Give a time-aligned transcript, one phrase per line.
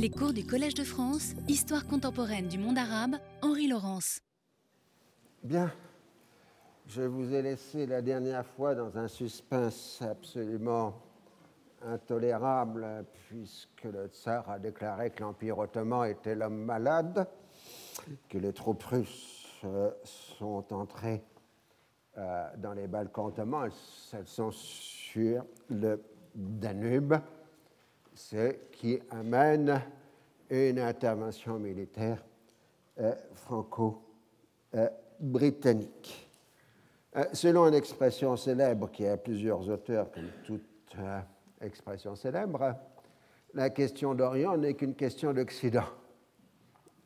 [0.00, 4.20] Les cours du Collège de France, Histoire contemporaine du monde arabe, Henri Laurence.
[5.42, 5.72] Bien,
[6.86, 10.94] je vous ai laissé la dernière fois dans un suspense absolument
[11.84, 17.26] intolérable, puisque le tsar a déclaré que l'Empire ottoman était l'homme malade,
[18.28, 21.24] que les troupes russes euh, sont entrées
[22.18, 23.68] euh, dans les Balkans ottomans,
[24.12, 26.00] elles sont sur le
[26.36, 27.14] Danube,
[28.18, 29.80] ce qui amène
[30.50, 32.22] une intervention militaire
[32.98, 36.28] euh, franco-britannique.
[37.16, 40.66] Euh, selon une expression célèbre qui a plusieurs auteurs, comme toute
[40.98, 41.20] euh,
[41.60, 42.74] expression célèbre,
[43.54, 45.86] la question d'Orient n'est qu'une question d'Occident.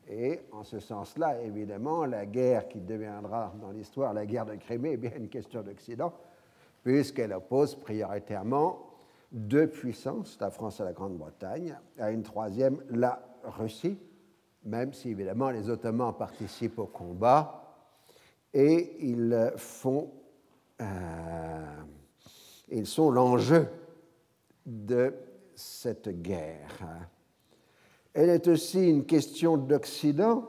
[0.09, 4.93] Et en ce sens-là, évidemment, la guerre qui deviendra dans l'histoire la guerre de Crimée
[4.93, 6.11] est bien une question d'Occident,
[6.83, 8.92] puisqu'elle oppose prioritairement
[9.33, 13.97] deux puissances, la France et la Grande-Bretagne, à une troisième, la Russie,
[14.63, 17.59] même si évidemment les Ottomans participent au combat
[18.53, 20.11] et ils font,
[20.81, 21.83] euh,
[22.69, 23.67] ils sont l'enjeu
[24.65, 25.13] de
[25.55, 27.09] cette guerre.
[28.13, 30.47] Elle est aussi une question d'Occident,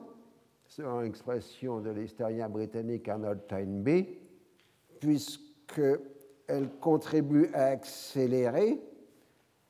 [0.67, 4.19] selon l'expression de l'historien britannique Arnold Toynbee,
[6.45, 8.81] puisqu'elle contribue à accélérer,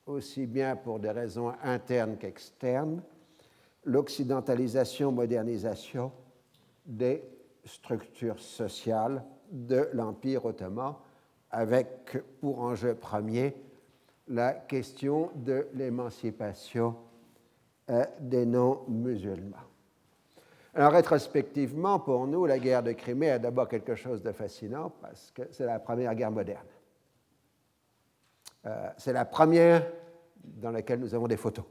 [0.07, 3.03] aussi bien pour des raisons internes qu'externes,
[3.85, 6.11] l'occidentalisation-modernisation
[6.87, 7.23] des
[7.65, 10.95] structures sociales de l'Empire ottoman,
[11.51, 13.55] avec pour enjeu premier
[14.29, 16.97] la question de l'émancipation
[17.91, 19.64] euh, des non-musulmans.
[20.77, 25.31] Alors, rétrospectivement, pour nous, la guerre de Crimée a d'abord quelque chose de fascinant parce
[25.31, 26.67] que c'est la première guerre moderne.
[28.67, 29.87] Euh, c'est la première
[30.43, 31.65] dans laquelle nous avons des photos.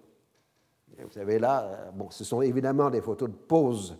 [0.98, 3.98] vous savez là, euh, bon, ce sont évidemment des photos de pause,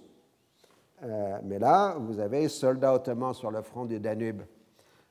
[1.44, 4.42] mais là, vous avez soldats ottomans sur le front du Danube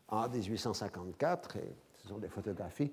[0.08, 2.90] en 1854, et ce sont des photographies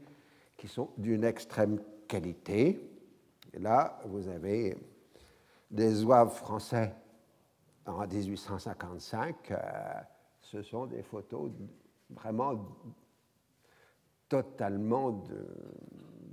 [0.58, 2.92] qui sont d'une extrême qualité.
[3.54, 4.76] Et là, vous avez
[5.70, 6.94] des zouaves français
[7.86, 9.52] en 1855.
[9.52, 9.58] Euh,
[10.42, 11.52] ce sont des photos
[12.10, 12.54] vraiment
[14.28, 15.12] totalement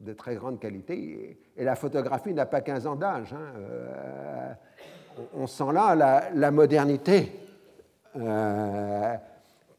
[0.05, 1.39] de, très grande qualité.
[1.57, 3.33] Et, la photographie n'a pas 15 ans d'âge.
[3.33, 3.53] Hein.
[3.57, 4.55] Euh,
[5.35, 7.33] on, sent là la, modernité
[8.17, 9.17] euh,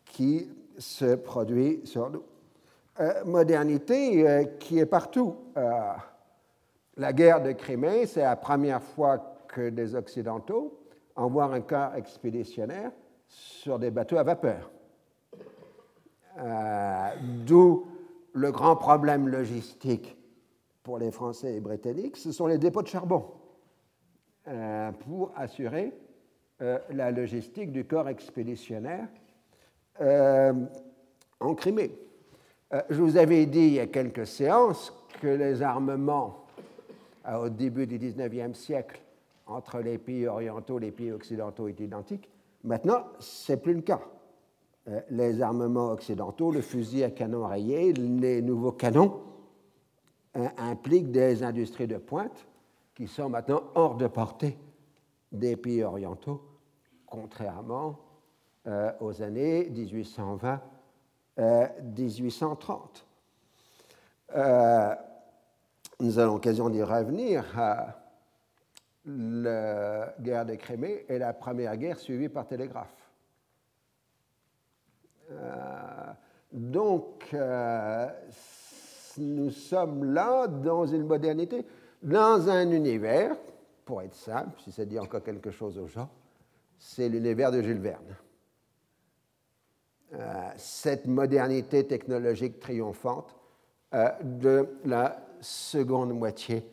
[0.05, 2.23] qui se produit sur nous.
[3.25, 5.37] modernité qui est partout
[6.97, 10.79] la guerre de Crimée, c'est la première fois des Occidentaux
[11.15, 12.91] envoient un corps expéditionnaire
[13.27, 14.71] sur des bateaux à vapeur.
[16.39, 17.09] Euh,
[17.45, 17.87] d'où
[18.33, 20.15] le grand problème logistique
[20.83, 23.25] pour les Français et Britanniques, ce sont les dépôts de charbon
[24.47, 25.91] euh, pour assurer
[26.61, 29.07] euh, la logistique du corps expéditionnaire
[31.39, 31.91] en Crimée.
[32.91, 36.45] je vous avais dit il y a quelques séances que les armements
[37.27, 39.01] au début du XIXe siècle
[39.47, 42.29] entre les pays orientaux et les pays occidentaux est identique.
[42.63, 44.01] Maintenant, ce n'est plus le cas.
[44.87, 49.21] Euh, les armements occidentaux, le fusil à canon rayé, les nouveaux canons
[50.35, 52.47] euh, impliquent des industries de pointe
[52.95, 54.57] qui sont maintenant hors de portée
[55.31, 56.41] des pays orientaux,
[57.05, 57.99] contrairement
[58.65, 59.69] euh, aux années
[61.37, 63.03] 1820-1830
[65.99, 67.43] nous avons l'occasion d'y revenir,
[69.07, 73.09] la guerre de Crimée est la première guerre suivie par télégraphe.
[75.31, 76.11] Euh,
[76.51, 78.07] donc, euh,
[79.17, 81.65] nous sommes là dans une modernité,
[82.03, 83.35] dans un univers,
[83.85, 86.09] pour être simple, si ça dit encore quelque chose aux gens,
[86.77, 88.15] c'est l'univers de Jules Verne.
[90.13, 93.35] Euh, cette modernité technologique triomphante
[94.21, 96.65] de la seconde moitié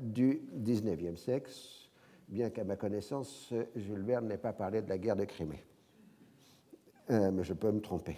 [0.00, 1.50] du XIXe siècle,
[2.28, 5.64] bien qu'à ma connaissance, Jules Verne n'ait pas parlé de la guerre de Crimée.
[7.10, 8.16] Euh, mais je peux me tromper.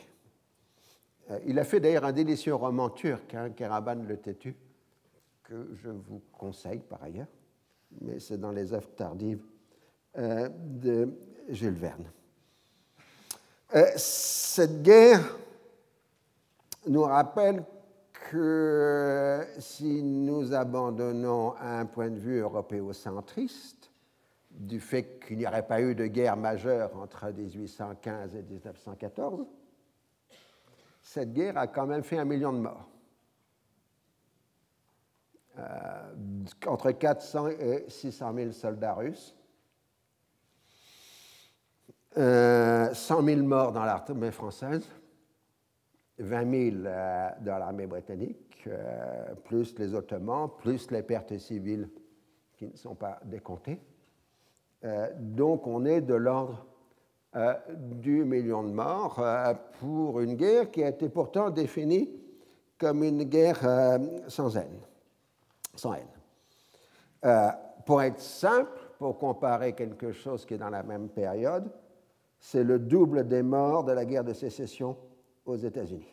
[1.30, 4.54] Euh, il a fait d'ailleurs un délicieux roman turc, hein, Karaban le Têtu,
[5.42, 7.28] que je vous conseille par ailleurs,
[8.00, 9.42] mais c'est dans les œuvres tardives
[10.16, 11.08] de
[11.48, 12.08] Jules Verne.
[13.96, 15.36] cette guerre
[16.86, 17.64] nous rappelle
[18.30, 23.90] que si nous abandonnons un point de vue européocentriste,
[24.50, 29.46] du fait qu'il n'y aurait pas eu de guerre majeure entre 1815 et 1914,
[31.02, 32.88] cette guerre a quand même fait un million de morts.
[36.66, 39.36] entre 400 et 600 000 soldats russes,
[42.16, 44.84] 100 000 morts dans l'armée française,
[46.18, 46.82] 20 000
[47.40, 48.68] dans l'armée britannique,
[49.44, 51.88] plus les Ottomans, plus les pertes civiles
[52.56, 53.80] qui ne sont pas décomptées.
[55.18, 56.66] donc on est de l'ordre
[57.36, 62.08] euh, du million de morts euh, pour une guerre qui a été pourtant définie
[62.78, 64.78] comme une guerre euh, sans haine.
[65.74, 66.06] Sans haine.
[67.84, 71.68] pour être simple, pour comparer quelque chose qui est dans la même période,
[72.38, 74.96] c'est le double des morts de la guerre de sécession
[75.44, 76.10] aux États-Unis.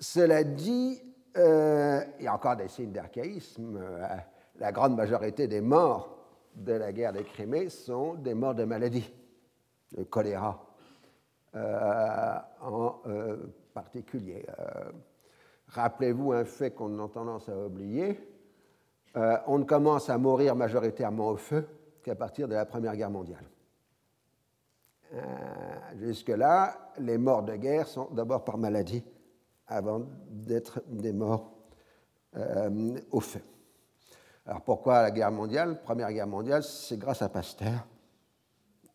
[0.00, 1.00] cela dit,
[1.36, 3.78] il y a encore des signes d'archaïsme
[4.58, 6.16] la grande majorité des morts
[6.54, 9.12] de la guerre des Crimées sont des morts de maladie,
[9.96, 10.64] le choléra
[11.54, 13.36] euh, en euh,
[13.74, 14.46] particulier.
[14.58, 14.90] Euh,
[15.68, 18.20] rappelez-vous un fait qu'on a tendance à oublier.
[19.46, 21.66] on ne commence à mourir majoritairement au feu
[22.02, 23.44] qu'à partir de la Première Guerre mondiale.
[25.96, 29.04] Jusque-là, les morts de guerre sont d'abord par maladie
[29.66, 31.52] avant d'être des morts
[33.10, 33.40] au feu.
[34.46, 35.82] Alors pourquoi la guerre mondiale?
[35.82, 37.84] Première guerre mondiale, c'est grâce à Pasteur,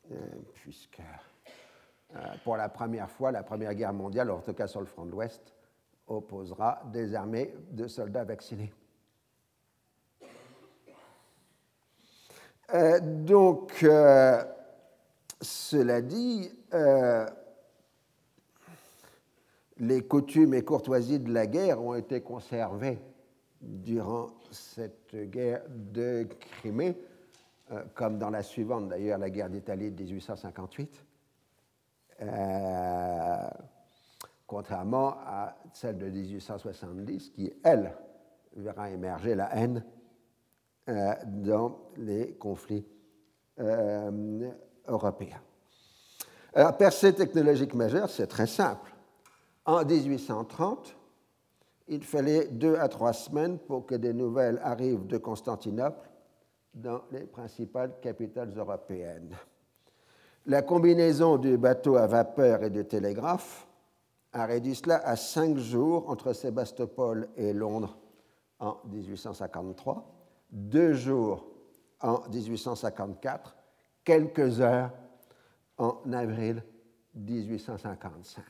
[0.10, 0.16] euh,
[0.54, 1.02] puisque
[2.16, 5.06] euh, pour la première fois, la Première guerre mondiale, en tout cas sur le front
[5.06, 5.54] de l'Ouest,
[6.08, 8.74] opposera des armées de soldats vaccinés.
[12.74, 13.84] Euh, donc,
[15.42, 16.52] cela dit,
[19.78, 23.00] les coutumes et courtoisies de la guerre ont été conservées
[23.62, 26.98] durant cette guerre de Crimée,
[27.72, 31.06] euh, comme dans la suivante d'ailleurs, la guerre d'Italie de 1858,
[32.22, 33.48] euh,
[34.46, 37.96] contrairement à celle de 1870 qui, elle,
[38.56, 39.84] verra émerger la haine
[40.90, 42.86] euh, dans les conflits
[44.88, 45.42] européens.
[46.54, 48.94] Alors, percée technologique majeure, c'est très simple.
[49.66, 50.96] En 1830,
[51.88, 56.10] il fallait deux à trois semaines pour que des nouvelles arrivent de Constantinople
[56.74, 59.36] dans les principales capitales européennes.
[60.46, 63.68] La combinaison du bateau à vapeur et du télégraphe
[64.34, 67.98] a réduit cela à cinq jours entre Sébastopol et Londres
[68.60, 70.04] en 1853,
[70.52, 71.46] deux jours
[72.02, 73.56] en 1854,
[74.04, 74.92] quelques heures
[75.78, 76.64] en avril
[77.16, 78.44] 1855.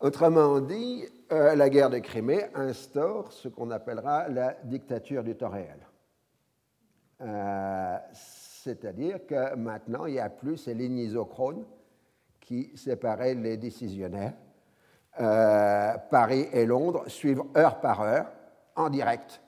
[0.00, 5.50] Autrement dit, euh, la guerre de Crimée instaure ce qu'on appellera la dictature du temps
[5.50, 5.78] réel.
[7.20, 11.66] Euh, c'est-à-dire que maintenant, il n'y a plus ces lignes isochrones
[12.40, 14.34] qui séparaient les décisionnaires.
[15.20, 18.32] Euh, Paris et Londres suivent heure par heure,
[18.76, 19.42] en direct,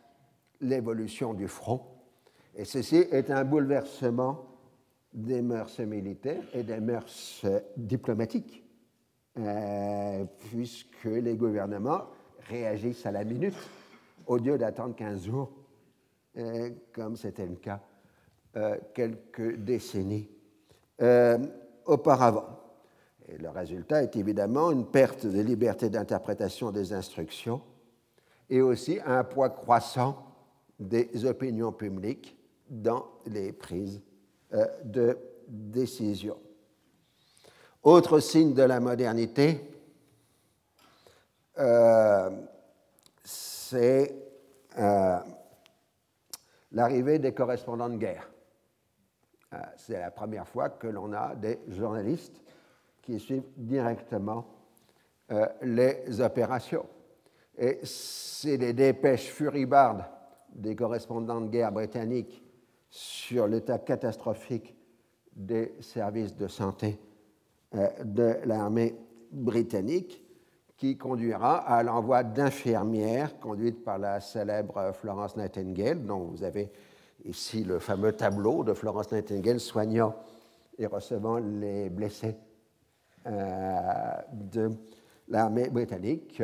[0.61, 1.81] l'évolution du front.
[2.55, 4.52] Et ceci est un bouleversement
[5.12, 7.44] des mœurs militaires et des mœurs
[7.76, 8.62] diplomatiques.
[9.38, 12.03] Euh, puisque les gouvernements
[12.50, 13.56] réagissent à la minute
[14.26, 15.50] au lieu d'attendre 15 jours,
[16.37, 17.81] euh, comme c'était le cas
[18.56, 20.29] euh, quelques décennies
[21.87, 22.47] auparavant.
[23.37, 27.62] Le résultat est évidemment une perte de liberté d'interprétation des instructions
[28.49, 30.25] et aussi un poids croissant
[30.79, 32.37] des opinions publiques
[32.69, 34.01] dans les prises
[34.85, 35.19] de
[35.49, 36.37] décision.
[37.82, 39.61] Autre signe de la modernité,
[41.59, 42.31] euh,
[43.25, 44.15] c'est
[44.79, 45.19] euh,
[46.71, 48.31] l'arrivée des correspondants de guerre.
[49.53, 52.41] Euh, c'est la première fois que l'on a des journalistes
[53.03, 54.47] qui suivent directement
[55.63, 56.85] les opérations.
[57.56, 60.05] Et c'est les dépêches furibardes
[60.53, 62.43] des correspondants de guerre britanniques
[62.93, 64.77] sur l'état catastrophique
[65.34, 67.01] des services de santé
[67.75, 68.94] euh, de l'armée
[69.31, 70.22] britannique
[70.77, 76.70] qui conduira à l'envoi d'infirmières conduites par la célèbre Florence Nightingale, dont vous avez
[77.25, 80.15] ici le fameux tableau de Florence Nightingale soignant
[80.77, 82.37] et recevant les blessés
[83.27, 84.70] euh, de
[85.29, 86.43] l'armée britannique.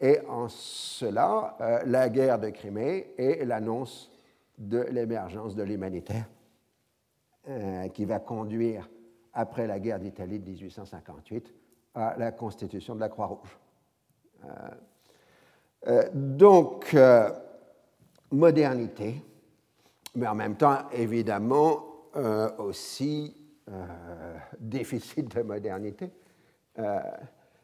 [0.00, 4.10] Et en cela, euh, la guerre de Crimée est l'annonce
[4.58, 6.26] de l'émergence de l'humanitaire
[7.92, 8.88] qui va conduire
[9.34, 11.52] après la guerre d'Italie de 1858,
[11.94, 13.58] à la constitution de la Croix-Rouge.
[14.44, 14.48] Euh,
[15.88, 17.30] euh, donc, euh,
[18.30, 19.20] modernité,
[20.14, 21.90] mais en même temps, évidemment,
[22.58, 23.34] aussi
[24.60, 26.12] déficit de modernité.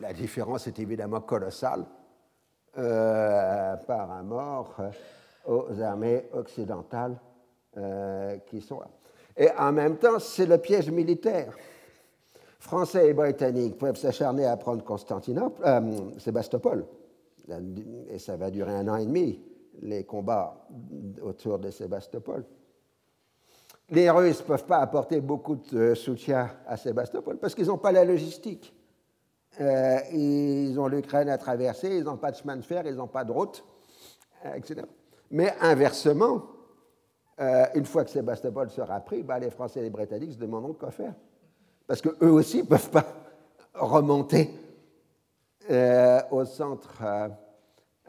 [0.00, 1.84] La différence est évidemment colossale
[2.78, 4.76] euh, par rapport
[5.46, 7.18] aux armées occidentales
[7.76, 8.88] euh, qui sont là.
[9.36, 11.54] Et en même temps, c'est le piège militaire.
[12.58, 16.86] Français et Britanniques peuvent s'acharner à prendre Constantinople, euh, Sébastopol,
[18.08, 19.40] et ça va durer un an et demi,
[19.82, 20.66] les combats
[21.22, 22.44] autour de Sébastopol.
[23.90, 27.92] Les Russes ne peuvent pas apporter beaucoup de soutien à Sébastopol parce qu'ils n'ont pas
[27.92, 28.74] la logistique.
[29.58, 33.08] Euh, ils ont l'Ukraine à traverser, ils n'ont pas de chemin de fer, ils n'ont
[33.08, 33.64] pas de route,
[34.46, 34.82] euh, etc.
[35.30, 36.42] Mais inversement,
[37.40, 40.74] euh, une fois que Sébastopol sera pris, ben, les Français et les Britanniques se demanderont
[40.74, 41.14] quoi faire.
[41.86, 43.06] Parce qu'eux aussi ne peuvent pas
[43.74, 44.50] remonter
[46.30, 47.00] au centre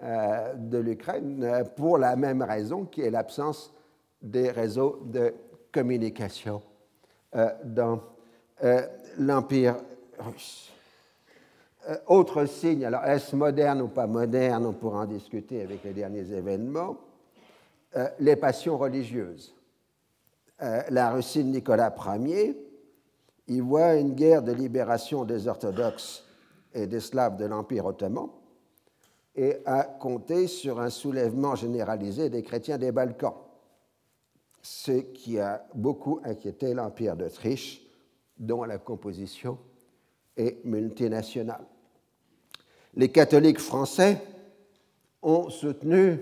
[0.02, 3.72] de l'Ukraine pour la même raison qui est l'absence
[4.20, 5.34] des réseaux de
[5.72, 6.64] communication
[7.64, 8.02] dans
[9.20, 9.76] l'Empire
[10.18, 10.71] russe.
[11.90, 15.94] Euh, autre signe, alors est-ce moderne ou pas moderne, on pourra en discuter avec les
[15.94, 16.98] derniers événements,
[17.96, 19.56] euh, les passions religieuses.
[20.62, 22.56] Euh, la Russie de Nicolas Ier
[23.48, 26.24] y voit une guerre de libération des orthodoxes
[26.72, 28.30] et des slaves de l'Empire ottoman
[29.36, 33.34] et a compté sur un soulèvement généralisé des chrétiens des Balkans,
[34.62, 37.82] ce qui a beaucoup inquiété l'Empire d'Autriche,
[38.38, 39.58] dont la composition
[40.38, 41.66] est multinationale
[42.96, 44.22] les catholiques français
[45.22, 46.20] ont soutenu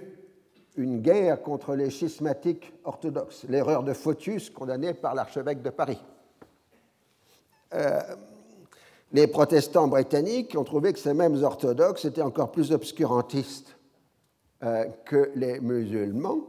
[0.75, 5.99] une guerre contre les schismatiques orthodoxes, l'erreur de Photius condamnée par l'archevêque de Paris.
[7.73, 7.99] Euh,
[9.11, 13.75] les protestants britanniques ont trouvé que ces mêmes orthodoxes étaient encore plus obscurantistes
[14.63, 16.47] euh, que les musulmans,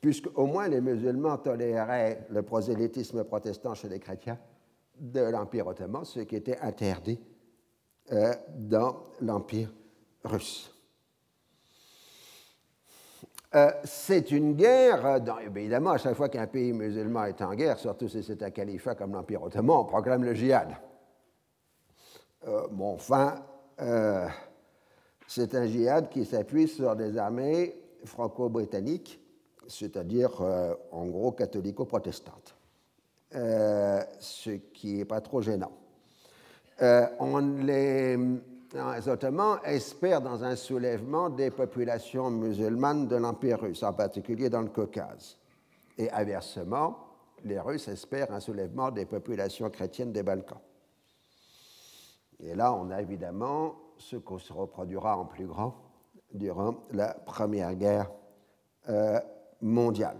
[0.00, 4.38] puisque au moins les musulmans toléraient le prosélytisme protestant chez les chrétiens
[4.98, 7.20] de l'Empire ottoman, ce qui était interdit
[8.12, 9.72] euh, dans l'Empire
[10.24, 10.72] russe.
[13.54, 18.08] Euh, c'est une guerre, évidemment, à chaque fois qu'un pays musulman est en guerre, surtout
[18.08, 20.76] si c'est un califat comme l'Empire ottoman, on proclame le djihad.
[22.46, 23.44] Euh, bon, enfin,
[25.26, 27.74] c'est un djihad qui s'appuie sur des armées
[28.04, 29.20] franco-britanniques,
[29.66, 30.40] c'est-à-dire
[30.92, 32.55] en gros catholico-protestantes,
[33.32, 35.72] ce qui n'est pas trop gênant.
[36.82, 38.18] Euh, on les,
[39.06, 44.68] Ottomans espèrent dans un soulèvement des populations musulmanes de l'Empire russe, en particulier dans le
[44.68, 45.38] Caucase.
[45.96, 46.98] Et inversement,
[47.44, 50.60] les Russes espèrent un soulèvement des populations chrétiennes des Balkans.
[52.40, 55.74] Et là, on a évidemment ce qu'on se reproduira en plus grand
[56.34, 58.10] durant la Première Guerre
[58.90, 59.18] euh,
[59.62, 60.18] mondiale.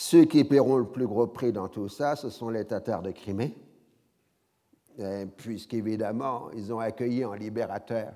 [0.00, 3.10] Ceux qui paieront le plus gros prix dans tout ça, ce sont les Tatars de
[3.10, 3.52] Crimée,
[5.36, 8.14] puisqu'évidemment, ils ont accueilli en libérateur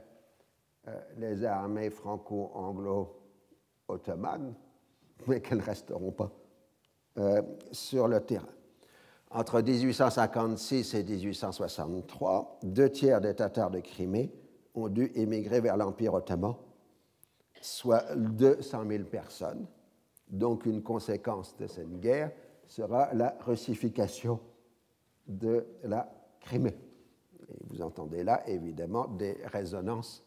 [0.87, 4.55] euh, les armées franco-anglo-ottomanes,
[5.27, 6.31] mais qu'elles ne resteront pas
[7.19, 8.47] euh, sur le terrain.
[9.33, 14.33] Entre 1856 et 1863, deux tiers des Tatars de Crimée
[14.77, 16.55] ont dû émigrer vers l'Empire ottoman,
[17.61, 19.67] soit 200 000 personnes.
[20.33, 22.33] Donc une conséquence de cette guerre
[22.67, 24.41] sera la russification
[25.29, 26.11] de la
[26.41, 26.75] Crimée.
[27.49, 30.25] Et vous entendez là, évidemment, des résonances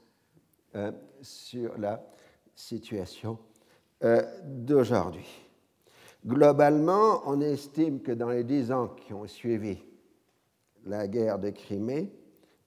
[0.76, 2.06] euh, sur la
[2.54, 3.38] situation
[4.04, 5.28] euh, d'aujourd'hui.
[6.26, 9.78] Globalement, on estime que dans les dix ans qui ont suivi
[10.86, 12.12] la guerre de Crimée,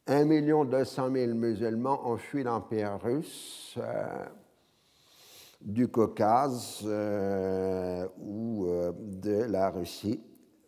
[0.09, 4.27] 1 200 000 musulmans ont fui l'Empire russe euh,
[5.61, 6.83] du Caucase
[8.19, 10.21] ou de la Russie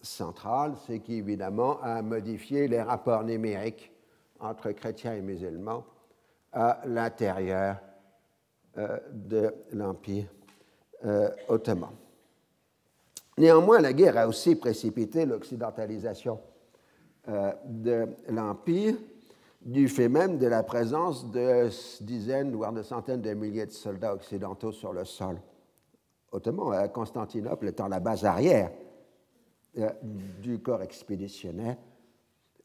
[0.02, 3.92] centrale, c'est qui évidemment a modifié les rapports numériques
[4.40, 5.84] entre chrétiens et musulmans
[6.52, 7.76] à l'intérieur
[8.78, 10.26] euh, de l'Empire
[11.04, 11.90] euh, ottoman.
[13.38, 16.40] Néanmoins, la guerre a aussi précipité l'occidentalisation
[17.28, 18.96] euh, de l'Empire
[19.60, 21.68] du fait même de la présence de
[22.02, 25.38] dizaines, voire de centaines de milliers de soldats occidentaux sur le sol
[26.32, 28.70] ottoman, Constantinople étant la base arrière
[29.78, 31.76] euh, du corps expéditionnaire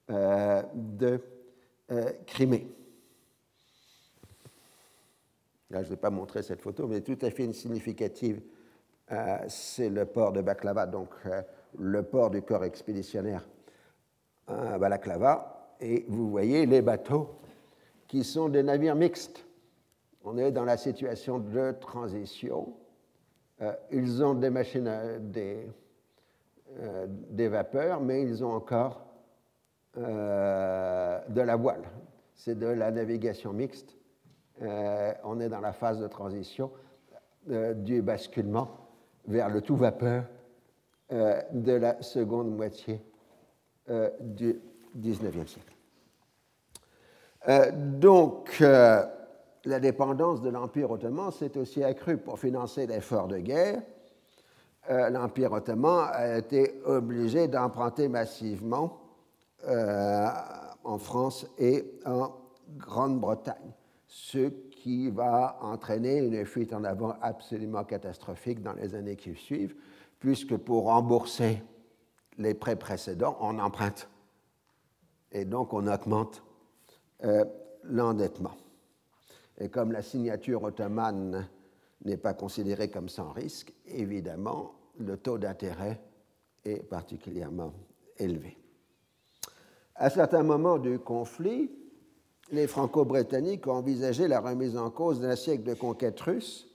[0.09, 1.21] euh, de
[1.91, 2.67] euh, Crimée.
[5.69, 8.41] Là, je ne vais pas montrer cette photo, mais tout à fait significative.
[9.47, 11.09] c'est le port de Baklava, donc
[11.77, 13.47] le port du corps expéditionnaire
[14.47, 15.54] à Balaklava.
[15.81, 17.35] Et vous voyez les bateaux
[18.07, 19.45] qui sont des navires mixtes.
[20.23, 22.73] On est dans la situation de transition
[23.91, 25.67] ils ont des machines, des,
[27.29, 29.05] des vapeurs, mais ils ont encore
[29.95, 31.83] de la voile.
[32.33, 33.95] C'est de la navigation mixte.
[34.61, 36.71] on est dans la phase de transition
[37.47, 38.69] du basculement
[39.27, 40.25] vers le tout vapeur
[41.09, 43.01] de la seconde moitié
[44.19, 44.59] du
[44.95, 45.75] XIXe siècle.
[47.47, 49.03] Euh, donc, euh,
[49.65, 53.81] la dépendance de l'Empire ottoman s'est aussi accrue pour financer l'effort de guerre.
[54.89, 59.01] Euh, L'Empire ottoman a été obligé d'emprunter massivement
[59.67, 62.29] en France et en
[62.77, 63.73] Grande-Bretagne,
[64.05, 69.73] ce qui va entraîner une fuite en avant absolument catastrophique dans les années qui suivent,
[70.19, 71.63] puisque pour rembourser
[72.37, 74.07] les prêts précédents, on emprunte.
[75.31, 76.43] Et donc on augmente
[77.23, 77.45] euh,
[77.83, 78.55] l'endettement.
[79.57, 81.47] Et comme la signature ottomane
[82.03, 86.01] n'est pas considérée comme sans risque, évidemment, le taux d'intérêt
[86.63, 87.73] est particulièrement
[88.17, 88.57] élevé.
[89.95, 91.71] À certains moments du conflit,
[92.51, 96.67] les Franco-Britanniques ont envisagé la remise en cause d'un siècle de conquête russe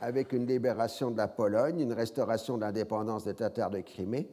[0.00, 4.28] avec une libération de la Pologne, une restauration de l'indépendance des Tatars de Crimée,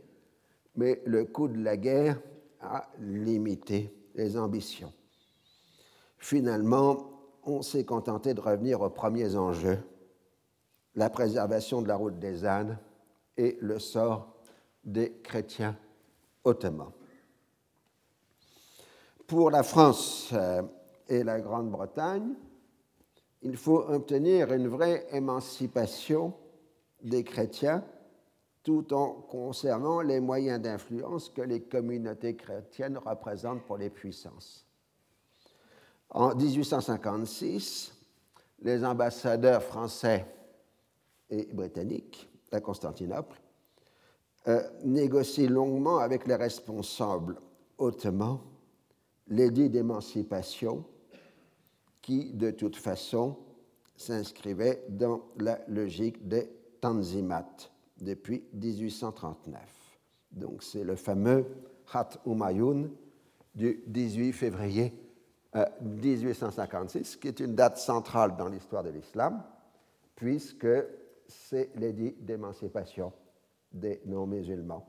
[0.76, 2.20] mais le coût de la guerre
[2.62, 4.92] a limité les ambitions.
[6.18, 7.12] Finalement,
[7.44, 9.80] on s'est contenté de revenir aux premiers enjeux,
[10.96, 12.78] la préservation de la route des ânes
[13.38, 14.34] et le sort
[14.84, 15.78] des chrétiens
[16.44, 16.92] ottomans.
[19.28, 20.64] Pour la France euh,
[21.08, 22.34] et la Grande-Bretagne,
[23.42, 26.34] il faut obtenir une vraie émancipation
[27.04, 27.84] des chrétiens
[28.68, 34.66] tout en conservant les moyens d'influence que les communautés chrétiennes représentent pour les puissances.
[36.10, 37.94] En 1856,
[38.64, 40.26] les ambassadeurs français
[41.30, 43.40] et britanniques à Constantinople
[44.50, 47.40] euh, négocient longuement avec les responsables
[47.78, 48.42] ottomans
[49.30, 50.84] l'édit d'émancipation
[52.02, 53.38] qui, de toute façon,
[53.96, 56.50] s'inscrivait dans la logique des
[56.82, 59.60] Tanzimat depuis 1839.
[60.32, 61.46] Donc c'est le fameux
[61.94, 62.10] Hat
[63.56, 64.94] du 18 février
[65.82, 69.42] 1856, qui est une date centrale dans l'histoire de l'islam,
[70.16, 70.68] puisque
[71.28, 73.12] c'est l'édit d'émancipation
[73.72, 74.88] des non-musulmans,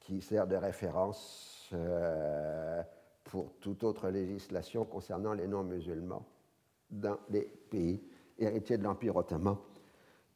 [0.00, 2.82] qui sert de référence euh,
[3.24, 6.26] pour toute autre législation concernant les non-musulmans
[6.90, 8.02] dans les pays
[8.38, 9.56] héritiers de l'Empire ottoman,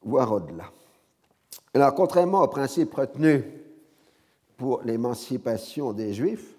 [0.02, 0.70] voire au-delà.
[1.75, 3.45] Alors, contrairement aux principes retenus
[4.57, 6.55] pour l'émancipation des Juifs,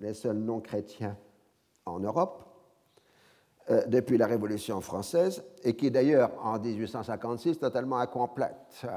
[0.00, 1.16] les seuls non-chrétiens
[1.86, 2.44] en Europe
[3.70, 8.82] euh, depuis la Révolution française et qui d'ailleurs en 1856 totalement incomplète.
[8.84, 8.88] Euh,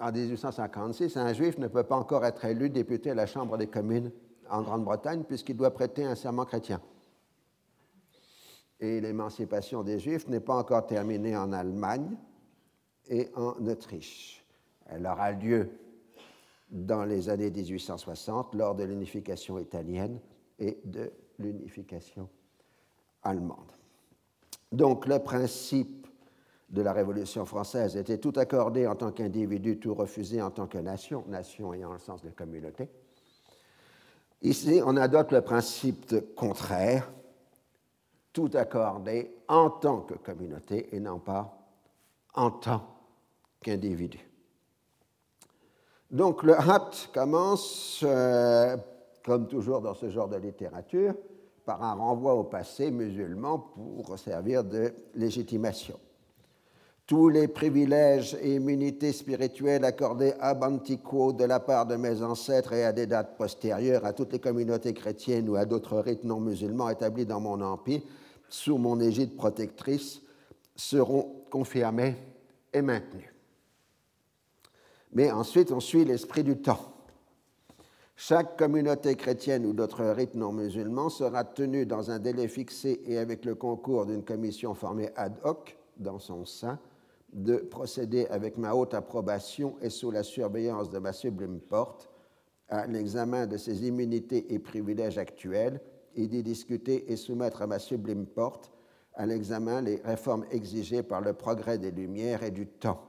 [0.00, 3.68] en 1856, un juif ne peut pas encore être élu député à la Chambre des
[3.68, 4.10] communes
[4.50, 6.80] en Grande-Bretagne puisqu'il doit prêter un serment chrétien.
[8.78, 12.16] Et l'émancipation des juifs n'est pas encore terminée en Allemagne
[13.08, 14.45] et en Autriche.
[14.90, 15.70] Elle aura lieu
[16.70, 20.20] dans les années 1860 lors de l'unification italienne
[20.58, 22.28] et de l'unification
[23.22, 23.72] allemande.
[24.72, 26.06] Donc le principe
[26.68, 30.78] de la Révolution française était tout accordé en tant qu'individu, tout refusé en tant que
[30.78, 32.88] nation, nation ayant le sens de communauté.
[34.42, 37.10] Ici, on adopte le principe contraire,
[38.32, 41.56] tout accordé en tant que communauté et non pas
[42.34, 42.86] en tant
[43.60, 44.18] qu'individu.
[46.16, 48.74] Donc le hat commence euh,
[49.22, 51.12] comme toujours dans ce genre de littérature,
[51.66, 55.98] par un renvoi au passé musulman pour servir de légitimation.
[57.06, 62.72] Tous les privilèges et immunités spirituelles accordés à Bantico de la part de mes ancêtres
[62.72, 66.40] et à des dates postérieures à toutes les communautés chrétiennes ou à d'autres rites non
[66.40, 68.00] musulmans établis dans mon empire,
[68.48, 70.22] sous mon égide protectrice,
[70.76, 72.16] seront confirmés
[72.72, 73.35] et maintenus.
[75.12, 76.92] Mais ensuite, on suit l'esprit du temps.
[78.18, 83.18] Chaque communauté chrétienne ou d'autres rites non musulmans sera tenue dans un délai fixé et
[83.18, 86.78] avec le concours d'une commission formée ad hoc dans son sein
[87.34, 92.08] de procéder avec ma haute approbation et sous la surveillance de ma sublime porte
[92.70, 95.82] à l'examen de ses immunités et privilèges actuels
[96.14, 98.72] et d'y discuter et soumettre à ma sublime porte
[99.12, 103.02] à l'examen les réformes exigées par le progrès des Lumières et du temps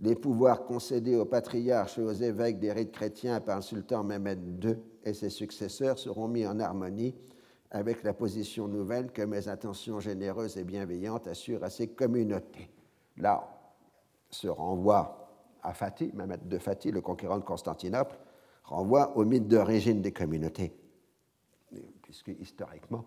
[0.00, 4.64] les pouvoirs concédés aux patriarches et aux évêques des rites chrétiens par le sultan Mehmed
[4.64, 7.14] II et ses successeurs seront mis en harmonie
[7.70, 12.70] avec la position nouvelle que mes intentions généreuses et bienveillantes assurent à ces communautés.
[13.16, 13.46] Là,
[14.30, 15.28] se renvoie
[15.62, 18.16] à Fatih, Mehmet de Fatih, le conquérant de Constantinople,
[18.64, 20.72] renvoie au mythe d'origine des communautés,
[22.02, 23.04] puisque historiquement,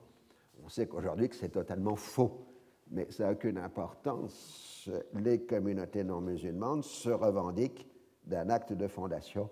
[0.64, 2.46] on sait qu'aujourd'hui que c'est totalement faux,
[2.92, 4.90] mais ça n'a aucune importance.
[5.14, 7.88] Les communautés non musulmanes se revendiquent
[8.26, 9.50] d'un acte de fondation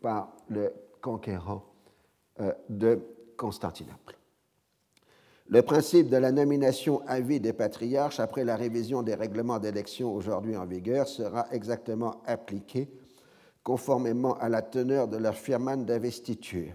[0.00, 1.64] par le conquérant
[2.40, 3.00] euh, de
[3.36, 4.16] Constantinople.
[5.50, 10.14] Le principe de la nomination à vie des patriarches après la révision des règlements d'élection
[10.14, 12.90] aujourd'hui en vigueur sera exactement appliqué
[13.62, 16.74] conformément à la teneur de leur firman d'investiture.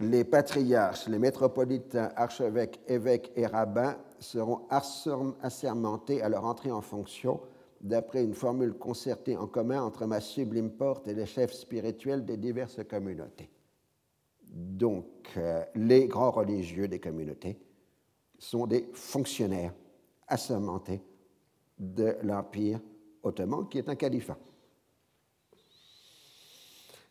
[0.00, 7.40] Les patriarches, les métropolitains, archevêques, évêques et rabbins seront assermentés à leur entrée en fonction
[7.80, 12.36] d'après une formule concertée en commun entre ma sublime porte et les chefs spirituels des
[12.36, 13.50] diverses communautés.
[14.50, 15.06] Donc,
[15.36, 17.58] euh, les grands religieux des communautés
[18.38, 19.74] sont des fonctionnaires
[20.28, 21.02] assermentés
[21.78, 22.80] de l'Empire
[23.22, 24.38] ottoman, qui est un califat.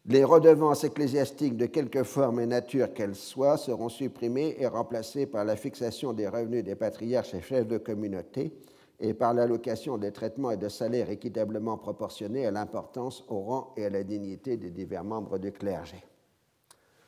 [0.09, 5.43] Les redevances ecclésiastiques de quelque forme et nature qu'elles soient seront supprimées et remplacées par
[5.43, 8.53] la fixation des revenus des patriarches et chefs de communauté
[9.01, 13.85] et par l'allocation des traitements et de salaires équitablement proportionnés à l'importance, au rang et
[13.85, 16.01] à la dignité des divers membres du clergé.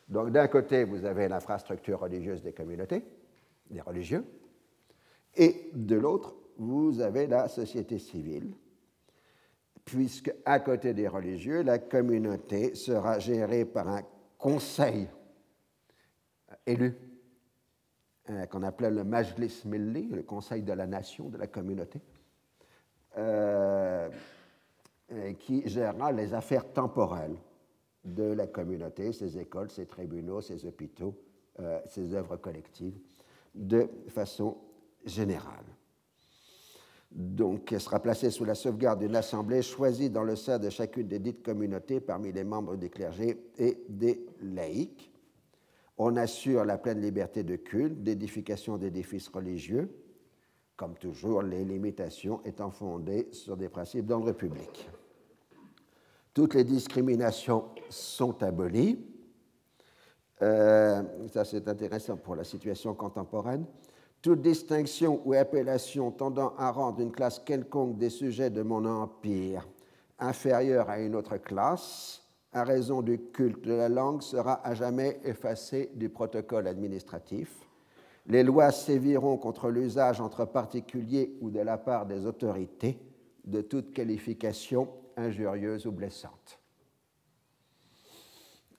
[0.10, 3.04] Donc d'un côté, vous avez l'infrastructure religieuse des communautés,
[3.70, 4.26] des religieux,
[5.38, 8.52] et de l'autre, vous avez la société civile,
[9.92, 14.02] puisque à côté des religieux, la communauté sera gérée par un
[14.38, 15.08] conseil
[16.66, 16.96] élu,
[18.30, 22.00] euh, qu'on appelait le Majlis Milli, le conseil de la nation, de la communauté,
[23.18, 24.10] euh,
[25.40, 27.36] qui gérera les affaires temporelles
[28.06, 31.16] de la communauté, ses écoles, ses tribunaux, ses hôpitaux,
[31.60, 32.98] euh, ses œuvres collectives,
[33.56, 34.58] de façon
[35.04, 35.66] générale.
[37.12, 41.08] Donc, elle sera placée sous la sauvegarde d'une assemblée choisie dans le sein de chacune
[41.08, 45.12] des dites communautés parmi les membres des clergés et des laïcs.
[45.98, 49.90] On assure la pleine liberté de culte, d'édification d'édifices religieux,
[50.78, 54.90] comme toujours, les limitations étant fondées sur des principes d'ordre public.
[56.34, 59.04] Toutes les discriminations sont abolies.
[60.42, 63.66] Euh, ça, c'est intéressant pour la situation contemporaine.
[64.22, 69.68] Toute distinction ou appellation tendant à rendre une classe quelconque des sujets de mon empire
[70.20, 75.20] inférieure à une autre classe, à raison du culte de la langue, sera à jamais
[75.24, 77.66] effacée du protocole administratif.
[78.26, 83.00] Les lois séviront contre l'usage entre particuliers ou de la part des autorités
[83.46, 86.60] de toute qualification injurieuse ou blessante.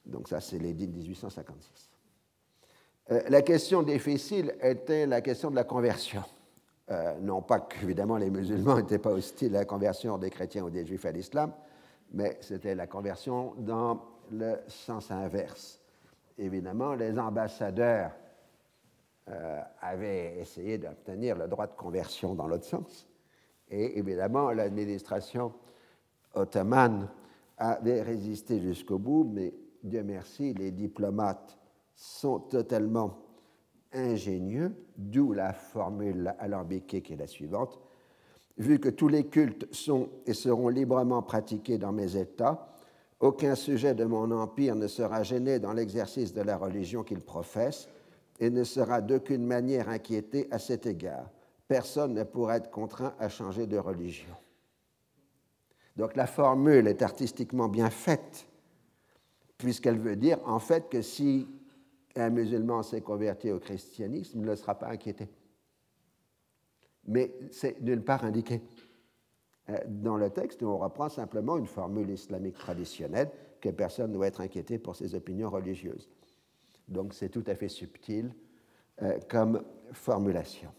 [0.04, 1.89] Donc ça, c'est l'édit de 1856.
[3.10, 6.22] Euh, la question difficile était la question de la conversion.
[6.90, 10.70] Euh, non pas qu'évidemment les musulmans n'étaient pas hostiles à la conversion des chrétiens ou
[10.70, 11.52] des juifs à l'islam,
[12.12, 15.80] mais c'était la conversion dans le sens inverse.
[16.38, 18.12] Évidemment, les ambassadeurs
[19.28, 23.08] euh, avaient essayé d'obtenir le droit de conversion dans l'autre sens.
[23.68, 25.52] Et évidemment, l'administration
[26.34, 27.08] ottomane
[27.58, 31.59] avait résisté jusqu'au bout, mais Dieu merci, les diplomates
[32.00, 33.18] sont totalement
[33.92, 37.78] ingénieux, d'où la formule alambiquée qui est la suivante.
[38.56, 42.74] Vu que tous les cultes sont et seront librement pratiqués dans mes États,
[43.20, 47.86] aucun sujet de mon empire ne sera gêné dans l'exercice de la religion qu'il professe
[48.38, 51.28] et ne sera d'aucune manière inquiété à cet égard.
[51.68, 54.34] Personne ne pourra être contraint à changer de religion.
[55.96, 58.46] Donc la formule est artistiquement bien faite,
[59.58, 61.46] puisqu'elle veut dire en fait que si
[62.16, 65.28] un musulman s'est converti au christianisme, ne sera pas inquiété.
[67.06, 68.62] Mais c'est nulle part indiqué.
[69.68, 74.26] Euh, dans le texte, on reprend simplement une formule islamique traditionnelle que personne ne doit
[74.26, 76.08] être inquiété pour ses opinions religieuses.
[76.88, 78.34] Donc c'est tout à fait subtil
[79.02, 80.70] euh, comme formulation.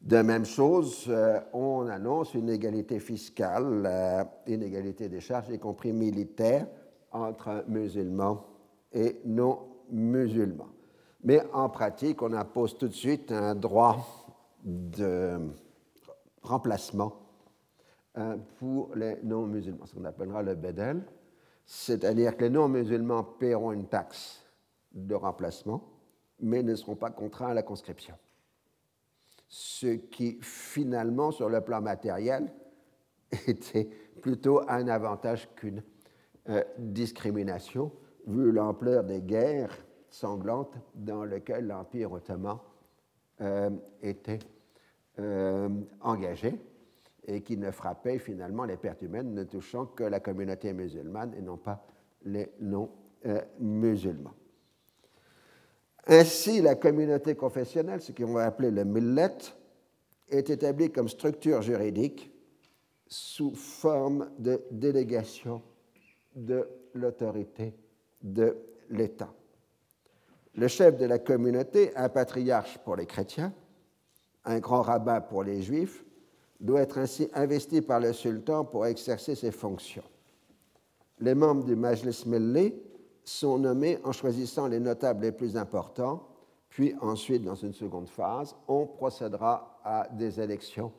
[0.00, 5.92] De même chose, euh, on annonce une égalité fiscale, une égalité des charges, y compris
[5.92, 6.66] militaires,
[7.10, 8.44] entre musulmans
[8.92, 10.68] et non musulmans.
[11.24, 14.06] Mais en pratique, on impose tout de suite un droit
[14.64, 15.38] de
[16.42, 17.16] remplacement
[18.16, 21.04] euh, pour les non-musulmans, ce qu'on appellera le bedel,
[21.66, 24.44] c'est-à-dire que les non-musulmans paieront une taxe
[24.92, 25.82] de remplacement,
[26.40, 28.14] mais ne seront pas contraints à la conscription.
[29.48, 32.52] Ce qui, finalement, sur le plan matériel,
[33.46, 33.88] était
[34.22, 35.82] plutôt un avantage qu'une
[36.48, 37.92] euh, discrimination,
[38.28, 39.76] vu l'ampleur des guerres
[40.10, 42.58] sanglantes dans lesquelles l'Empire ottoman
[43.40, 43.70] euh,
[44.02, 44.38] était
[45.18, 45.68] euh,
[46.00, 46.54] engagé.
[47.26, 51.42] et qui ne frappait finalement les pertes humaines ne touchant que la communauté musulmane et
[51.42, 51.84] non pas
[52.24, 54.34] les non-musulmans.
[56.06, 59.36] Ainsi, la communauté confessionnelle, ce qu'on va appeler le millet,
[60.30, 62.32] est établie comme structure juridique
[63.06, 65.60] sous forme de délégation
[66.34, 67.74] de l'autorité
[68.22, 68.56] de
[68.90, 69.32] l'État.
[70.54, 73.52] Le chef de la communauté, un patriarche pour les chrétiens,
[74.44, 76.04] un grand rabbin pour les juifs,
[76.60, 80.02] doit être ainsi investi par le sultan pour exercer ses fonctions.
[81.20, 82.74] Les membres du Majlis Milli
[83.24, 86.26] sont nommés en choisissant les notables les plus importants,
[86.68, 90.92] puis ensuite, dans une seconde phase, on procédera à des élections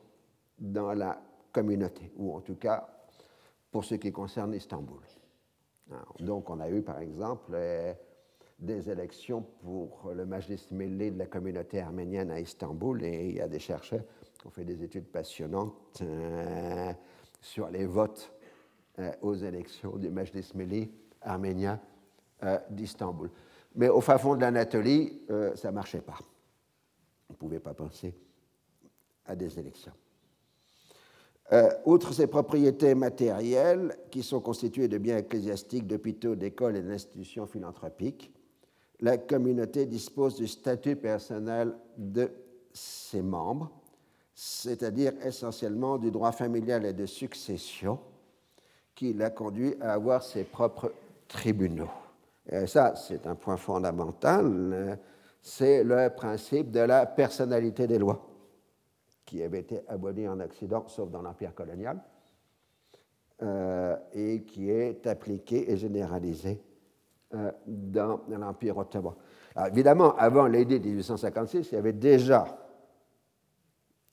[0.57, 2.87] dans la communauté, ou en tout cas
[3.71, 4.99] pour ce qui concerne Istanbul.
[6.19, 7.57] Donc on a eu par exemple
[8.59, 13.41] des élections pour le Majlis Milli de la communauté arménienne à Istanbul et il y
[13.41, 14.03] a des chercheurs
[14.39, 16.93] qui ont fait des études passionnantes euh,
[17.41, 18.31] sur les votes
[18.99, 21.79] euh, aux élections du Majlis Milli arménien
[22.43, 23.29] euh, d'Istanbul.
[23.75, 26.17] Mais au fin fond de l'Anatolie, euh, ça ne marchait pas.
[27.29, 28.13] On ne pouvait pas penser
[29.25, 29.93] à des élections.
[31.51, 37.47] Euh, outre ses propriétés matérielles, qui sont constituées de biens ecclésiastiques, d'hôpitaux, d'écoles et d'institutions
[37.47, 38.31] philanthropiques,
[38.99, 42.29] la communauté dispose du statut personnel de
[42.71, 43.71] ses membres,
[44.35, 47.99] c'est-à-dire essentiellement du droit familial et de succession,
[48.93, 50.91] qui l'a conduit à avoir ses propres
[51.27, 51.89] tribunaux.
[52.51, 54.99] Et ça, c'est un point fondamental,
[55.41, 58.28] c'est le principe de la personnalité des lois,
[59.29, 62.01] qui avait été aboli en Occident, sauf dans l'Empire colonial,
[63.43, 66.59] euh, et qui est appliqué et généralisé
[67.35, 69.13] euh, dans, l'Empire ottoman.
[69.67, 72.43] évidemment, avant l'édit de 1856, il y avait déjà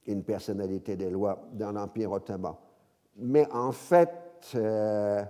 [0.04, 2.54] une personnalité des lois dans l'Empire ottoman.
[3.16, 4.12] Mais en fait,
[4.54, 5.24] euh,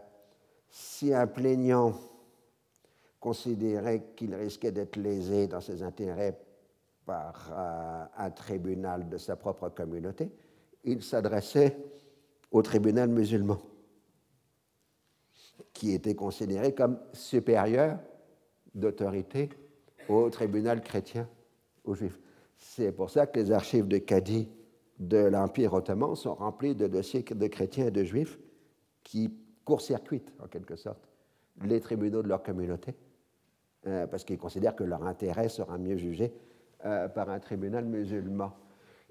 [0.68, 1.94] si un plaignant
[3.20, 6.36] considérait qu'il risquait d'être lésé dans ses intérêts
[7.06, 10.30] par euh, un tribunal de sa propre communauté,
[10.84, 11.76] il s'adressait
[12.50, 13.58] au tribunal musulman,
[15.72, 17.98] qui était considéré comme supérieur
[18.74, 19.48] d'autorité
[20.08, 21.28] au tribunal chrétien,
[21.84, 22.18] aux juifs.
[22.56, 24.48] C'est pour ça que les archives de Cadi
[24.98, 28.38] de l'Empire ottoman sont remplies de dossiers de chrétiens et de juifs
[29.02, 29.32] qui
[29.64, 31.08] court-circuitent, en quelque sorte,
[31.62, 32.94] les tribunaux de leur communauté
[33.86, 36.32] euh, parce qu'ils considèrent que leur intérêt sera mieux jugé
[36.84, 38.52] euh, par un tribunal musulman.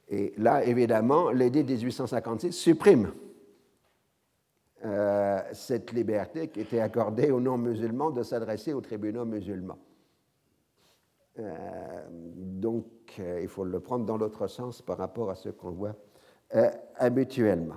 [0.09, 3.11] Et là, évidemment, l'édit 1856 supprime
[4.83, 9.79] euh, cette liberté qui était accordée aux non-musulmans de s'adresser aux tribunaux musulmans.
[12.37, 12.85] donc,
[13.17, 15.95] il faut le prendre dans l'autre sens par rapport à ce qu'on voit
[16.97, 17.75] habituellement.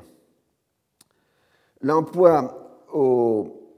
[1.81, 3.69] L'emploi au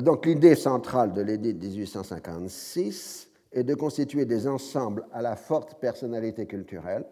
[0.00, 5.78] donc l'idée centrale de l'édit de 1856 est de constituer des ensembles à la forte
[5.80, 7.04] personnalité culturelle,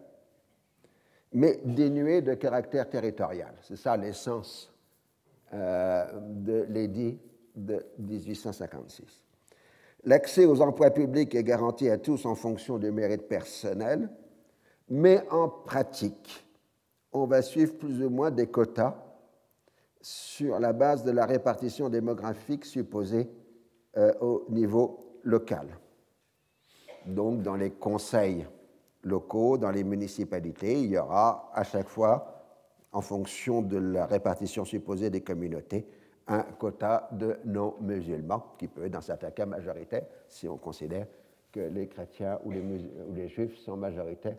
[1.33, 3.53] mais dénués de caractère territorial.
[3.61, 4.73] C'est ça l'essence
[5.53, 7.19] euh, de l'édit
[7.55, 9.23] de 1856.
[10.03, 14.09] L'accès aux emplois publics est garanti à tous en fonction du mérite personnel,
[14.89, 16.45] mais en pratique,
[17.13, 18.95] on va suivre plus ou moins des quotas
[20.01, 23.29] sur la base de la répartition démographique supposée
[23.97, 25.67] euh, au niveau local.
[27.05, 28.45] Donc, dans les conseils
[29.03, 32.43] locaux, dans les municipalités, il y aura à chaque fois,
[32.91, 35.87] en fonction de la répartition supposée des communautés,
[36.27, 41.07] un quota de non-musulmans, qui peut être dans certains cas majoritaire, si on considère
[41.51, 44.37] que les chrétiens ou les, juifs sont majoritaires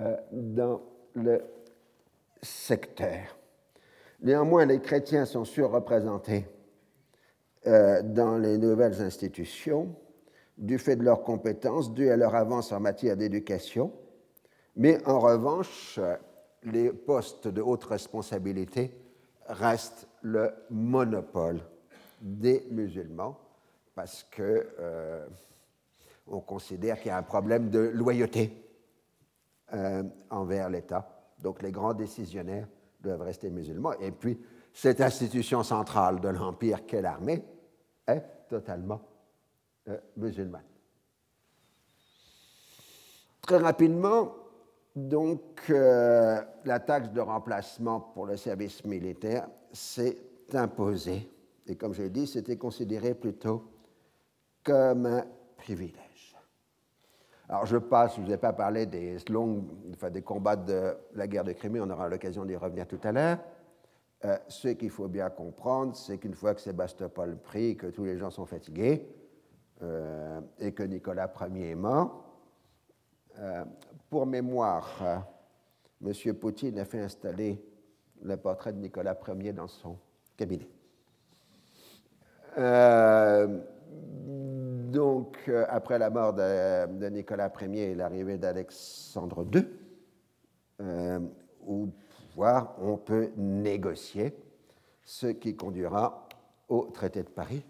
[0.00, 0.80] euh, dans
[1.14, 1.42] le
[2.42, 3.36] secteur.
[4.22, 6.46] Néanmoins, les chrétiens sont surreprésentés
[7.66, 9.94] euh, dans les nouvelles institutions
[10.60, 13.92] du fait de leurs compétences dues à leur avance en matière d'éducation,
[14.76, 15.98] mais en revanche,
[16.62, 18.94] les postes de haute responsabilité
[19.46, 21.60] restent le monopole
[22.20, 23.38] des musulmans
[23.94, 25.26] parce que euh,
[26.26, 28.52] on considère qu'il y a un problème de loyauté
[29.72, 31.24] euh, envers l'État.
[31.38, 32.68] Donc les grands décisionnaires
[33.00, 33.94] doivent rester musulmans.
[34.00, 34.38] Et puis,
[34.72, 37.42] cette institution centrale de l'Empire qu'est l'armée
[38.06, 39.00] est totalement
[39.90, 40.62] euh, musulmane.
[43.42, 44.34] Très rapidement,
[44.94, 50.18] donc, euh, la taxe de remplacement pour le service militaire s'est
[50.52, 51.28] imposée.
[51.66, 53.64] Et comme je l'ai dit, c'était considéré plutôt
[54.64, 55.24] comme un
[55.56, 56.36] privilège.
[57.48, 60.96] Alors je passe, je ne vous ai pas parlé des, longues, enfin, des combats de
[61.14, 63.38] la guerre de Crimée, on aura l'occasion d'y revenir tout à l'heure.
[64.24, 68.18] Euh, ce qu'il faut bien comprendre, c'est qu'une fois que Sébastopol pris, que tous les
[68.18, 69.06] gens sont fatigués,
[69.82, 72.24] euh, et que Nicolas Ier est mort,
[73.38, 73.64] euh,
[74.08, 75.24] pour mémoire,
[76.04, 76.34] M.
[76.34, 77.64] Poutine a fait installer
[78.22, 79.96] le portrait de Nicolas Ier dans son
[80.36, 80.68] cabinet.
[84.90, 89.66] donc, après la mort de, Nicolas Ier et l'arrivée d'Alexandre II,
[91.66, 91.88] où
[92.36, 94.34] on peut négocier,
[95.04, 96.28] ce qui conduira
[96.68, 97.64] au traité de Paris,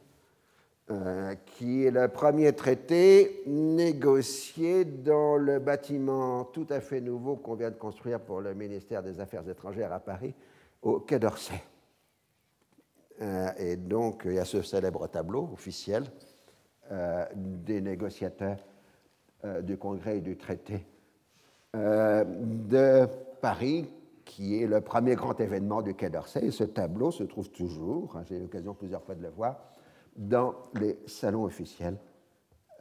[0.91, 7.55] euh, qui est le premier traité négocié dans le bâtiment tout à fait nouveau qu'on
[7.55, 10.35] vient de construire pour le ministère des Affaires étrangères à Paris,
[10.83, 11.63] au Quai d'Orsay.
[13.23, 16.05] Euh, et donc, il y a ce célèbre tableau officiel
[16.91, 18.59] euh, des négociateurs
[19.63, 20.85] du Congrès et du traité
[21.73, 23.07] de
[23.41, 23.89] Paris
[24.25, 26.45] qui est le premier grand événement du Quai d'Orsay.
[26.45, 29.71] Et ce tableau se trouve toujours, hein, j'ai eu l'occasion plusieurs fois de le voir,
[30.21, 31.97] dans les salons officiels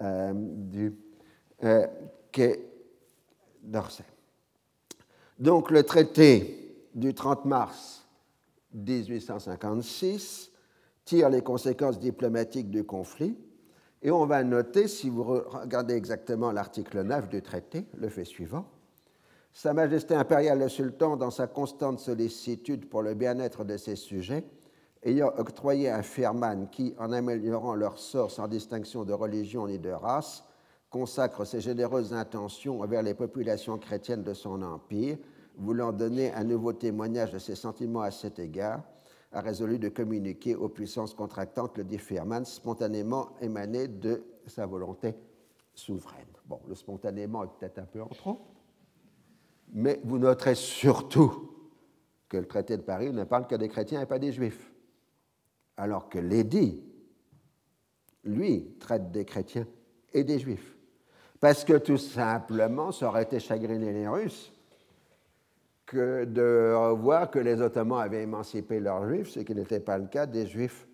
[0.01, 0.93] euh, du
[1.63, 1.87] euh,
[2.33, 2.69] Quai
[3.63, 4.03] d'Orsay.
[5.39, 8.05] Donc le traité du 30 mars
[8.73, 10.51] 1856
[11.05, 13.37] tire les conséquences diplomatiques du conflit
[14.01, 18.65] et on va noter, si vous regardez exactement l'article 9 du traité, le fait suivant.
[19.53, 24.43] Sa Majesté impériale le Sultan, dans sa constante sollicitude pour le bien-être de ses sujets,
[25.03, 29.89] ayant octroyé un firman qui, en améliorant leur sort sans distinction de religion ni de
[29.89, 30.43] race,
[30.89, 35.17] consacre ses généreuses intentions envers les populations chrétiennes de son empire,
[35.55, 38.81] voulant donner un nouveau témoignage de ses sentiments à cet égard,
[39.31, 45.13] a résolu de communiquer aux puissances contractantes le dit firman spontanément émané de sa volonté
[45.73, 46.25] souveraine.
[46.47, 48.39] Bon, le spontanément est peut-être un peu en trop,
[49.71, 51.51] mais vous noterez surtout
[52.27, 54.71] que le traité de Paris ne parle que des chrétiens et pas des juifs.
[55.79, 56.83] Alors que l'édit,
[58.25, 59.65] lui, traite des chrétiens
[60.13, 60.75] et des juifs.
[61.39, 64.51] Parce que tout simplement, ça aurait été chagriner les Russes
[65.85, 70.07] que de voir que les Ottomans avaient émancipé leurs juifs, ce qui n'était pas le
[70.07, 70.85] cas des juifs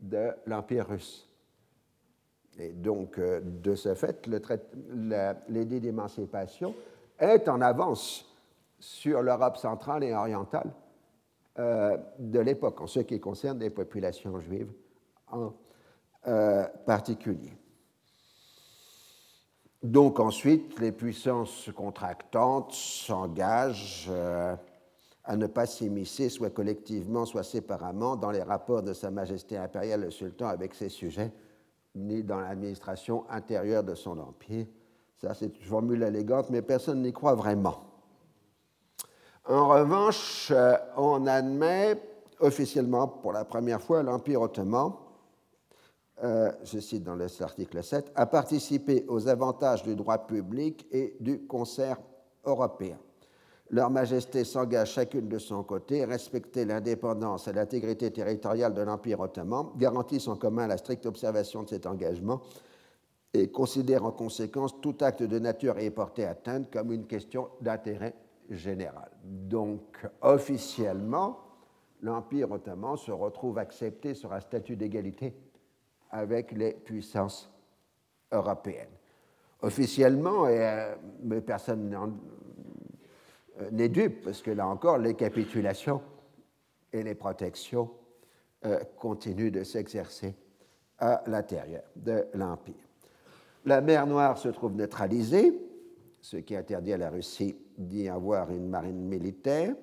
[0.00, 1.28] de l'Empire russe.
[2.58, 4.28] Et donc, euh, de ce fait,
[5.48, 6.74] l'édit d'émancipation
[7.18, 8.28] est en avance
[8.80, 10.72] sur l'Europe centrale et orientale
[11.58, 14.72] euh, de l'époque, en ce qui concerne les populations juives
[15.28, 15.52] en
[16.26, 17.52] euh, particulier.
[19.82, 24.56] Donc ensuite, les puissances contractantes s'engagent euh,
[25.24, 30.02] à ne pas s'immiscer, soit collectivement, soit séparément, dans les rapports de Sa Majesté impériale
[30.02, 31.32] le Sultan avec ses sujets,
[31.94, 34.66] ni dans l'administration intérieure de son empire,
[35.16, 37.85] ça, c'est une formule élégante, mais personne n'y croit vraiment.
[39.48, 42.00] En revanche, euh, on admet
[42.40, 44.92] officiellement pour la première fois l'Empire ottoman,
[46.24, 51.46] euh, je cite dans l'article 7, a participé aux avantages du droit public et du
[51.46, 51.98] concert
[52.44, 52.98] européen.
[53.70, 59.20] Leur Majesté s'engage chacune de son côté à respecter l'indépendance et l'intégrité territoriale de l'Empire
[59.20, 62.40] ottoman, garantissent en commun la stricte observation de cet engagement
[63.32, 68.14] et considère en conséquence tout acte de nature et porté atteinte comme une question d'intérêt
[69.24, 71.38] Donc, officiellement,
[72.02, 75.34] l'Empire ottoman se retrouve accepté sur un statut d'égalité
[76.10, 77.50] avec les puissances
[78.30, 78.96] européennes.
[79.62, 81.92] Officiellement, euh, mais personne
[83.60, 86.02] euh, n'est dupe, parce que là encore, les capitulations
[86.92, 87.90] et les protections
[88.64, 90.34] euh, continuent de s'exercer
[90.98, 92.74] à l'intérieur de l'Empire.
[93.64, 95.58] La mer Noire se trouve neutralisée,
[96.20, 99.74] ce qui interdit à la Russie d'y avoir une marine militaire.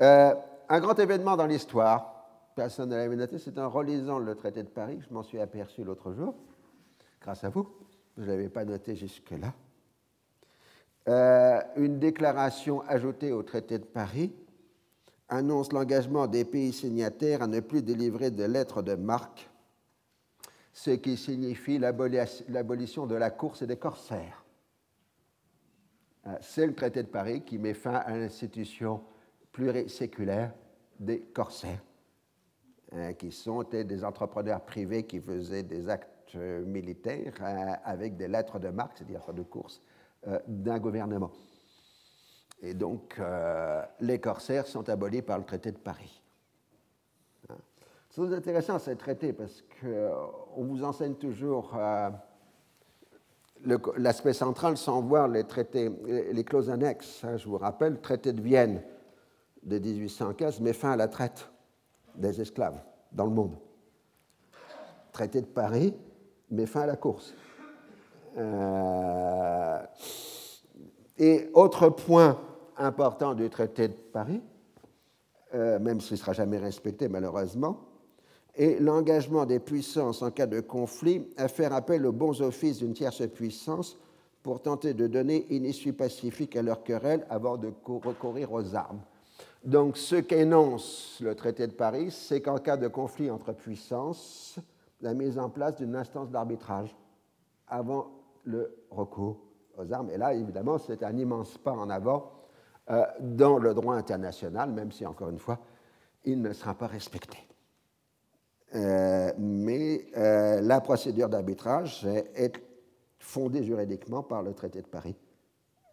[0.00, 0.34] Euh,
[0.68, 4.68] un grand événement dans l'histoire, personne ne l'avait noté, c'est en relisant le traité de
[4.68, 6.34] Paris, je m'en suis aperçu l'autre jour,
[7.20, 7.68] grâce à vous,
[8.16, 9.52] je ne l'avais pas noté jusque-là.
[11.08, 14.32] Euh, une déclaration ajoutée au traité de Paris
[15.28, 19.50] annonce l'engagement des pays signataires à ne plus délivrer de lettres de marque
[20.72, 24.39] ce qui signifie l'abolition de la course et des corsaires.
[26.26, 29.02] Euh, c'est le traité de Paris qui met fin à l'institution
[29.52, 30.52] pluriséculaire
[30.98, 31.82] des corsaires,
[32.92, 38.28] hein, qui sont des entrepreneurs privés qui faisaient des actes euh, militaires euh, avec des
[38.28, 39.82] lettres de marque, c'est-à-dire de course,
[40.46, 41.30] d'un gouvernement.
[42.60, 43.18] Et donc,
[44.00, 46.20] les corsaires sont abolis par le traité de Paris.
[48.10, 52.10] C'est intéressant ce traité parce qu'on vous enseigne toujours euh,
[53.96, 55.90] l'aspect central sans voir les traités,
[56.32, 57.22] les clauses annexes.
[57.24, 58.82] Hein, je vous rappelle, le traité de Vienne
[59.62, 61.50] de 1815 met fin à la traite
[62.14, 62.80] des esclaves
[63.12, 63.56] dans le monde.
[65.12, 65.94] Traité de Paris
[66.50, 67.34] met fin à la course.
[68.36, 69.78] Euh,
[71.18, 72.40] et autre point
[72.76, 74.40] important du traité de Paris,
[75.54, 77.89] euh, même s'il ne sera jamais respecté malheureusement,
[78.60, 82.92] est l'engagement des puissances en cas de conflit à faire appel aux bons offices d'une
[82.92, 83.98] tierce puissance
[84.42, 89.00] pour tenter de donner une issue pacifique à leur querelle avant de recourir aux armes.
[89.64, 94.58] Donc ce qu'énonce le traité de Paris, c'est qu'en cas de conflit entre puissances,
[95.00, 96.94] la mise en place d'une instance d'arbitrage
[97.66, 98.10] avant
[98.44, 99.38] le recours
[99.78, 100.10] aux armes.
[100.10, 102.30] Et là, évidemment, c'est un immense pas en avant
[102.90, 105.58] euh, dans le droit international, même si, encore une fois,
[106.24, 107.38] il ne sera pas respecté.
[108.74, 112.52] Euh, mais euh, la procédure d'arbitrage est
[113.18, 115.16] fondée juridiquement par le traité de Paris.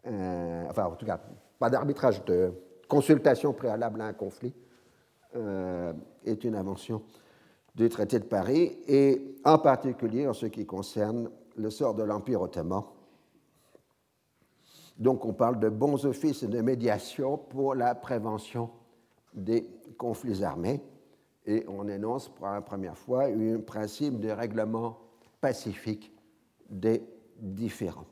[0.05, 1.19] enfin, en tout cas,
[1.59, 2.53] pas d'arbitrage, de
[2.87, 4.53] consultation préalable à un conflit
[6.25, 7.03] est une invention
[7.75, 12.41] du traité de Paris, et en particulier en ce qui concerne le sort de l'Empire
[12.41, 12.83] ottoman.
[14.97, 18.71] Donc on parle de bons offices de médiation pour la prévention
[19.33, 19.67] des
[19.97, 20.81] conflits armés
[21.47, 24.99] et on énonce pour la première fois un principe de règlement
[25.39, 26.11] pacifique
[26.69, 27.01] des
[27.39, 28.05] différends.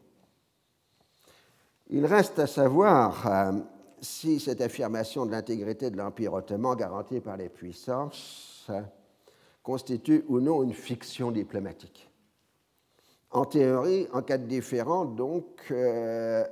[1.90, 3.52] Il reste à savoir euh,
[4.02, 8.82] si cette affirmation de l'intégrité de l'Empire ottoman garantie par les puissances euh,
[9.62, 12.10] constitue ou non une fiction diplomatique.
[13.32, 16.46] En théorie, en cas de différend, donc, euh,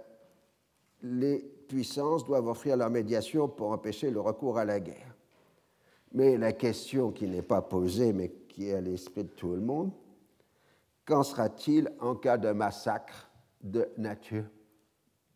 [1.02, 5.12] les puissances doivent offrir leur médiation pour empêcher le recours à la guerre.
[6.14, 9.61] Mais la question qui n'est pas posée, mais qui est à l'esprit de tout le
[9.61, 9.91] monde,
[11.05, 13.30] qu'en sera-t-il en cas de massacre
[13.61, 14.45] de nature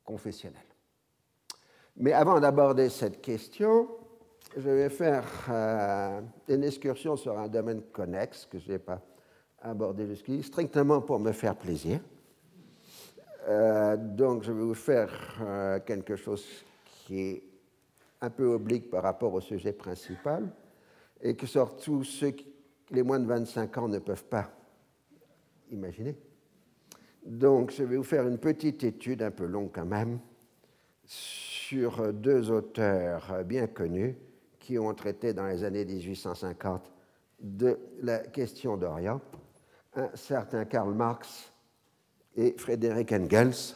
[0.06, 0.62] confessionnelle?
[1.98, 3.90] Mais avant d'aborder cette question,
[4.56, 9.02] je vais faire euh, une excursion sur un domaine connexe que je n'ai pas
[9.60, 12.00] abordé jusqu'ici, strictement pour me faire plaisir.
[13.48, 15.10] Euh, donc, je vais vous faire
[15.42, 16.46] euh, quelque chose
[16.86, 17.44] qui est
[18.22, 20.48] un peu oblique par rapport au sujet principal
[21.22, 22.48] et que surtout ceux qui,
[22.92, 24.52] les moins de 25 ans ne peuvent pas
[25.72, 26.16] imaginer.
[27.26, 30.20] Donc, je vais vous faire une petite étude, un peu longue quand même,
[31.04, 34.16] sur deux auteurs bien connus
[34.60, 36.92] qui ont traité dans les années 1850
[37.40, 39.22] de la question d'Orient,
[39.96, 41.52] un certain Karl Marx
[42.36, 43.76] et Frédéric Engels.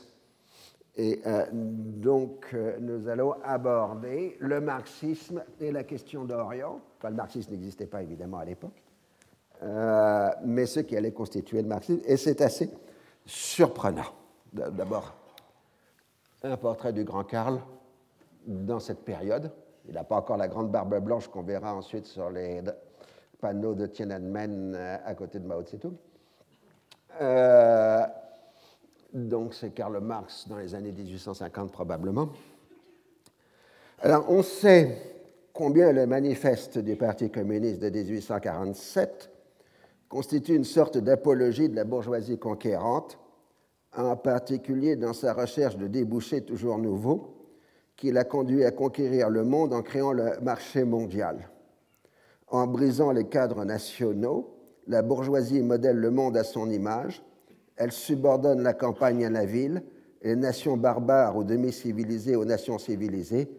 [0.98, 6.82] Et euh, donc, euh, nous allons aborder le marxisme et la question d'Orient.
[6.98, 8.84] Enfin, le marxisme n'existait pas évidemment à l'époque,
[9.64, 12.02] euh, mais ce qui allait constituer le marxisme.
[12.06, 12.70] Et c'est assez
[13.26, 14.14] surprenant.
[14.52, 15.14] D'abord,
[16.44, 17.62] un portrait du grand Karl
[18.46, 19.50] dans cette période.
[19.88, 22.62] Il n'a pas encore la grande barbe blanche qu'on verra ensuite sur les
[23.39, 25.96] panneaux de Tiananmen à côté de Mao Tse-tung.
[29.14, 32.30] Donc c'est Karl Marx dans les années 1850 probablement.
[33.99, 34.97] Alors on sait
[35.53, 39.30] combien le manifeste du Parti communiste de 1847
[40.07, 43.18] constitue une sorte d'apologie de la bourgeoisie conquérante,
[43.95, 47.36] en particulier dans sa recherche de débouchés toujours nouveaux,
[47.97, 51.49] qui l'a conduit à conquérir le monde en créant le marché mondial.
[52.47, 54.57] En brisant les cadres nationaux,
[54.88, 57.24] la bourgeoisie modèle le monde à son image
[57.82, 59.82] elle subordonne la campagne à la ville,
[60.22, 63.50] les nations barbares ou demi-civilisées aux nations civilisées,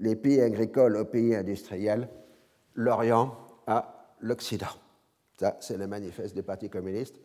[0.00, 2.06] les pays agricoles aux pays industriels,
[2.74, 3.34] l'Orient
[3.66, 4.66] à l'Occident.
[5.38, 7.16] Ça, c'est le manifeste du Parti communiste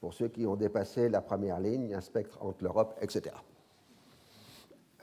[0.00, 3.36] pour ceux qui ont dépassé la première ligne, un spectre entre l'Europe, etc.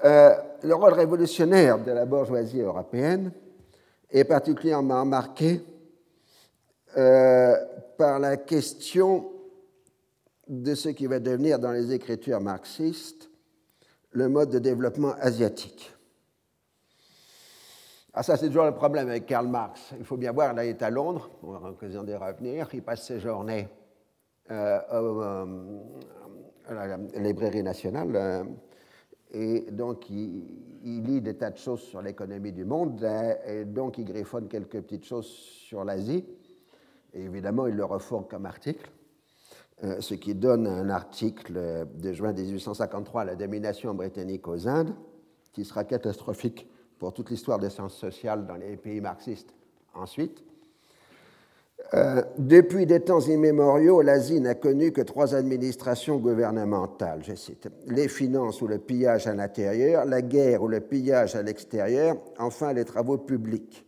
[0.04, 3.32] Euh, le rôle révolutionnaire de la bourgeoisie européenne
[4.12, 5.62] est particulièrement marqué
[6.98, 7.56] euh,
[7.98, 9.39] par la question
[10.50, 13.30] de ce qui va devenir dans les écritures marxistes
[14.12, 15.94] le mode de développement asiatique.
[18.14, 19.94] Ah, ça, c'est toujours le problème avec Karl Marx.
[19.98, 22.68] Il faut bien voir, là, il est à Londres, on aura l'occasion d'y revenir.
[22.74, 23.68] Il passe ses journées
[24.50, 25.46] euh, euh,
[26.68, 28.16] à la librairie nationale.
[28.16, 28.44] Euh,
[29.32, 33.08] et donc, il, lit des tas de choses sur l'économie du monde.
[33.46, 36.26] et donc, il griffonne quelques petites choses sur l'Asie.
[37.14, 38.90] Et évidemment, il le refourgue comme article.
[39.84, 44.94] Euh, ce qui donne un article de juin 1853 La domination britannique aux Indes,
[45.54, 46.68] qui sera catastrophique
[46.98, 49.54] pour toute l'histoire des sciences sociales dans les pays marxistes
[49.94, 50.44] ensuite.
[51.94, 58.08] Euh, depuis des temps immémoriaux, l'Asie n'a connu que trois administrations gouvernementales, je cite, les
[58.08, 62.86] finances ou le pillage à l'intérieur, la guerre ou le pillage à l'extérieur, enfin les
[62.86, 63.86] travaux publics.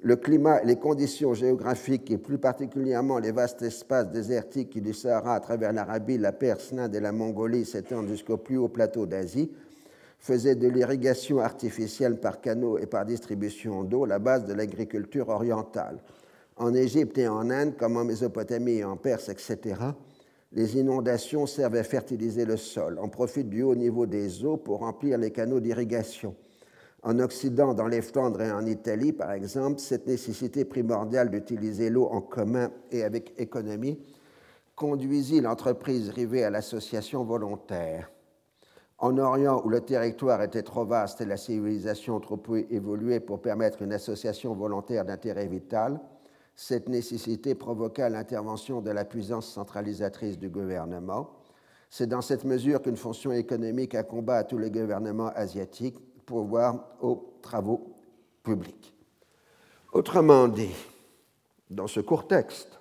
[0.00, 5.40] Le climat les conditions géographiques, et plus particulièrement les vastes espaces désertiques du Sahara à
[5.40, 9.50] travers l'Arabie, la Perse, l'Inde et la Mongolie s'étendent jusqu'au plus haut plateau d'Asie,
[10.20, 15.98] faisaient de l'irrigation artificielle par canaux et par distribution d'eau la base de l'agriculture orientale.
[16.56, 19.74] En Égypte et en Inde, comme en Mésopotamie et en Perse, etc.,
[20.52, 22.98] les inondations servent à fertiliser le sol.
[23.02, 26.36] On profite du haut niveau des eaux pour remplir les canaux d'irrigation.
[27.02, 32.06] En Occident, dans les Flandres et en Italie, par exemple, cette nécessité primordiale d'utiliser l'eau
[32.06, 33.98] en commun et avec économie
[34.74, 38.10] conduisit l'entreprise rivée à l'association volontaire.
[38.98, 43.40] En Orient, où le territoire était trop vaste et la civilisation trop peu évoluée pour
[43.40, 46.00] permettre une association volontaire d'intérêt vital,
[46.56, 51.30] cette nécessité provoqua l'intervention de la puissance centralisatrice du gouvernement.
[51.90, 57.38] C'est dans cette mesure qu'une fonction économique incomba à tous les gouvernements asiatiques, voir aux
[57.42, 57.94] travaux
[58.42, 58.94] publics.
[59.92, 60.74] Autrement dit,
[61.70, 62.78] dans ce court texte,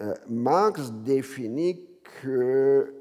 [0.00, 1.86] euh, Marx définit
[2.22, 2.94] que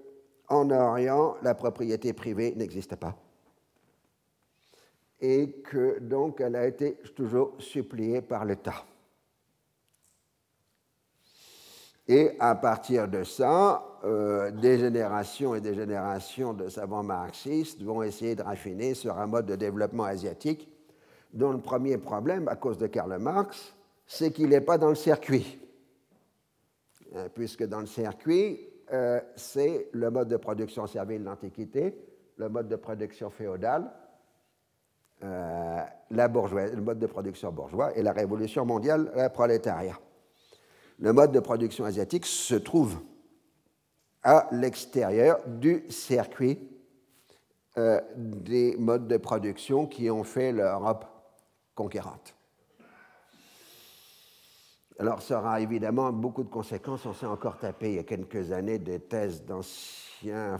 [0.47, 3.17] en Orient, la propriété privée n'existe pas
[5.23, 8.83] et que donc elle a été toujours suppliée par l'État.
[12.05, 18.03] Et à partir de ça, euh, des générations et des générations de savants marxistes vont
[18.03, 20.69] essayer de raffiner sur un mode de développement asiatique
[21.33, 23.73] dont le premier problème, à cause de Karl Marx,
[24.05, 25.59] c'est qu'il n'est pas dans le circuit.
[27.15, 28.59] Euh, puisque dans le circuit,
[28.91, 31.97] euh, c'est le mode de production servile de l'Antiquité,
[32.37, 33.91] le mode de production féodale,
[35.21, 39.97] la bourgeoisie, le mode de production bourgeois et la révolution mondiale, le prolétariat
[40.99, 42.97] le mode de production asiatique se trouve
[44.23, 46.59] à l'extérieur du circuit
[47.77, 51.05] euh, des modes de production qui ont fait l'Europe
[51.75, 52.35] conquérante.
[54.99, 57.05] Alors, ça aura évidemment beaucoup de conséquences.
[57.05, 60.57] On s'est encore tapé il y a quelques années des thèses d'anciens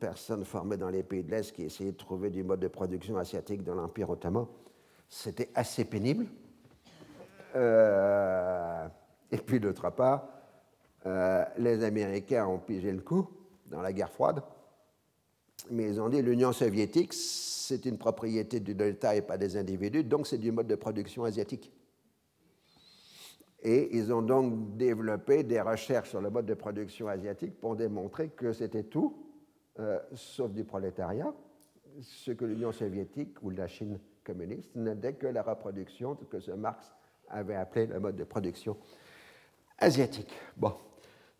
[0.00, 3.16] personnes formées dans les pays de l'Est qui essayaient de trouver du mode de production
[3.16, 4.46] asiatique dans l'Empire ottoman.
[5.08, 6.26] C'était assez pénible.
[7.54, 8.88] Euh,
[9.30, 10.26] et puis d'autre part,
[11.06, 13.28] euh, les Américains ont pigé le coup
[13.66, 14.42] dans la guerre froide,
[15.70, 20.04] mais ils ont dit l'Union soviétique, c'est une propriété du Delta et pas des individus,
[20.04, 21.72] donc c'est du mode de production asiatique.
[23.62, 28.30] Et ils ont donc développé des recherches sur le mode de production asiatique pour démontrer
[28.30, 29.26] que c'était tout,
[29.78, 31.32] euh, sauf du prolétariat,
[32.00, 36.92] ce que l'Union soviétique ou la Chine communiste n'était que la reproduction ce que Marx
[37.28, 38.76] avait appelé le mode de production
[39.78, 40.32] asiatique.
[40.56, 40.74] Bon,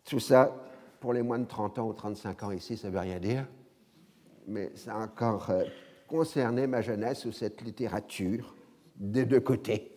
[0.05, 0.55] tout ça,
[1.01, 3.47] pour les moins de 30 ans ou 35 ans ici, ça ne veut rien dire,
[4.47, 5.65] mais ça a encore euh,
[6.07, 8.55] concerné ma jeunesse où cette littérature,
[8.97, 9.97] des deux côtés,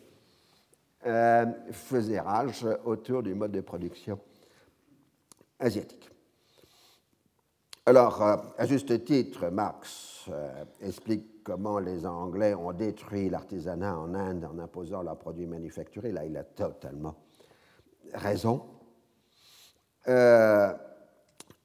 [1.06, 4.20] euh, faisait rage autour du mode de production
[5.60, 6.10] asiatique.
[7.86, 10.30] Alors, euh, à juste titre, Marx
[10.80, 16.14] explique comment les Anglais ont détruit l'artisanat en Inde en imposant leurs produits manufacturés.
[16.14, 17.16] Là, il a totalement
[18.14, 18.64] raison.
[20.08, 20.74] Euh,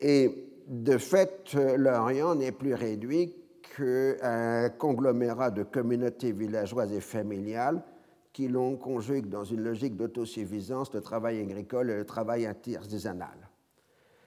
[0.00, 3.34] et de fait, l'Orient n'est plus réduit
[3.76, 7.82] qu'un conglomérat de communautés villageoises et familiales
[8.32, 13.48] qui l'ont conjugue dans une logique d'autosuffisance le travail agricole et le travail artisanal.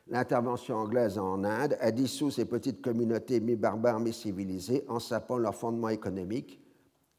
[0.08, 5.90] L'intervention anglaise en Inde a dissous ces petites communautés mi-barbares, mi-civilisées en sapant leur fondement
[5.90, 6.60] économique,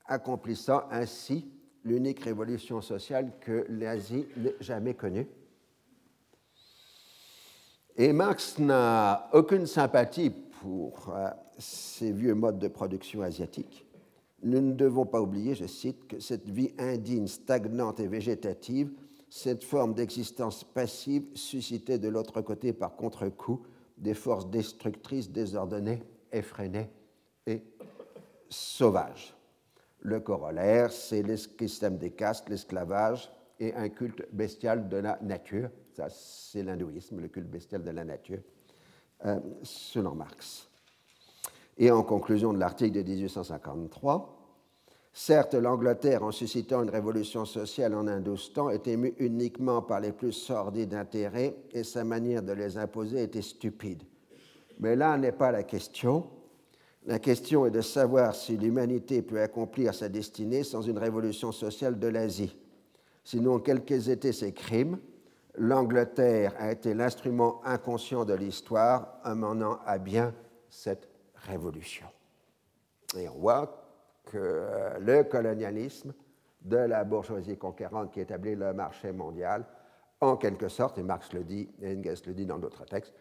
[0.04, 1.50] accomplissant ainsi
[1.84, 5.26] l'unique révolution sociale que l'Asie n'ait jamais connue.
[7.96, 11.28] Et Marx n'a aucune sympathie pour euh,
[11.58, 13.86] ces vieux modes de production asiatiques.
[14.42, 18.92] Nous ne devons pas oublier, je cite, que cette vie indigne, stagnante et végétative,
[19.28, 23.62] cette forme d'existence passive suscitait de l'autre côté par contre-coup
[23.96, 26.90] des forces destructrices, désordonnées, effrénées
[27.46, 27.62] et
[28.48, 29.34] sauvages.
[30.00, 31.36] Le corollaire, c'est le
[31.90, 33.30] des castes, l'esclavage
[33.60, 35.70] et un culte bestial de la nature.
[35.92, 38.40] Ça, c'est l'hindouisme, le culte bestial de la nature,
[39.26, 40.68] euh, selon Marx.
[41.76, 44.38] Et en conclusion de l'article de 1853,
[45.12, 50.32] certes, l'Angleterre, en suscitant une révolution sociale en Indostan, est émue uniquement par les plus
[50.32, 54.02] sordides intérêts et sa manière de les imposer était stupide.
[54.80, 56.24] Mais là n'est pas la question.
[57.04, 61.98] La question est de savoir si l'humanité peut accomplir sa destinée sans une révolution sociale
[61.98, 62.56] de l'Asie.
[63.24, 64.98] Sinon, quels qu'aient été ses crimes,
[65.56, 70.34] l'Angleterre a été l'instrument inconscient de l'histoire amenant à bien
[70.68, 72.06] cette révolution.
[73.16, 73.82] Et on voit
[74.24, 76.14] que le colonialisme
[76.62, 79.66] de la bourgeoisie conquérante qui établit le marché mondial,
[80.20, 83.14] en quelque sorte, et Marx le dit, et Engels le dit dans d'autres textes,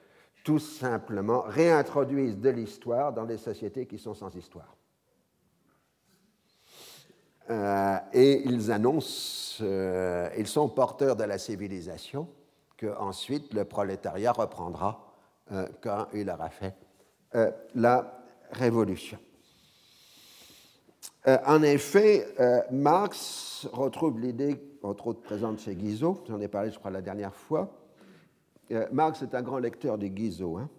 [0.44, 4.76] tout simplement réintroduisent de l'histoire dans des sociétés qui sont sans histoire.
[7.50, 12.28] Euh, et ils annoncent, euh, ils sont porteurs de la civilisation
[12.78, 15.12] que ensuite le prolétariat reprendra
[15.52, 16.76] euh, quand il aura fait
[17.76, 18.22] la
[18.52, 19.18] révolution.
[21.26, 22.28] en effet,
[22.72, 27.34] Marx retrouve l'idée, entre autres présente chez Guizot, j'en ai parlé je crois la dernière
[27.34, 27.72] fois,
[28.92, 30.58] Marx est un grand lecteur de Guizot.
[30.58, 30.70] Hein.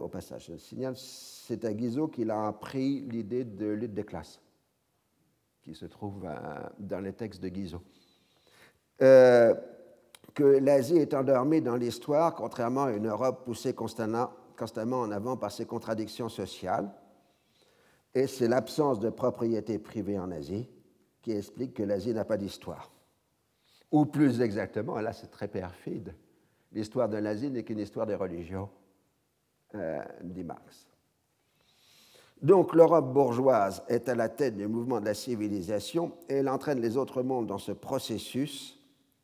[0.00, 4.40] au passage, je signale, c'est à Guizot qu'il a appris l'idée de lutte des classes
[5.62, 6.26] qui se trouve
[6.78, 7.82] dans les textes de Guizot.
[9.02, 9.54] Euh,
[10.34, 14.30] que l'Asie est endormie dans l'histoire, contrairement à une Europe poussée constamment,
[14.60, 16.90] en avant par ses contradictions sociales.
[18.14, 20.68] Et c'est l'absence de propriété privée en Asie
[21.22, 22.90] qui explique que l'Asie n'a pas d'histoire.
[23.90, 26.14] Ou plus exactement, là c'est très perfide,
[26.72, 28.68] l'histoire de l'Asie n'est qu'une histoire des religions,
[29.74, 30.87] euh, dit Marx.
[32.42, 36.80] Donc l'Europe bourgeoise est à la tête du mouvement de la civilisation et elle entraîne
[36.80, 38.78] les autres mondes dans ce processus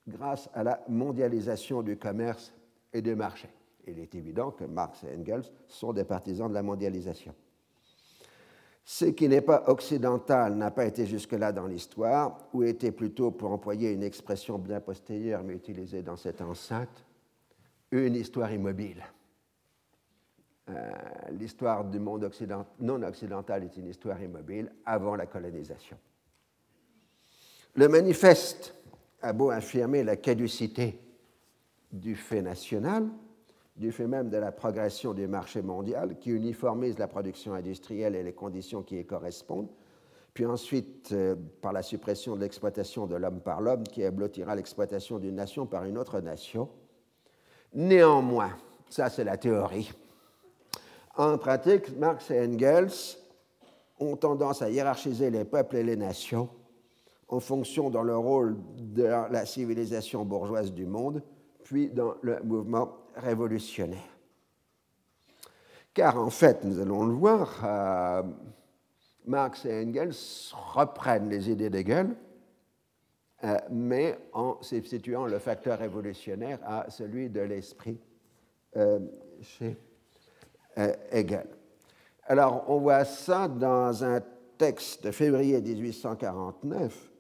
[0.09, 2.53] grâce à la mondialisation du commerce
[2.93, 3.51] et des marchés.
[3.87, 7.35] Il est évident que Marx et Engels sont des partisans de la mondialisation.
[8.85, 13.51] Ce qui n'est pas occidental n'a pas été jusque-là dans l'histoire, ou était plutôt, pour
[13.51, 17.05] employer une expression bien postérieure mais utilisée dans cette enceinte,
[17.91, 19.03] une histoire immobile.
[20.71, 20.93] Euh,
[21.33, 22.31] l'histoire du monde
[22.81, 25.99] non occidental est une histoire immobile avant la colonisation.
[27.75, 28.75] Le manifeste
[29.21, 30.99] a beau affirmer la caducité
[31.93, 33.09] du fait national,
[33.77, 38.23] du fait même de la progression du marché mondial qui uniformise la production industrielle et
[38.23, 39.71] les conditions qui y correspondent,
[40.33, 45.19] puis ensuite euh, par la suppression de l'exploitation de l'homme par l'homme qui ablotira l'exploitation
[45.19, 46.71] d'une nation par une autre nation.
[47.75, 48.57] Néanmoins,
[48.89, 49.93] ça c'est la théorie,
[51.17, 53.17] en pratique, Marx et Engels
[54.01, 56.49] ont tendance à hiérarchiser les peuples et les nations
[57.29, 61.23] en fonction dans le rôle de la civilisation bourgeoise du monde,
[61.63, 63.99] puis dans le mouvement révolutionnaire.
[65.95, 68.23] Car en fait, nous allons le voir, euh,
[69.27, 70.15] Marx et Engels
[70.75, 72.17] reprennent les idées d'Hegel,
[73.45, 77.99] euh, mais en substituant le facteur révolutionnaire à celui de l'esprit
[78.77, 78.99] euh,
[79.41, 79.77] chez
[80.77, 81.47] Hegel.
[82.27, 84.21] Alors, on voit ça dans un
[84.57, 87.11] texte de février 1849,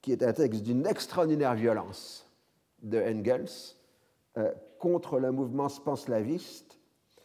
[0.00, 2.26] qui est un texte d'une extraordinaire violence
[2.82, 3.74] de Engels
[4.36, 6.78] euh, contre le mouvement panslaviste,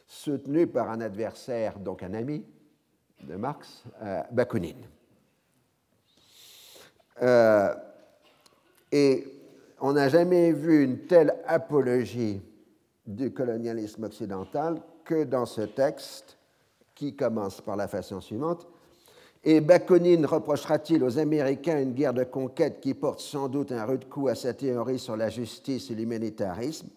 [0.08, 2.44] soutenu par un adversaire, donc un ami
[3.22, 4.86] de Marx, euh, Bakounine.
[8.92, 9.40] et
[9.82, 12.42] on n'a jamais vu une telle apologie
[13.06, 16.38] du colonialisme occidental que dans ce texte,
[16.94, 18.68] qui commence par la façon suivante.
[19.44, 24.08] Et Bakounine reprochera-t-il aux Américains une guerre de conquête qui porte sans doute un rude
[24.08, 26.90] coup à sa théorie sur la justice et l'humanitarisme,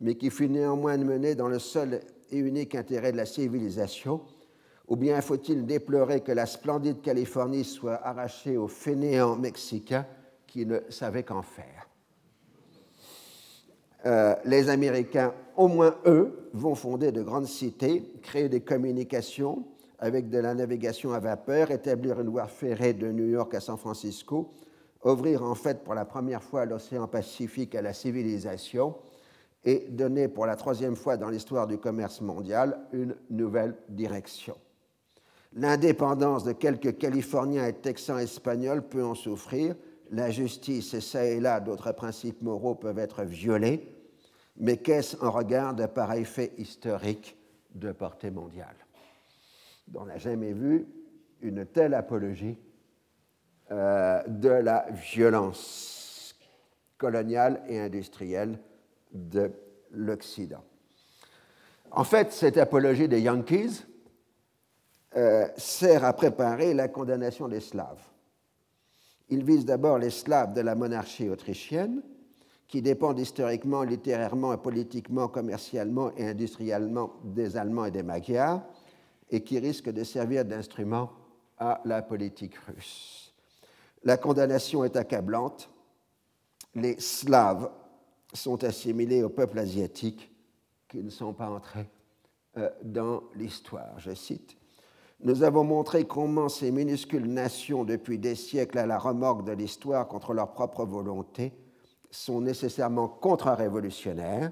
[0.00, 2.00] mais qui fut néanmoins menée dans le seul
[2.32, 4.20] et unique intérêt de la civilisation
[4.88, 10.06] Ou bien faut-il déplorer que la splendide Californie soit arrachée aux fainéants mexicains
[10.48, 11.89] qui ne savaient qu'en faire?
[14.06, 19.64] Euh, les Américains, au moins eux, vont fonder de grandes cités, créer des communications
[19.98, 23.76] avec de la navigation à vapeur, établir une voie ferrée de New York à San
[23.76, 24.54] Francisco,
[25.04, 28.94] ouvrir en fait pour la première fois l'océan Pacifique à la civilisation
[29.64, 34.56] et donner pour la troisième fois dans l'histoire du commerce mondial une nouvelle direction.
[35.52, 39.74] L'indépendance de quelques Californiens et Texans espagnols peut en souffrir,
[40.10, 43.88] la justice et ça et là d'autres principes moraux peuvent être violés,
[44.56, 47.36] mais qu'est-ce en regard de pareil fait historique
[47.74, 48.76] de portée mondiale?
[49.94, 50.86] On n'a jamais vu
[51.40, 52.58] une telle apologie
[53.70, 56.36] euh, de la violence
[56.98, 58.58] coloniale et industrielle
[59.12, 59.50] de
[59.92, 60.62] l'Occident.
[61.90, 63.84] En fait, cette apologie des Yankees
[65.16, 68.09] euh, sert à préparer la condamnation des Slaves.
[69.30, 72.02] Il vise d'abord les Slaves de la monarchie autrichienne,
[72.66, 78.62] qui dépendent historiquement, littérairement, politiquement, commercialement et industriellement des Allemands et des Magyars,
[79.30, 81.10] et qui risquent de servir d'instrument
[81.58, 83.34] à la politique russe.
[84.02, 85.70] La condamnation est accablante.
[86.74, 87.70] les Slaves
[88.32, 90.32] sont assimilés au peuple asiatique
[90.88, 91.88] qui ne sont pas entrés
[92.56, 93.98] euh, dans l'histoire.
[93.98, 94.56] Je cite
[95.22, 100.08] Nous avons montré comment ces minuscules nations, depuis des siècles à la remorque de l'histoire
[100.08, 101.52] contre leur propre volonté,
[102.10, 104.50] sont nécessairement contre-révolutionnaires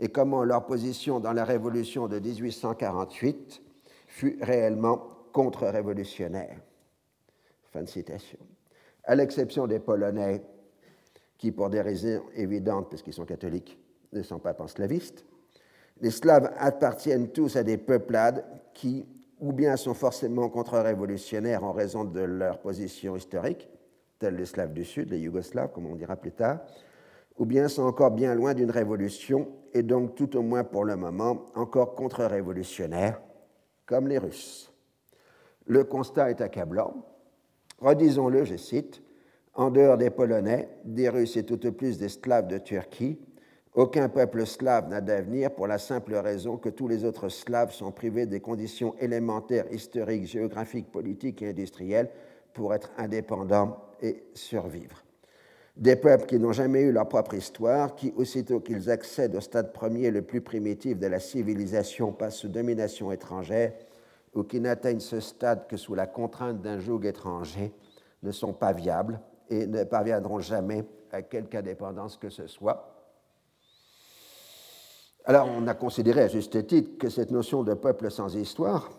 [0.00, 3.62] et comment leur position dans la révolution de 1848
[4.06, 6.60] fut réellement contre-révolutionnaire.
[7.72, 8.38] Fin de citation.
[9.04, 10.42] À l'exception des Polonais,
[11.36, 13.78] qui, pour des raisons évidentes, parce qu'ils sont catholiques,
[14.12, 15.26] ne sont pas panslavistes,
[16.00, 19.06] les Slaves appartiennent tous à des peuplades qui,
[19.44, 23.68] ou bien sont forcément contre-révolutionnaires en raison de leur position historique,
[24.18, 26.60] tels les Slaves du Sud, les Yougoslaves, comme on dira plus tard,
[27.36, 30.96] ou bien sont encore bien loin d'une révolution et donc tout au moins pour le
[30.96, 33.20] moment encore contre-révolutionnaires,
[33.84, 34.72] comme les Russes.
[35.66, 37.04] Le constat est accablant.
[37.80, 39.02] Redisons-le, je cite,
[39.52, 43.18] en dehors des Polonais, des Russes et tout au plus des Slaves de Turquie,
[43.74, 47.90] aucun peuple slave n'a d'avenir pour la simple raison que tous les autres Slaves sont
[47.90, 52.10] privés des conditions élémentaires, historiques, géographiques, politiques et industrielles
[52.52, 55.02] pour être indépendants et survivre.
[55.76, 59.72] Des peuples qui n'ont jamais eu leur propre histoire, qui, aussitôt qu'ils accèdent au stade
[59.72, 63.72] premier le plus primitif de la civilisation, passent sous domination étrangère,
[64.34, 67.72] ou qui n'atteignent ce stade que sous la contrainte d'un joug étranger,
[68.22, 69.18] ne sont pas viables
[69.50, 72.93] et ne parviendront jamais à quelque indépendance que ce soit.
[75.26, 78.90] Alors, on a considéré à juste titre que cette notion de peuple sans histoire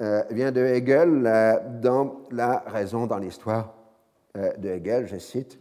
[0.00, 3.74] euh, vient de Hegel euh, dans La raison dans l'histoire
[4.36, 5.58] euh, de Hegel, je cite,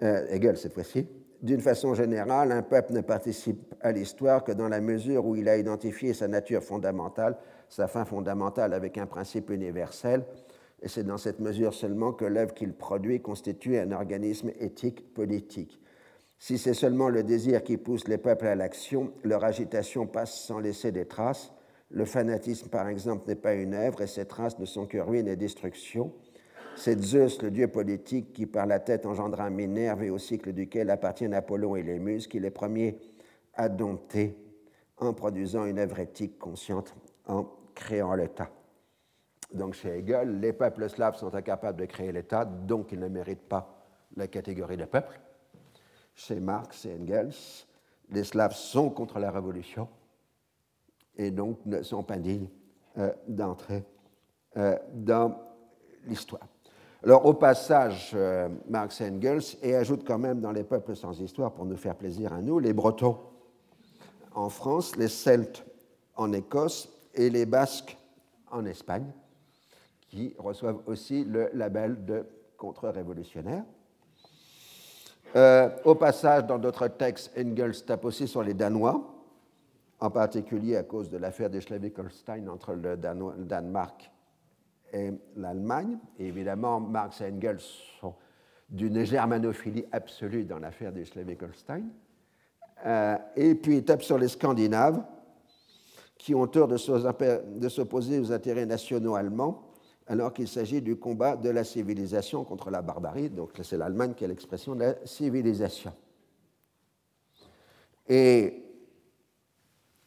[0.00, 1.08] Hegel cette fois-ci.
[1.42, 5.48] D'une façon générale, un peuple ne participe à l'histoire que dans la mesure où il
[5.48, 7.36] a identifié sa nature fondamentale,
[7.68, 10.24] sa fin fondamentale avec un principe universel,
[10.82, 15.80] et c'est dans cette mesure seulement que l'œuvre qu'il produit constitue un organisme éthique politique.
[16.38, 20.58] Si c'est seulement le désir qui pousse les peuples à l'action, leur agitation passe sans
[20.58, 21.52] laisser des traces.
[21.90, 25.28] Le fanatisme, par exemple, n'est pas une œuvre et ses traces ne sont que ruine
[25.28, 26.12] et destruction.
[26.76, 30.90] C'est Zeus, le dieu politique, qui par la tête engendra Minerve et au cycle duquel
[30.90, 32.98] appartiennent Apollon et les Muses, qui les premiers
[33.54, 34.36] à dompter
[34.98, 36.94] en produisant une œuvre éthique consciente,
[37.26, 38.50] en créant l'État.
[39.52, 43.48] Donc chez Hegel, les peuples slaves sont incapables de créer l'État, donc ils ne méritent
[43.48, 45.20] pas la catégorie de peuple.
[46.14, 47.34] Chez Marx et Engels,
[48.10, 49.88] les Slaves sont contre la révolution
[51.16, 52.48] et donc ne sont pas dignes
[52.98, 53.84] euh, d'entrer
[54.56, 55.36] euh, dans
[56.06, 56.46] l'histoire.
[57.02, 61.20] Alors au passage, euh, Marx et Engels et ajoute quand même dans les peuples sans
[61.20, 63.18] histoire, pour nous faire plaisir à nous, les Bretons
[64.34, 65.64] en France, les Celtes
[66.16, 67.96] en Écosse et les Basques
[68.50, 69.12] en Espagne
[70.08, 72.24] qui reçoivent aussi le label de
[72.56, 73.64] contre-révolutionnaire.
[75.36, 79.02] Euh, au passage, dans d'autres textes, Engels tape aussi sur les Danois,
[79.98, 84.10] en particulier à cause de l'affaire des Schleswig-Holstein entre le, Danemark
[84.92, 85.98] et l'Allemagne.
[86.18, 87.60] Évidemment, Marx et Engels
[88.00, 88.14] sont
[88.68, 91.82] d'une germanophilie absolue dans l'affaire des Schleswig-Holstein.
[92.86, 95.02] Euh, et puis, il tape sur les Scandinaves,
[96.16, 99.73] qui ont tort de s'opposer aux intérêts nationaux allemands
[100.06, 103.30] alors qu'il s'agit du combat de la civilisation contre la barbarie.
[103.30, 105.92] Donc c'est l'Allemagne qui est l'expression de la civilisation.
[108.08, 108.62] Et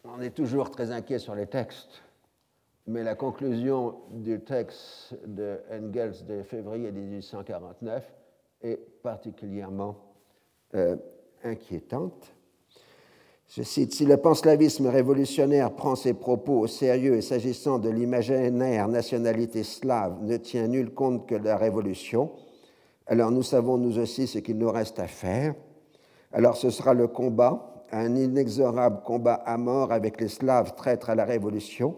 [0.03, 2.03] on est toujours très inquiet sur les textes,
[2.85, 8.13] mais la conclusion du texte de Engels de février 1849
[8.61, 9.97] est particulièrement
[10.75, 10.95] euh,
[11.43, 12.36] inquiétante.
[13.47, 20.21] Si le panslavisme révolutionnaire prend ses propos au sérieux et s'agissant de l'imaginaire nationalité slave
[20.21, 22.31] ne tient nul compte que la révolution,
[23.07, 25.55] alors nous savons nous aussi ce qu'il nous reste à faire.
[26.33, 31.15] Alors ce sera le combat, un inexorable combat à mort avec les Slaves traîtres à
[31.15, 31.95] la révolution,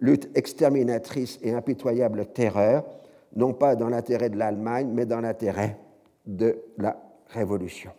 [0.00, 2.84] lutte exterminatrice et impitoyable terreur,
[3.34, 5.78] non pas dans l'intérêt de l'Allemagne, mais dans l'intérêt
[6.26, 6.96] de la
[7.28, 7.90] révolution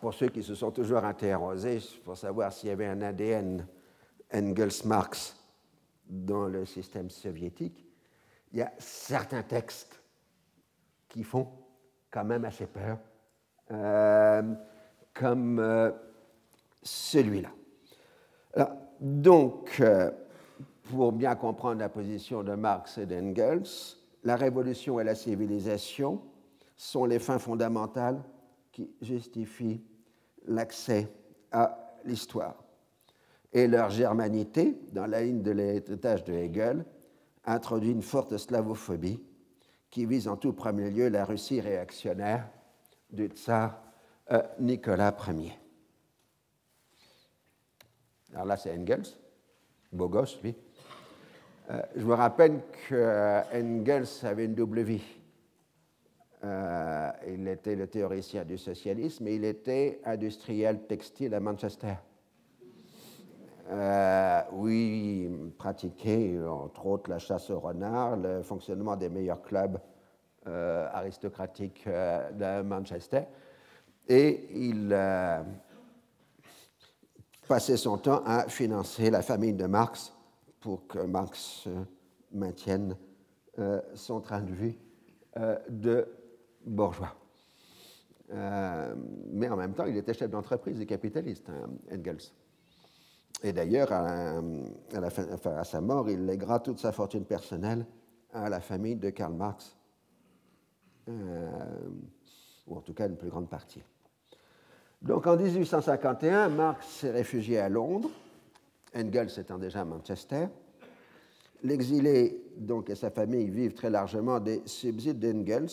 [0.00, 3.66] pour ceux qui se sont toujours interrogés pour savoir s'il y avait un ADN
[4.32, 5.36] Engels-Marx
[6.08, 7.86] dans le système soviétique,
[8.52, 10.02] il y a certains textes
[11.08, 11.48] qui font
[12.10, 12.98] quand même assez peur,
[13.70, 14.42] euh,
[15.12, 15.90] comme euh,
[16.82, 17.50] celui-là.
[19.00, 20.10] Donc, euh,
[20.90, 23.62] pour bien comprendre la position de Marx et d'Engels,
[24.24, 26.22] la révolution et la civilisation
[26.76, 28.20] sont les fins fondamentales
[28.78, 29.82] qui justifient
[30.46, 31.08] l'accès
[31.50, 32.54] à l'histoire.
[33.52, 36.84] Et leur germanité, dans la ligne de l'héritage de Hegel,
[37.44, 39.20] introduit une forte slavophobie
[39.90, 42.48] qui vise en tout premier lieu la Russie réactionnaire
[43.10, 43.82] du tsar
[44.30, 45.58] euh, Nicolas Ier.
[48.32, 49.08] Alors là, c'est Engels,
[49.90, 50.54] beau gosse, lui.
[51.70, 55.17] Euh, je me rappelle que Engels avait une double vie.
[56.44, 61.94] Euh, il était le théoricien du socialisme et il était industriel textile à Manchester.
[63.70, 69.78] Euh, il pratiquait, entre autres, la chasse au renard, le fonctionnement des meilleurs clubs
[70.46, 73.24] aristocratiques de Manchester.
[74.08, 74.94] Et il
[77.48, 80.14] passait son temps à financer la famille de Marx
[80.60, 81.82] pour que Marx euh,
[82.32, 82.94] maintienne
[83.58, 84.76] euh, son train de vie
[85.38, 86.06] euh, de
[86.68, 87.14] bourgeois.
[88.30, 92.32] mais en même temps, il était chef d'entreprise et capitaliste, hein, Engels.
[93.42, 97.86] Et d'ailleurs, à, sa mort, il lèguera toute sa fortune personnelle
[98.32, 99.76] à la famille de Karl Marx,
[101.06, 103.82] ou en tout cas une plus grande partie.
[105.00, 108.10] Donc en 1851, Marx s'est réfugié à Londres
[108.94, 110.46] Engels étant déjà à Manchester.
[111.62, 115.68] L'exilé donc et sa famille vivent très largement des subsides d'Engels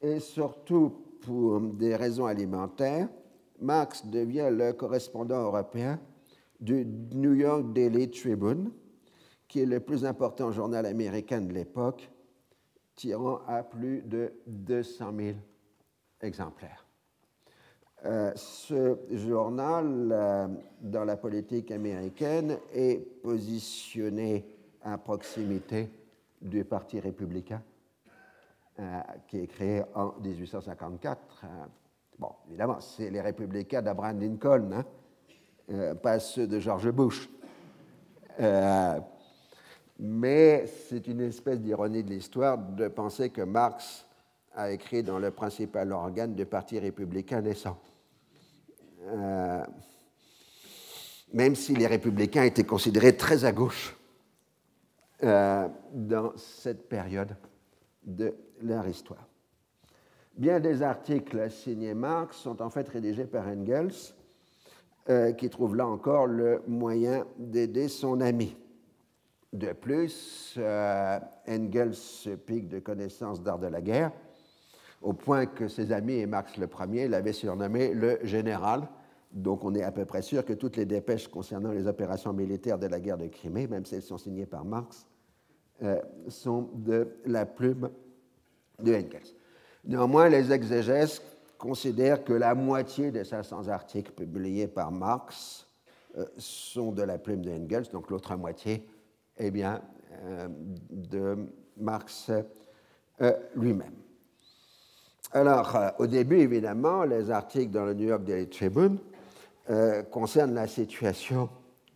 [0.00, 3.08] et surtout pour des raisons alimentaires,
[3.60, 5.98] Marx devient le correspondant européen
[6.60, 6.84] du
[7.14, 8.70] New York Daily Tribune,
[9.48, 12.10] qui est le plus important journal américain de l'époque,
[12.94, 15.36] tirant à plus de 200 000
[16.20, 16.86] exemplaires.
[18.04, 20.48] Euh, ce journal, euh,
[20.80, 24.44] dans la politique américaine, est positionné
[24.82, 25.88] à proximité
[26.40, 27.62] du Parti républicain,
[29.26, 31.44] qui est créé en 1854.
[32.18, 34.84] bon, évidemment, c'est les républicains d'Abraham Lincoln,
[35.70, 37.28] hein, pas ceux de George Bush.
[39.98, 44.06] mais c'est une espèce d'ironie de l'histoire de penser que Marx
[44.56, 47.78] a écrit dans le principal organe du Parti républicain naissant.
[49.02, 49.64] Euh,
[51.32, 53.96] même si les républicains étaient considérés très à gauche
[55.22, 57.36] euh, dans cette période
[58.04, 59.26] de leur histoire.
[60.36, 63.92] Bien des articles signés Marx sont en fait rédigés par Engels,
[65.08, 68.56] euh, qui trouve là encore le moyen d'aider son ami.
[69.52, 70.58] De plus,
[71.48, 74.12] Engels se pique de connaissances d'art de la guerre,
[75.00, 78.88] au point que ses amis et Marx le premier l'avaient surnommé le général.
[79.32, 82.78] Donc on est à peu près sûr que toutes les dépêches concernant les opérations militaires
[82.78, 85.06] de la guerre de Crimée, même si elles sont signées par Marx,
[85.82, 87.90] euh, sont de la plume
[88.80, 89.34] de Engels.
[89.84, 91.22] Néanmoins, les exégèses
[91.58, 95.66] considèrent que la moitié des 500 articles publiés par Marx
[96.16, 98.88] euh, sont de la plume de Engels, donc l'autre moitié,
[99.38, 99.80] eh bien,
[100.24, 100.48] euh,
[100.90, 101.36] de
[101.76, 102.30] Marx
[103.54, 103.94] lui-même.
[105.32, 108.98] Alors, euh, au début, évidemment, les articles dans le New York Daily Tribune
[109.68, 111.48] euh, concernent la situation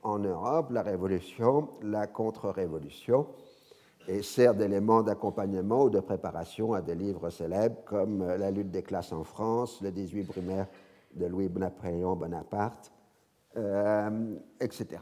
[0.03, 3.27] en Europe, la révolution, la contre-révolution,
[4.09, 8.71] et servent d'éléments d'accompagnement ou de préparation à des livres célèbres comme euh, La lutte
[8.71, 10.67] des classes en France, Le 18 Brumaire
[11.15, 12.93] de Louis-Napoléon Bonaparte,
[14.61, 15.01] etc.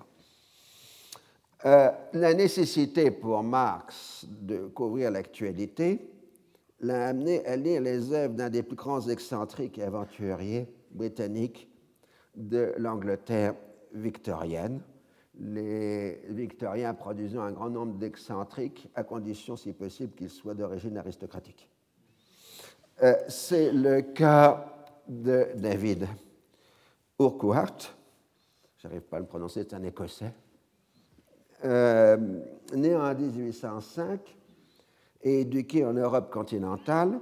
[1.62, 6.10] la nécessité pour Marx de couvrir l'actualité
[6.80, 11.68] l'a amené à lire les œuvres d'un des plus grands excentriques et aventuriers britanniques
[12.36, 13.54] de l'Angleterre
[13.92, 14.80] victorienne.
[15.40, 21.68] Les Victoriens produisant un grand nombre d'excentriques, à condition, si possible, qu'ils soient d'origine aristocratique.
[23.02, 24.66] Euh, c'est le cas
[25.06, 26.08] de David
[27.20, 27.94] Urquhart,
[28.78, 30.32] j'arrive pas à le prononcer, c'est un Écossais,
[31.64, 32.16] euh,
[32.74, 34.36] né en 1805
[35.22, 37.20] et éduqué en Europe continentale,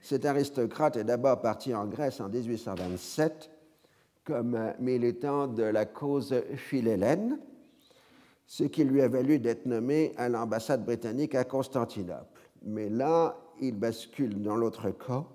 [0.00, 3.50] cet aristocrate est d'abord parti en Grèce en 1827
[4.24, 7.38] comme militant de la cause philhellène,
[8.46, 12.40] ce qui lui a valu d'être nommé à l'ambassade britannique à Constantinople.
[12.62, 15.26] Mais là, il bascule dans l'autre camp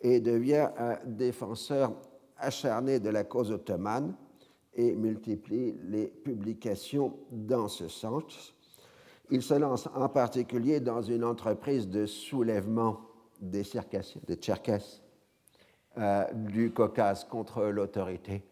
[0.00, 1.92] et devient un défenseur
[2.36, 4.14] acharné de la cause ottomane
[4.74, 8.54] et multiplie les publications dans ce sens.
[9.30, 13.00] Il se lance en particulier dans une entreprise de soulèvement
[13.40, 13.62] des
[14.26, 15.02] des Tcherkesses,
[15.98, 18.44] euh, du Caucase contre l'autorité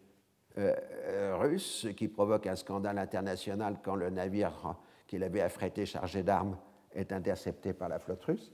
[0.57, 4.75] euh, russe, ce qui provoque un scandale international quand le navire
[5.07, 6.57] qu'il avait affrété chargé d'armes
[6.93, 8.51] est intercepté par la flotte russe,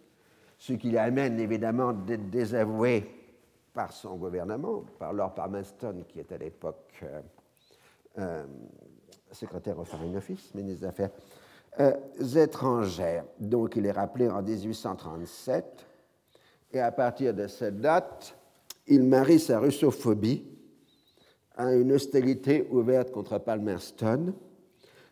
[0.60, 3.10] ce qui l'amène évidemment d'être désavoué
[3.74, 7.04] par son gouvernement, par Lord Palmerston, qui est à l'époque
[8.20, 8.46] euh,
[9.32, 11.12] secrétaire au Foreign Office, ministre des Affaires
[12.36, 13.26] étrangères.
[13.40, 15.86] Donc il est rappelé en 1837,
[16.74, 18.36] et à partir de cette date,
[18.88, 20.57] il marie sa russophobie
[21.58, 24.34] à une hostilité ouverte contre Palmerston,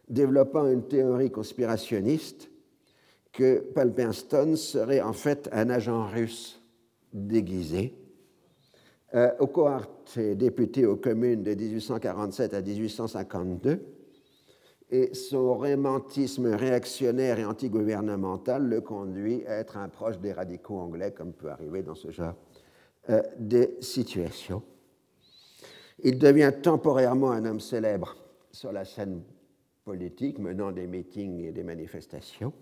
[0.08, 2.50] développant une théorie conspirationniste
[3.34, 6.62] que Palmerston serait en fait un agent russe
[7.12, 7.94] déguisé.
[9.14, 9.32] Euh,
[10.18, 13.80] est député aux communes de 1847 à 1852,
[14.92, 21.12] et son romantisme réactionnaire et antigouvernemental le conduit à être un proche des radicaux anglais,
[21.12, 22.36] comme peut arriver dans ce genre
[23.10, 24.62] euh, de situation.
[26.00, 28.16] Il devient temporairement un homme célèbre
[28.52, 29.24] sur la scène
[29.84, 32.54] politique, menant des meetings et des manifestations,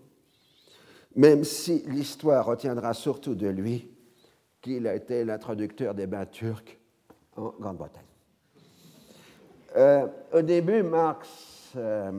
[1.15, 3.89] même si l'histoire retiendra surtout de lui
[4.61, 6.77] qu'il a été l'introducteur des bains turcs
[7.35, 8.03] en Grande-Bretagne.
[9.75, 12.11] Euh, au début, Marx euh,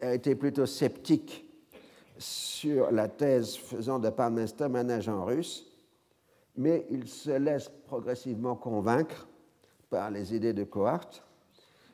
[0.00, 1.46] a été plutôt sceptique
[2.16, 5.66] sur la thèse faisant de Palmerston un agent russe,
[6.56, 9.27] mais il se laisse progressivement convaincre
[9.90, 11.10] par les idées de Cohart,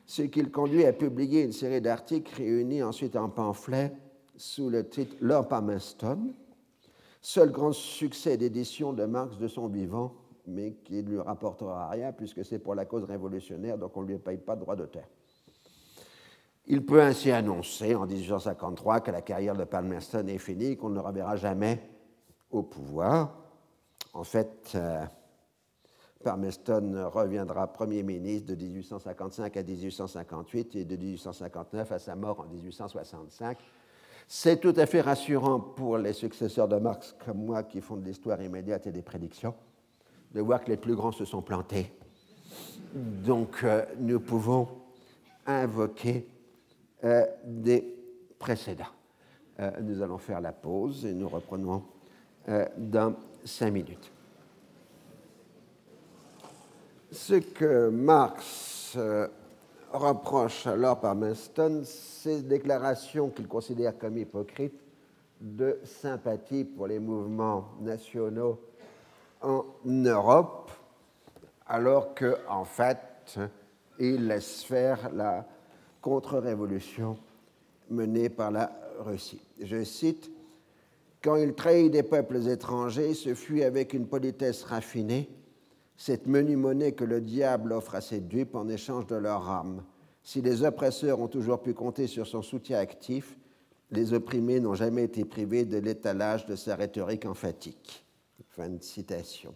[0.05, 3.93] ce qui le conduit à publier une série d'articles réunis ensuite en pamphlets
[4.37, 6.33] sous le titre Lord Palmerston,
[7.21, 10.13] seul grand succès d'édition de Marx de son vivant,
[10.47, 14.07] mais qui ne lui rapportera rien puisque c'est pour la cause révolutionnaire, donc on ne
[14.07, 15.05] lui paye pas de droit d'auteur.
[16.67, 20.99] Il peut ainsi annoncer en 1853 que la carrière de Palmerston est finie, qu'on ne
[20.99, 21.79] reverra jamais
[22.49, 23.37] au pouvoir.
[24.13, 25.03] En fait, euh,
[26.25, 32.45] Palmerston reviendra Premier ministre de 1855 à 1858 et de 1859 à sa mort en
[32.51, 33.55] 1865.
[34.27, 38.03] C'est tout à fait rassurant pour les successeurs de Marx comme moi qui font de
[38.03, 39.53] l'histoire immédiate et des prédictions
[40.33, 41.93] de voir que les plus grands se sont plantés.
[42.95, 44.67] Donc euh, nous pouvons
[45.45, 46.27] invoquer
[47.03, 47.85] euh, des
[48.39, 48.83] précédents.
[49.59, 51.83] Euh, nous allons faire la pause et nous reprenons
[52.77, 54.11] dans cinq minutes.
[57.15, 58.97] Ce que Marx
[59.93, 64.81] reproche alors par Winston, ces déclarations qu'il considère comme hypocrites
[65.39, 68.59] de sympathie pour les mouvements nationaux
[69.41, 70.71] en Europe,
[71.67, 73.39] alors qu'en en fait,
[73.97, 75.45] il laisse faire la
[76.01, 77.17] contre-révolution
[77.89, 79.41] menée par la Russie.
[79.61, 80.29] Je cite
[81.23, 85.29] Quand il trahit des peuples étrangers, ce fut avec une politesse raffinée,
[85.97, 89.83] cette menue monnaie que le diable offre à ses dupes en échange de leur âme.
[90.23, 93.37] Si les oppresseurs ont toujours pu compter sur son soutien actif,
[93.91, 98.05] les opprimés n'ont jamais été privés de l'étalage de sa rhétorique emphatique.
[98.49, 99.53] Fin de citation.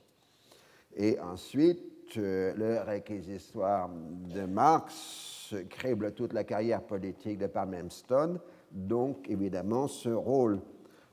[0.95, 8.39] Et ensuite, euh, le réquisitoire de Marx crible toute la carrière politique de Palmerston,
[8.71, 10.59] donc évidemment ce rôle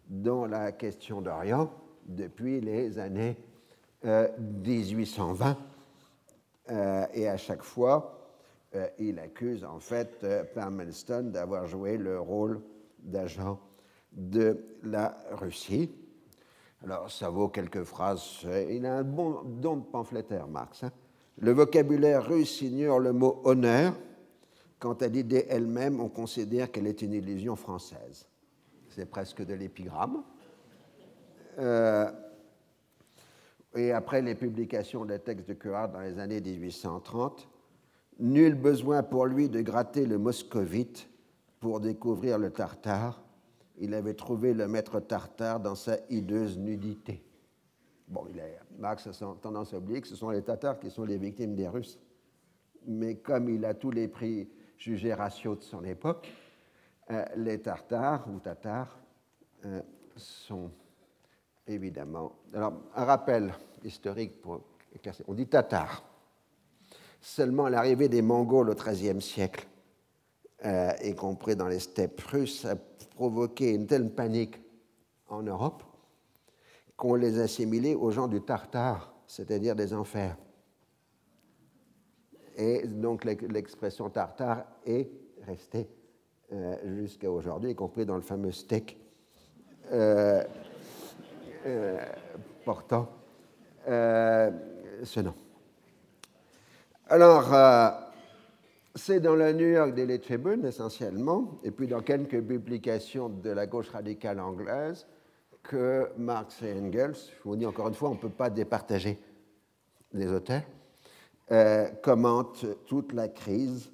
[0.09, 1.71] dans la question d'Orient
[2.07, 3.37] depuis les années
[4.07, 5.51] 1820.
[5.51, 8.31] Euh, euh, et à chaque fois,
[8.75, 12.61] euh, il accuse en fait Palmerston d'avoir joué le rôle
[12.99, 13.61] d'agent
[14.13, 15.91] de la Russie.
[16.83, 18.47] Alors, ça vaut quelques phrases.
[18.71, 20.85] Il a un bon don de pamphlétaire, Marx.
[20.85, 20.93] Hein.
[21.39, 23.95] Le vocabulaire russe ignore le mot honneur,
[24.79, 28.29] Quant à l'idée elle-même, on considère qu'elle est une illusion française.
[28.91, 30.23] C'est presque de l'épigramme.
[33.77, 37.49] Et après les publications des textes de Coeur dans les années 1830,
[38.19, 41.09] nul besoin pour lui de gratter le moscovite
[41.61, 43.23] pour découvrir le tartare.
[43.79, 47.23] Il avait trouvé le maître tartare dans sa hideuse nudité.
[48.09, 48.45] Bon, il a,
[48.79, 51.69] Marx a tendance à oublier que ce sont les Tatars qui sont les victimes des
[51.69, 51.99] Russes.
[52.87, 54.49] Mais comme il a tous les prix
[54.79, 56.33] jugé ratio de son époque,
[57.11, 58.97] euh, les Tartares ou Tatars
[59.65, 59.83] euh,
[60.17, 60.71] sont
[61.67, 62.33] évidemment.
[62.53, 63.53] Alors, un rappel
[63.85, 64.61] historique pour
[65.27, 66.03] On dit Tatars.
[67.21, 69.67] Seulement l'arrivée des Mongols au XIIIe siècle,
[70.65, 72.77] euh, y compris dans les steppes russes, a
[73.15, 74.61] provoqué une telle panique
[75.29, 75.83] en Europe
[76.97, 80.37] qu'on les assimilait aux gens du Tartare, c'est-à-dire des enfers.
[82.57, 85.11] Et donc l'expression tartare est
[85.43, 85.89] restée
[86.53, 88.97] euh, jusqu'à aujourd'hui, y compris dans le fameux steak
[89.93, 90.43] euh,
[91.67, 91.99] euh,
[92.65, 93.09] portant
[93.87, 95.35] ce nom.
[97.09, 97.45] Alors,
[98.95, 103.67] c'est dans le New York Daily Tribune essentiellement, et puis dans quelques publications de la
[103.67, 105.07] gauche radicale anglaise,
[105.63, 109.19] que Marx et Engels, je vous dis encore une fois, on ne peut pas départager
[110.13, 110.63] les auteurs,
[111.53, 113.93] euh, commente toute la crise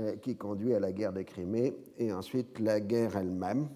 [0.00, 3.68] euh, qui conduit à la guerre de Crimée et ensuite la guerre elle-même.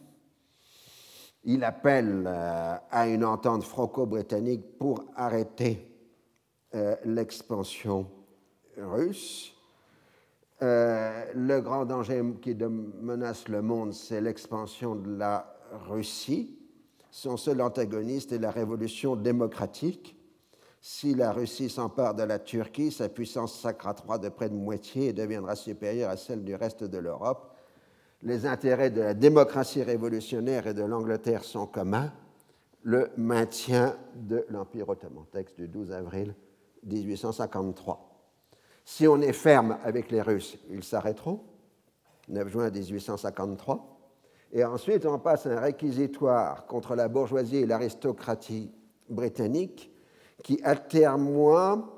[1.45, 5.89] Il appelle euh, à une entente franco-britannique pour arrêter
[6.75, 8.07] euh, l'expansion
[8.77, 9.55] russe.
[10.61, 15.55] Euh, le grand danger qui menace le monde, c'est l'expansion de la
[15.87, 16.59] Russie.
[17.11, 20.17] Son seul antagoniste est la révolution démocratique.
[20.81, 25.13] Si la Russie s'empare de la Turquie, sa puissance s'accroîtra de près de moitié et
[25.13, 27.55] deviendra supérieure à celle du reste de l'Europe.
[28.23, 32.13] Les intérêts de la démocratie révolutionnaire et de l'Angleterre sont communs.
[32.83, 36.35] Le maintien de l'Empire ottoman, texte du 12 avril
[36.85, 38.09] 1853.
[38.85, 41.41] Si on est ferme avec les Russes, ils s'arrêteront,
[42.29, 43.99] 9 juin 1853.
[44.53, 48.73] Et ensuite, on passe un réquisitoire contre la bourgeoisie et l'aristocratie
[49.09, 49.93] britannique
[50.43, 50.61] qui
[51.19, 51.91] moins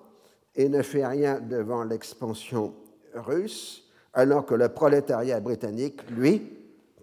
[0.55, 2.75] et ne fait rien devant l'expansion
[3.15, 6.59] russe, alors que le prolétariat britannique, lui,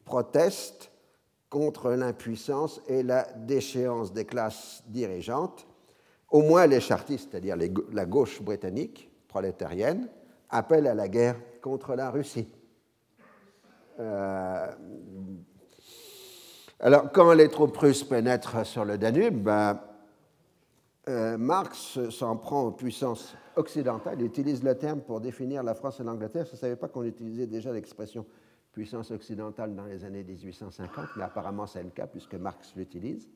[0.06, 0.92] proteste
[1.50, 5.66] contre l'impuissance et la déchéance des classes dirigeantes.
[6.30, 7.56] Au moins les chartistes, c'est-à-dire
[7.92, 10.10] la gauche britannique, prolétarienne,
[10.50, 12.50] appelle à la guerre contre la Russie.
[14.00, 14.68] Euh,
[16.80, 19.80] alors, quand les troupes russes pénètrent sur le Danube, ben,
[21.08, 24.18] euh, Marx s'en prend aux puissances occidentales.
[24.20, 26.46] Il utilise le terme pour définir la France et l'Angleterre.
[26.46, 28.26] Je ne savais pas qu'on utilisait déjà l'expression
[28.72, 33.28] puissance occidentale dans les années 1850, mais apparemment c'est le cas puisque Marx l'utilise.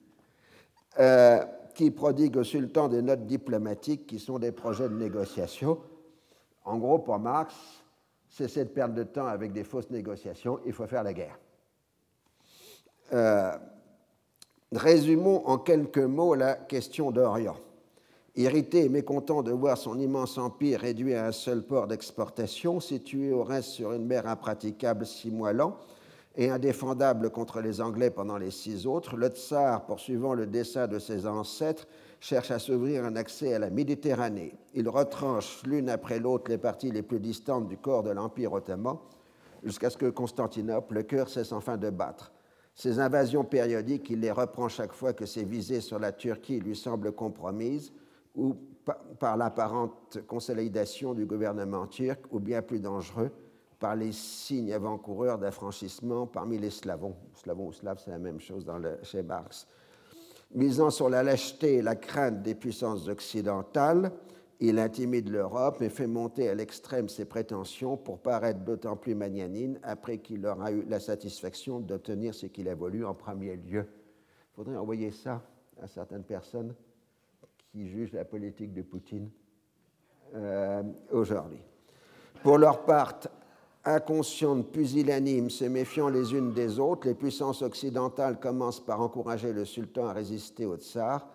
[1.00, 1.44] Euh,
[1.74, 5.80] qui prodigue au sultan des notes diplomatiques qui sont des projets de négociation.
[6.66, 7.56] En gros, pour Marx,
[8.28, 11.40] c'est cette perte de temps avec des fausses négociations, il faut faire la guerre.
[13.14, 13.58] Euh,
[14.74, 17.58] résumons en quelques mots la question d'Orient.
[18.38, 23.34] Irrité et mécontent de voir son immense empire réduit à un seul port d'exportation, situé
[23.34, 25.78] au reste sur une mer impraticable six mois lents,
[26.38, 30.98] et indéfendable contre les Anglais pendant les six autres, le tsar, poursuivant le dessein de
[30.98, 31.88] ses ancêtres,
[32.22, 34.56] cherche à s'ouvrir un accès à la Méditerranée.
[34.74, 38.98] Il retranche l'une après l'autre les parties les plus distantes du corps de l'Empire ottoman,
[39.64, 42.32] jusqu'à ce que Constantinople, le cœur, cesse enfin de battre.
[42.74, 46.76] Ces invasions périodiques, il les reprend chaque fois que ses visées sur la Turquie lui
[46.76, 47.94] semblent compromises,
[48.36, 48.56] ou
[49.20, 53.32] par l'apparente consolidation du gouvernement turc, ou bien plus dangereux,
[53.80, 57.16] par les signes avant-coureurs d'affranchissement parmi les Slavons.
[57.34, 59.68] Slavons ou Slaves, c'est la même chose dans chez Marx.
[60.54, 64.12] Misant sur la lâcheté et la crainte des puissances occidentales,
[64.64, 69.80] il intimide l'Europe et fait monter à l'extrême ses prétentions pour paraître d'autant plus magnanime
[69.82, 73.88] après qu'il aura eu la satisfaction d'obtenir ce qu'il a voulu en premier lieu.
[73.88, 75.41] Il faudrait envoyer ça
[75.82, 76.76] à certaines personnes
[77.72, 79.32] qui jugent la politique de Poutine
[80.36, 81.64] euh, aujourd'hui.
[82.43, 83.16] Pour leur part,
[83.84, 89.66] inconscientes, pusillanimes, se méfiant les unes des autres, les puissances occidentales commencent par encourager le
[89.66, 91.28] sultan à résister au tsar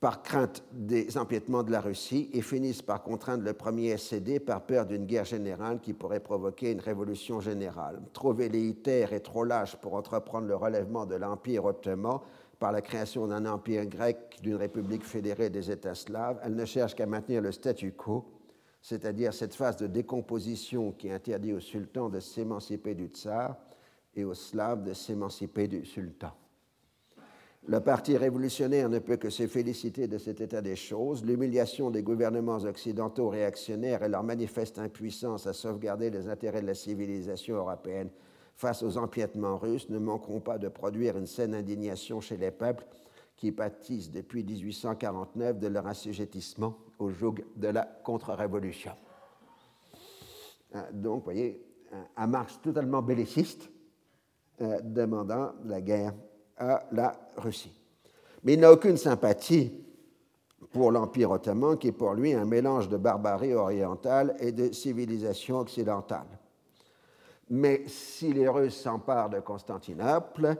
[0.00, 4.62] par crainte des empiètements de la Russie et finissent par contraindre le premier à par
[4.62, 8.00] peur d'une guerre générale qui pourrait provoquer une révolution générale.
[8.14, 12.20] Trop velléitaire et trop lâche pour entreprendre le relèvement de l'Empire ottoman
[12.58, 16.94] par la création d'un empire grec, d'une république fédérée des États slaves, elle ne cherche
[16.94, 18.24] qu'à maintenir le statu quo
[18.82, 23.56] c'est-à-dire cette phase de décomposition qui interdit au sultan de s'émanciper du tsar
[24.14, 26.32] et aux Slaves de s'émanciper du sultan.
[27.68, 31.24] Le parti révolutionnaire ne peut que se féliciter de cet état des choses.
[31.24, 36.74] L'humiliation des gouvernements occidentaux réactionnaires et leur manifeste impuissance à sauvegarder les intérêts de la
[36.74, 38.10] civilisation européenne
[38.56, 42.86] face aux empiètements russes ne manqueront pas de produire une saine indignation chez les peuples
[43.36, 48.92] qui pâtissent depuis 1849 de leur assujettissement au joug de la contre-révolution.
[50.74, 51.62] Euh, donc, vous voyez,
[52.16, 53.70] un Marx totalement belliciste
[54.60, 56.14] euh, demandant la guerre
[56.60, 57.72] à la Russie.
[58.44, 59.72] Mais il n'a aucune sympathie
[60.72, 65.58] pour l'Empire ottoman, qui est pour lui un mélange de barbarie orientale et de civilisation
[65.58, 66.26] occidentale.
[67.48, 70.56] Mais si les Russes s'emparent de Constantinople,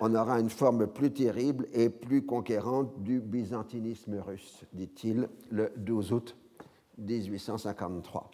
[0.00, 6.12] on aura une forme plus terrible et plus conquérante du byzantinisme russe, dit-il le 12
[6.12, 6.36] août
[6.98, 8.30] 1853.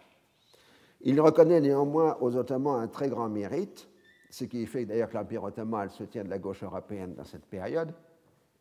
[1.02, 3.88] Il reconnaît néanmoins aux Ottomans un très grand mérite,
[4.30, 7.24] ce qui fait d'ailleurs que l'Empire ottoman a le soutien de la gauche européenne dans
[7.24, 7.92] cette période,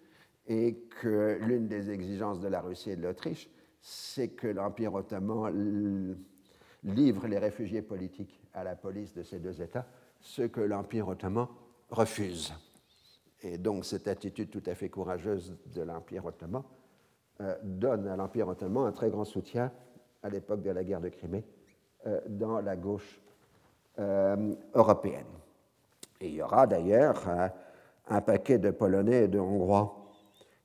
[0.47, 3.49] et que l'une des exigences de la Russie et de l'Autriche,
[3.81, 6.15] c'est que l'Empire ottoman
[6.85, 9.87] livre les réfugiés politiques à la police de ces deux États,
[10.21, 11.49] ce que l'Empire ottoman
[11.89, 12.53] refuse.
[13.45, 16.63] Et donc cette attitude tout à fait courageuse de l'Empire ottoman
[17.63, 19.71] donne à l'Empire ottoman un très grand soutien
[20.23, 21.45] à l'époque de la guerre de Crimée
[22.29, 23.21] dans la gauche
[24.75, 25.27] européenne.
[26.21, 27.29] Et il y aura d'ailleurs
[28.09, 30.05] un paquet de Polonais et de Hongrois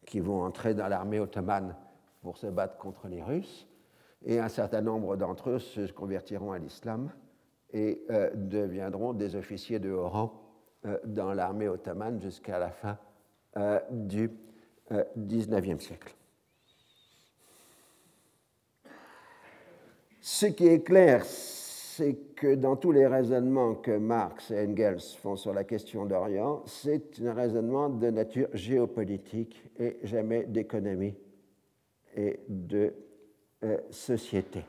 [0.06, 1.76] qui vont entrer dans l'armée ottomane
[2.22, 3.68] pour se battre contre les Russes,
[4.26, 7.12] et un certain nombre d'entre eux se convertiront à l'islam
[7.72, 10.39] et euh, deviendront des officiers de haut rang euh,
[11.06, 12.98] dans l'armée ottomane jusqu'à la fin
[13.58, 14.32] euh, du
[15.18, 16.16] XIXe siècle.
[20.22, 25.36] Ce qui est clair, c'est que dans tous les raisonnements que Marx et Engels font
[25.36, 31.16] sur la question d'Orient, c'est un raisonnement de nature géopolitique et jamais d'économie
[32.16, 32.94] et de
[33.64, 34.64] euh, société.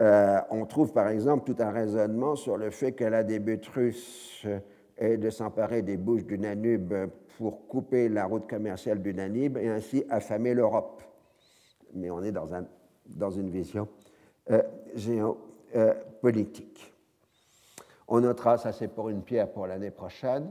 [0.00, 3.60] Euh, on trouve par exemple tout un raisonnement sur le fait que la des buts
[4.98, 6.92] est de s'emparer des bouches du Danube
[7.38, 11.02] pour couper la route commerciale du Danube et ainsi affamer l'Europe.
[11.94, 12.66] Mais on est dans, un,
[13.06, 13.88] dans une vision
[14.50, 14.62] euh,
[14.94, 15.48] géopolitique
[16.20, 16.94] politique.
[18.08, 20.50] On notera, ça c'est pour une pierre pour l'année prochaine,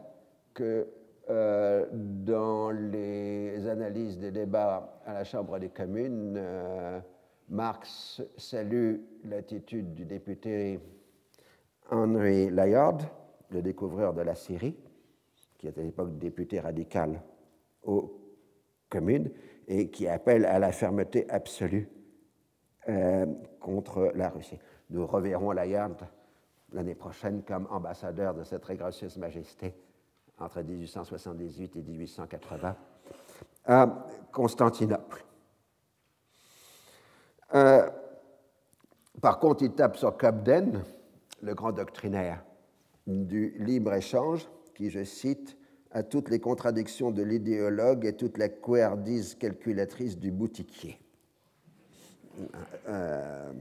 [0.54, 0.88] que
[1.30, 7.00] euh, dans les analyses des débats à la Chambre des communes, euh,
[7.50, 10.80] Marx salue l'attitude du député
[11.90, 13.00] Henry Layard,
[13.50, 14.76] le découvreur de la Syrie,
[15.58, 17.22] qui était à l'époque député radical
[17.84, 18.20] aux
[18.90, 19.32] communes,
[19.68, 21.90] et qui appelle à la fermeté absolue
[23.60, 24.58] contre la Russie.
[24.90, 25.98] Nous reverrons Layard
[26.72, 29.76] l'année prochaine comme ambassadeur de cette très gracieuse majesté
[30.40, 32.76] entre 1878 et 1880
[33.66, 35.24] à Constantinople.
[37.54, 37.90] Euh,
[39.22, 40.84] par contre, il tape sur Cobden,
[41.42, 42.44] le grand doctrinaire
[43.08, 45.58] du libre-échange, qui, je cite,
[45.92, 51.00] a toutes les contradictions de l'idéologue et toute la couardise calculatrice du boutiquier.
[52.88, 53.52] Euh,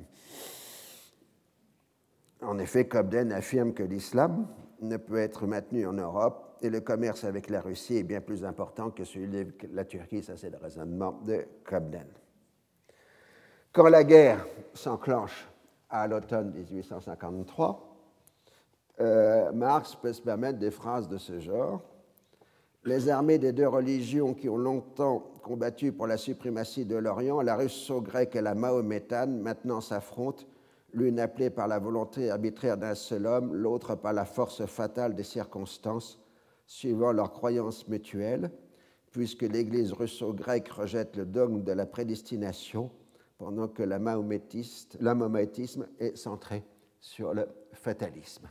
[2.43, 4.47] en effet, Cobden affirme que l'islam
[4.81, 8.44] ne peut être maintenu en Europe et le commerce avec la Russie est bien plus
[8.44, 10.23] important que celui de la Turquie.
[10.23, 12.06] Ça, c'est le raisonnement de Cobden.
[13.73, 15.48] Quand la guerre s'enclenche
[15.89, 17.95] à l'automne 1853,
[19.01, 21.82] euh, Marx peut se permettre des phrases de ce genre.
[22.85, 27.56] Les armées des deux religions qui ont longtemps combattu pour la suprématie de l'Orient, la
[27.56, 30.44] russo-grecque et la mahométane, maintenant s'affrontent
[30.93, 35.24] l'une appelée par la volonté arbitraire d'un seul homme, l'autre par la force fatale des
[35.24, 36.18] circonstances,
[36.66, 38.51] suivant leurs croyances mutuelles,
[39.10, 42.90] puisque l'Église russo-grecque rejette le dogme de la prédestination,
[43.39, 46.64] pendant que la mahométisme est centré
[47.01, 48.48] sur le fatalisme.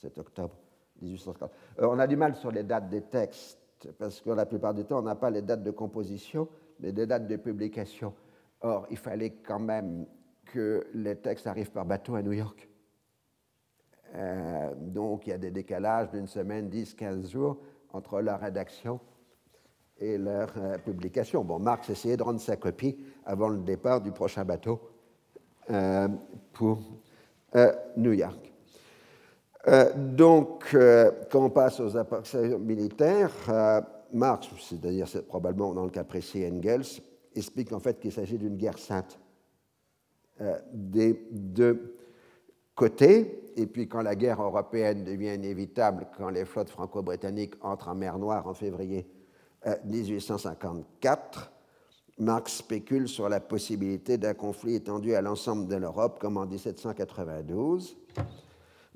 [0.00, 0.56] 7 octobre
[1.02, 1.50] 1850.
[1.80, 3.58] Euh, on a du mal sur les dates des textes,
[3.98, 6.48] parce que la plupart du temps, on n'a pas les dates de composition,
[6.80, 8.14] mais des dates de publication.
[8.60, 10.06] Or, il fallait quand même
[10.46, 12.68] que les textes arrivent par bateau à New York.
[14.14, 17.58] Euh, donc il y a des décalages d'une semaine, 10, 15 jours
[17.92, 19.00] entre leur rédaction
[19.98, 21.44] et leur euh, publication.
[21.44, 24.80] Bon, Marx essayait de rendre sa copie avant le départ du prochain bateau
[26.52, 26.80] pour
[27.96, 28.55] New York.
[29.96, 30.76] Donc,
[31.30, 33.32] quand on passe aux approximations militaires,
[34.12, 37.02] Marx, c'est-à-dire probablement dans le cas précis Engels,
[37.34, 39.18] explique en fait qu'il s'agit d'une guerre sainte
[40.40, 41.96] euh, des deux
[42.74, 43.52] côtés.
[43.56, 48.18] Et puis quand la guerre européenne devient inévitable, quand les flottes franco-britanniques entrent en mer
[48.18, 49.06] Noire en février
[49.84, 51.42] 1854, euh,
[52.18, 57.96] Marx spécule sur la possibilité d'un conflit étendu à l'ensemble de l'Europe comme en 1792,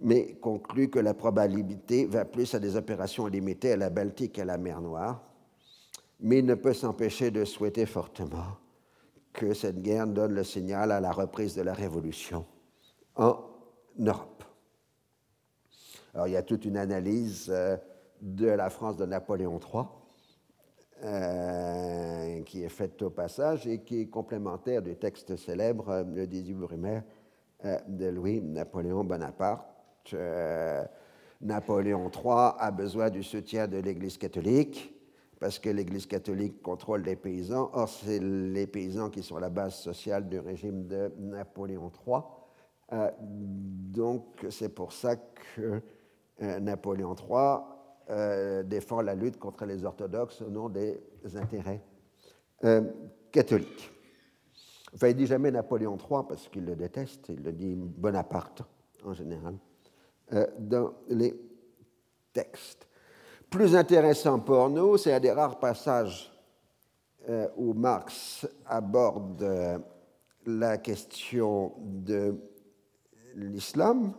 [0.03, 4.43] mais conclut que la probabilité va plus à des opérations limitées à la Baltique et
[4.43, 5.23] à la mer Noire,
[6.21, 8.57] mais il ne peut s'empêcher de souhaiter fortement
[9.33, 12.45] que cette guerre donne le signal à la reprise de la Révolution
[13.17, 13.39] en
[13.99, 14.45] Europe.
[16.15, 17.77] Alors, il y a toute une analyse euh,
[18.21, 19.85] de la France de Napoléon III
[21.05, 26.27] euh, qui est faite au passage et qui est complémentaire du texte célèbre, euh, le
[26.27, 27.05] 18 Brumaire,
[27.89, 29.80] de Louis-Napoléon Bonaparte.
[31.41, 34.95] Napoléon III a besoin du soutien de l'Église catholique
[35.41, 37.71] parce que l'Église catholique contrôle les paysans.
[37.73, 42.21] Or, c'est les paysans qui sont la base sociale du régime de Napoléon III.
[42.93, 45.81] Euh, donc, c'est pour ça que
[46.43, 47.61] euh, Napoléon III
[48.11, 51.01] euh, défend la lutte contre les orthodoxes au nom des
[51.35, 51.83] intérêts
[53.33, 53.91] catholiques.
[54.95, 58.63] Enfin, il dit jamais Napoléon III parce qu'il le déteste, il le dit Bonaparte
[59.07, 59.55] en général
[60.59, 61.35] dans les
[62.33, 62.87] textes
[63.51, 66.33] plus intéressant pour nous, c'est un des rares passages
[67.57, 69.83] où Marx aborde
[70.47, 72.37] la question de
[73.35, 74.15] l'islam.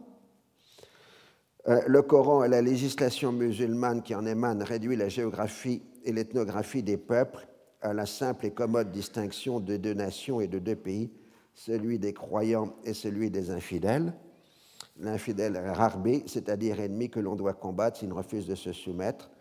[1.65, 6.97] le Coran et la législation musulmane qui en émane réduit la géographie et l'ethnographie des
[6.97, 7.47] peuples
[7.81, 11.09] à la simple et commode distinction de deux nations et de deux pays,
[11.53, 14.13] celui des croyants et celui des infidèles.
[15.01, 19.31] L'infidèle est rarbé, c'est-à-dire ennemi que l'on doit combattre s'il refuse de se soumettre.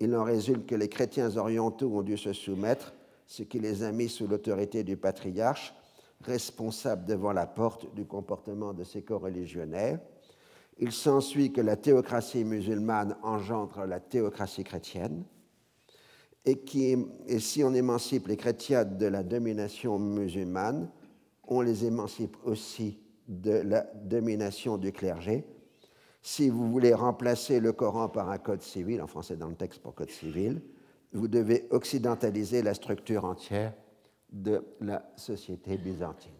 [0.00, 2.92] Il en résulte que les chrétiens orientaux ont dû se soumettre,
[3.28, 5.72] ce qui les a mis sous l'autorité du patriarche,
[6.22, 10.00] responsable devant la porte du comportement de ses co-religionnaires.
[10.78, 15.22] Il s'ensuit que la théocratie musulmane engendre la théocratie chrétienne
[16.44, 16.96] et, qui,
[17.28, 20.90] et si on émancipe les chrétiens de la domination musulmane,
[21.46, 22.98] on les émancipe aussi
[23.28, 25.44] de la domination du clergé.
[26.22, 29.80] Si vous voulez remplacer le Coran par un code civil, en français dans le texte
[29.80, 30.60] pour code civil,
[31.12, 33.72] vous devez occidentaliser la structure entière
[34.30, 36.32] de la société byzantine.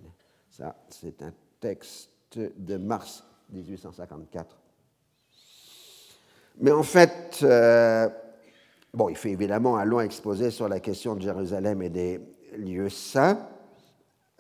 [0.51, 4.59] Ça, c'est un texte de mars 1854.
[6.59, 8.09] Mais en fait, euh,
[8.97, 12.19] Bon, il fait évidemment un long exposé sur la question de Jérusalem et des
[12.57, 13.47] lieux saints,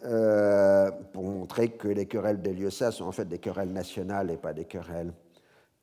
[0.04, 2.40] euh, pour montrer que les querelles
[2.70, 5.12] saints sont en fait des querelles nationales et pas des querelles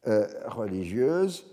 [0.08, 1.48] euh, religieuses.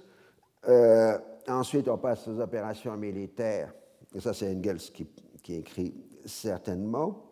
[0.69, 1.19] Euh,
[1.49, 3.73] ensuite, on passe aux opérations militaires,
[4.15, 5.07] et ça c'est Engels qui,
[5.43, 5.95] qui, écrit
[6.27, 7.31] certainement.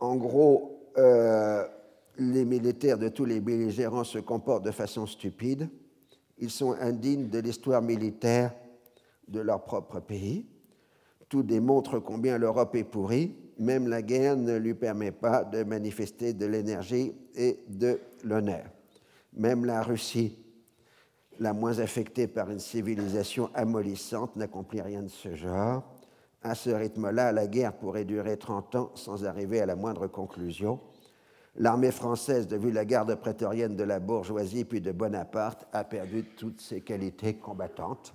[0.00, 0.90] En gros,
[2.18, 5.68] les militaires de tous les belligérants se comportent de façon stupide.
[6.38, 8.52] Ils sont indignes de l'histoire militaire
[9.28, 10.46] de leur propre pays.
[11.28, 13.36] Tout démontre combien l'Europe est pourrie.
[13.60, 18.64] Même la guerre ne lui permet pas de manifester de l'énergie et de l'honneur.
[19.34, 20.38] Même la Russie,
[21.38, 25.82] la moins affectée par une civilisation amollissante, n'accomplit rien de ce genre.
[26.42, 30.80] À ce rythme-là, la guerre pourrait durer 30 ans sans arriver à la moindre conclusion.
[31.56, 36.62] L'armée française, depuis la garde prétorienne de la bourgeoisie puis de Bonaparte, a perdu toutes
[36.62, 38.14] ses qualités combattantes.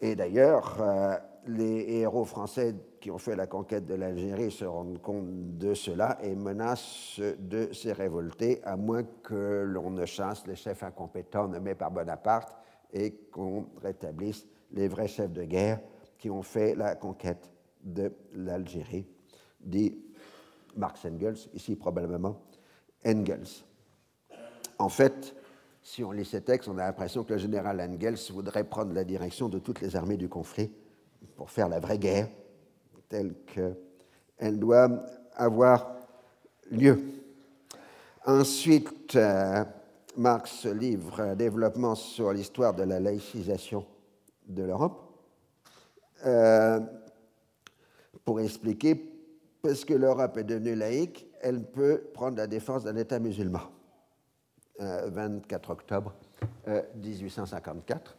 [0.00, 1.16] Et d'ailleurs, euh,
[1.46, 6.18] les héros français qui ont fait la conquête de l'Algérie se rendent compte de cela
[6.22, 11.74] et menacent de se révolter, à moins que l'on ne chasse les chefs incompétents nommés
[11.74, 12.54] par Bonaparte
[12.92, 15.80] et qu'on rétablisse les vrais chefs de guerre
[16.16, 17.50] qui ont fait la conquête
[17.82, 19.04] de l'Algérie,
[19.60, 19.98] dit
[20.76, 22.40] Marx Engels, ici probablement
[23.04, 23.64] Engels.
[24.78, 25.34] En fait,
[25.82, 29.02] si on lit ces textes, on a l'impression que le général Engels voudrait prendre la
[29.02, 30.70] direction de toutes les armées du conflit
[31.36, 32.28] pour faire la vraie guerre
[33.12, 34.88] telle qu'elle doit
[35.36, 35.96] avoir
[36.70, 36.98] lieu.
[38.24, 39.64] Ensuite, euh,
[40.16, 43.84] Marx livre un développement sur l'histoire de la laïcisation
[44.48, 44.98] de l'Europe
[46.24, 46.80] euh,
[48.24, 48.94] pour expliquer,
[49.60, 53.60] parce que l'Europe est devenue laïque, elle peut prendre la défense d'un État musulman.
[54.78, 56.14] 24 euh, octobre
[56.96, 58.16] 1854.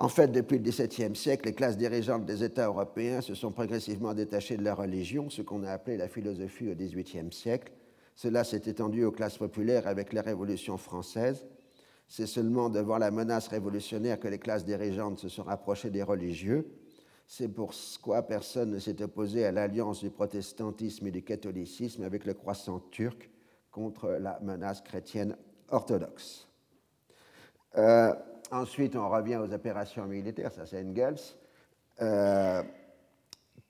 [0.00, 4.14] En fait, depuis le XVIIe siècle, les classes dirigeantes des États européens se sont progressivement
[4.14, 7.70] détachées de la religion, ce qu'on a appelé la philosophie au XVIIIe siècle.
[8.14, 11.46] Cela s'est étendu aux classes populaires avec la Révolution française.
[12.08, 16.66] C'est seulement devant la menace révolutionnaire que les classes dirigeantes se sont rapprochées des religieux.
[17.26, 22.32] C'est pourquoi personne ne s'est opposé à l'alliance du protestantisme et du catholicisme avec le
[22.32, 23.28] croissant turc
[23.70, 25.36] contre la menace chrétienne
[25.68, 26.48] orthodoxe.
[27.76, 28.14] Euh,
[28.50, 31.20] ensuite, on revient aux opérations militaires, ça c'est Engels,
[32.00, 32.62] euh,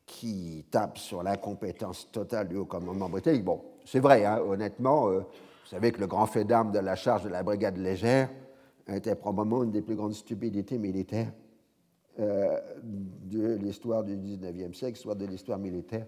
[0.07, 3.44] qui tape sur l'incompétence totale du haut commandement britannique.
[3.44, 6.97] Bon, c'est vrai, hein, honnêtement, euh, vous savez que le grand fait d'armes de la
[6.97, 8.28] charge de la brigade légère
[8.89, 11.32] était probablement une des plus grandes stupidités militaires
[12.19, 16.07] de l'histoire du 19e siècle, soit de l'histoire militaire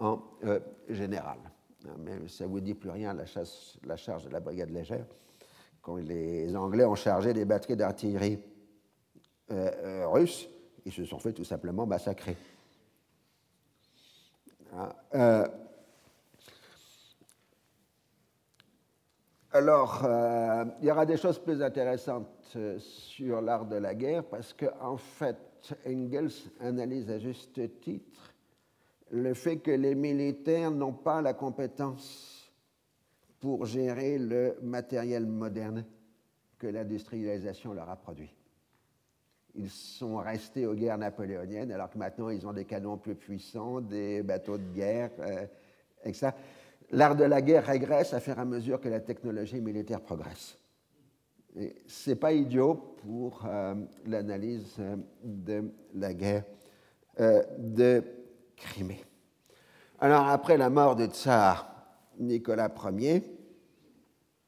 [0.00, 0.20] en
[0.88, 1.38] général
[1.98, 5.06] mais ça ne vous dit plus rien, la charge de la brigade légère,
[5.82, 8.38] quand les Anglais ont chargé des batteries d'artillerie
[9.50, 10.48] euh, euh, russes,
[10.84, 12.36] ils se sont fait tout simplement massacrer.
[14.72, 15.48] Ah, euh,
[19.52, 20.06] alors,
[20.80, 24.96] il y aura des choses plus intéressantes sur l'art de la guerre parce qu'en en
[24.96, 25.36] fait,
[25.84, 26.30] Engels
[26.60, 28.30] analyse à juste titre
[29.10, 32.39] le fait que les militaires n'ont pas la compétence
[33.40, 35.84] pour gérer le matériel moderne
[36.58, 38.34] que l'industrialisation leur a produit.
[39.54, 43.80] Ils sont restés aux guerres napoléoniennes, alors que maintenant ils ont des canons plus puissants,
[43.80, 45.46] des bateaux de guerre, euh,
[46.04, 46.30] etc.
[46.92, 50.56] L'art de la guerre régresse à et à mesure que la technologie militaire progresse.
[51.86, 53.74] Ce n'est pas idiot pour euh,
[54.06, 56.44] l'analyse euh, de la guerre
[57.58, 58.02] de
[58.56, 59.02] Crimée.
[59.98, 61.79] Alors, après la mort du tsar
[62.20, 63.24] Nicolas Ier,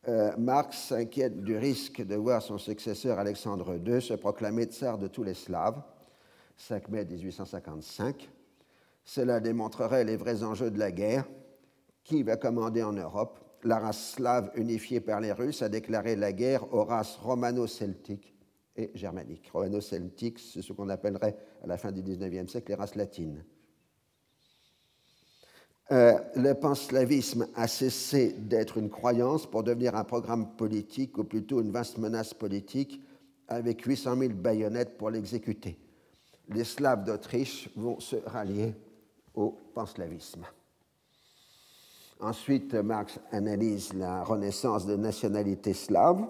[0.09, 5.07] euh, Marx s'inquiète du risque de voir son successeur Alexandre II se proclamer tsar de
[5.07, 5.81] tous les Slaves,
[6.57, 8.31] 5 mai 1855.
[9.05, 11.24] Cela démontrerait les vrais enjeux de la guerre.
[12.05, 13.39] Qui va commander en Europe?
[13.65, 18.35] La race slave unifiée par les Russes a déclaré la guerre aux races romano-celtiques
[18.74, 19.49] et germaniques.
[19.53, 23.44] Romano-celtiques, c'est ce qu'on appellerait à la fin du XIXe siècle les races latines.
[25.90, 31.60] Euh, le panslavisme a cessé d'être une croyance pour devenir un programme politique, ou plutôt
[31.60, 33.02] une vaste menace politique,
[33.48, 35.76] avec 800 000 baïonnettes pour l'exécuter.
[36.48, 38.74] Les Slaves d'Autriche vont se rallier
[39.34, 40.44] au panslavisme.
[42.20, 46.24] Ensuite, Marx analyse la renaissance des nationalités slaves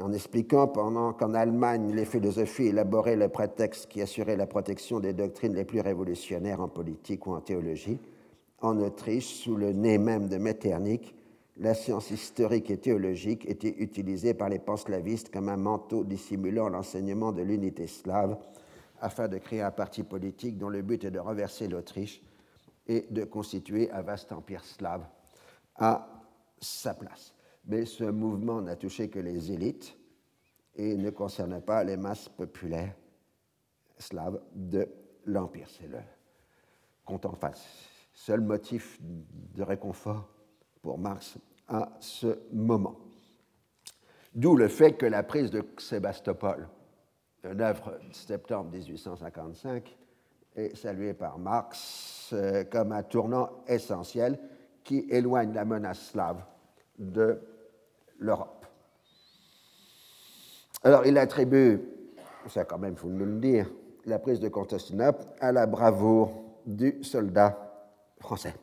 [0.00, 5.12] en expliquant pendant qu'en Allemagne, les philosophies élaboraient le prétexte qui assurait la protection des
[5.12, 8.00] doctrines les plus révolutionnaires en politique ou en théologie,
[8.64, 11.14] en Autriche, sous le nez même de Metternich,
[11.58, 17.30] la science historique et théologique était utilisée par les panslavistes comme un manteau dissimulant l'enseignement
[17.30, 18.38] de l'unité slave
[19.00, 22.22] afin de créer un parti politique dont le but est de renverser l'Autriche
[22.86, 25.06] et de constituer un vaste empire slave
[25.76, 26.08] à
[26.58, 27.34] sa place.
[27.66, 29.96] Mais ce mouvement n'a touché que les élites
[30.74, 32.96] et ne concerne pas les masses populaires
[33.98, 34.88] slaves de
[35.26, 35.68] l'empire.
[35.68, 35.98] C'est le
[37.04, 40.28] compte en face seul motif de réconfort
[40.80, 41.36] pour Marx
[41.68, 42.96] à ce moment.
[44.34, 46.68] D'où le fait que la prise de Sébastopol,
[47.44, 49.96] une œuvre septembre 1855,
[50.56, 54.38] est saluée par Marx euh, comme un tournant essentiel
[54.84, 56.44] qui éloigne la menace slave
[56.98, 57.40] de
[58.18, 58.66] l'Europe.
[60.84, 61.80] Alors il attribue,
[62.48, 63.68] ça quand même, il faut nous le dire,
[64.04, 67.73] la prise de Constantinople à la bravoure du soldat
[68.24, 68.54] français.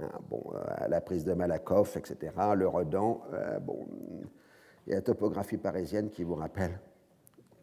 [0.00, 3.86] Hein, bon, euh, la prise de Malakoff, etc., le Redan, euh, bon,
[4.90, 6.78] a la topographie parisienne qui vous rappelle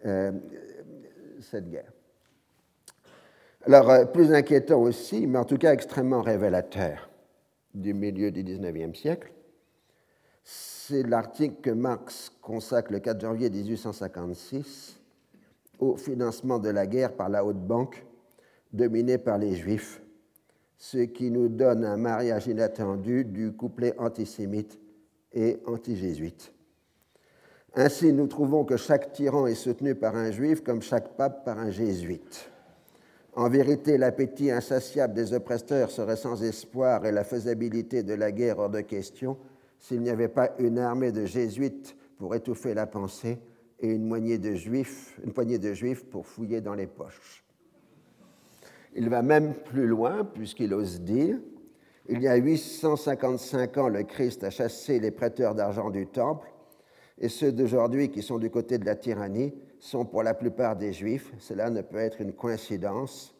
[0.05, 0.31] euh,
[1.41, 1.91] cette guerre.
[3.65, 7.09] Alors, plus inquiétant aussi, mais en tout cas extrêmement révélateur
[7.73, 9.33] du milieu du XIXe siècle,
[10.43, 14.99] c'est l'article que Marx consacre le 4 janvier 1856
[15.79, 18.05] au financement de la guerre par la haute banque
[18.71, 19.99] dominée par les Juifs
[20.77, 24.79] ce qui nous donne un mariage inattendu du couplet antisémite
[25.33, 26.53] et anti-jésuite.
[27.75, 31.59] Ainsi, nous trouvons que chaque tyran est soutenu par un juif comme chaque pape par
[31.59, 32.49] un jésuite.
[33.33, 38.59] En vérité, l'appétit insatiable des oppresseurs serait sans espoir et la faisabilité de la guerre
[38.59, 39.37] hors de question
[39.77, 43.39] s'il n'y avait pas une armée de jésuites pour étouffer la pensée
[43.79, 47.44] et une, poignée de juifs, une poignée de juifs pour fouiller dans les poches.
[48.97, 51.37] Il va même plus loin, puisqu'il ose dire
[52.07, 56.47] Il y a 855 ans, le Christ a chassé les prêteurs d'argent du temple,
[57.19, 60.93] et ceux d'aujourd'hui qui sont du côté de la tyrannie sont pour la plupart des
[60.93, 61.33] juifs.
[61.39, 63.35] Cela ne peut être une coïncidence.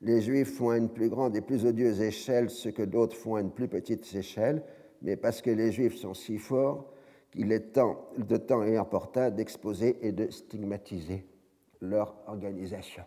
[0.00, 3.36] Les juifs font à une plus grande et plus odieuse échelle ce que d'autres font
[3.36, 4.62] à une plus petite échelle,
[5.02, 6.92] mais parce que les juifs sont si forts
[7.32, 11.26] qu'il est temps, de temps et opportun d'exposer et de stigmatiser
[11.80, 13.02] leur organisation.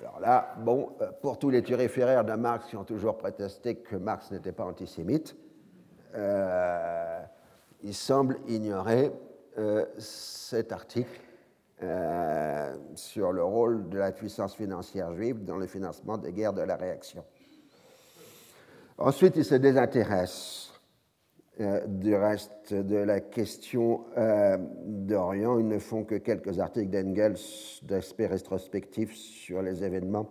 [0.00, 3.96] Alors là, bon, euh, pour tous les turiféraires de Marx qui ont toujours prétesté que
[3.96, 5.36] Marx n'était pas antisémite,
[6.14, 7.20] euh,
[7.82, 9.12] il semble ignorer
[9.58, 11.20] euh, cet article
[12.94, 16.76] sur le rôle de la puissance financière juive dans le financement des guerres de la
[16.76, 17.24] réaction.
[18.98, 20.69] Ensuite, il se désintéresse
[21.58, 24.56] euh, du reste de la question euh,
[24.86, 25.58] d'Orient.
[25.58, 27.36] Ils ne font que quelques articles d'Engels
[27.82, 30.30] d'aspect rétrospectif sur les événements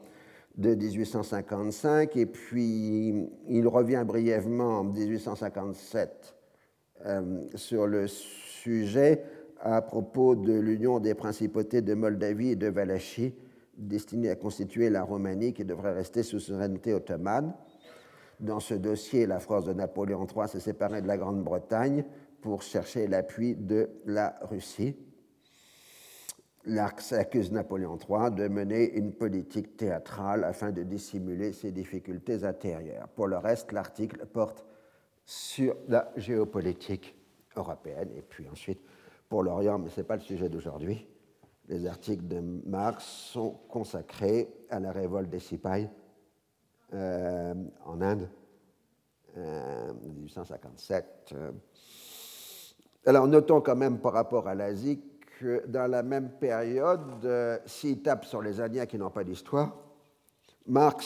[0.55, 2.15] de 1855.
[2.15, 6.35] Et puis, il revient brièvement en 1857
[7.05, 9.23] euh, sur le sujet
[9.59, 13.35] à propos de l'union des principautés de Moldavie et de Valachie,
[13.77, 17.53] destinée à constituer la Roumanie qui devrait rester sous souveraineté ottomane.
[18.39, 22.05] Dans ce dossier, la France de Napoléon III s'est séparée de la Grande-Bretagne
[22.41, 24.95] pour chercher l'appui de la Russie.
[26.65, 33.09] L'Arc accuse Napoléon III de mener une politique théâtrale afin de dissimuler ses difficultés intérieures.
[33.09, 34.65] Pour le reste, l'article porte
[35.25, 37.15] sur la géopolitique
[37.57, 38.09] européenne.
[38.15, 38.79] Et puis ensuite,
[39.27, 41.07] pour l'Orient, mais ce n'est pas le sujet d'aujourd'hui,
[41.67, 45.89] les articles de Marx sont consacrés à la révolte des Sipay
[46.93, 47.53] euh,
[47.85, 48.29] en Inde,
[49.37, 51.35] euh, 1857.
[53.05, 55.01] Alors notons quand même par rapport à l'Asie
[55.39, 59.75] que dans la même période, euh, s'il tape sur les Indiens qui n'ont pas d'histoire,
[60.67, 61.05] Marx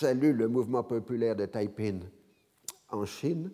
[0.00, 2.02] salue le mouvement populaire de Taiping
[2.90, 3.50] en Chine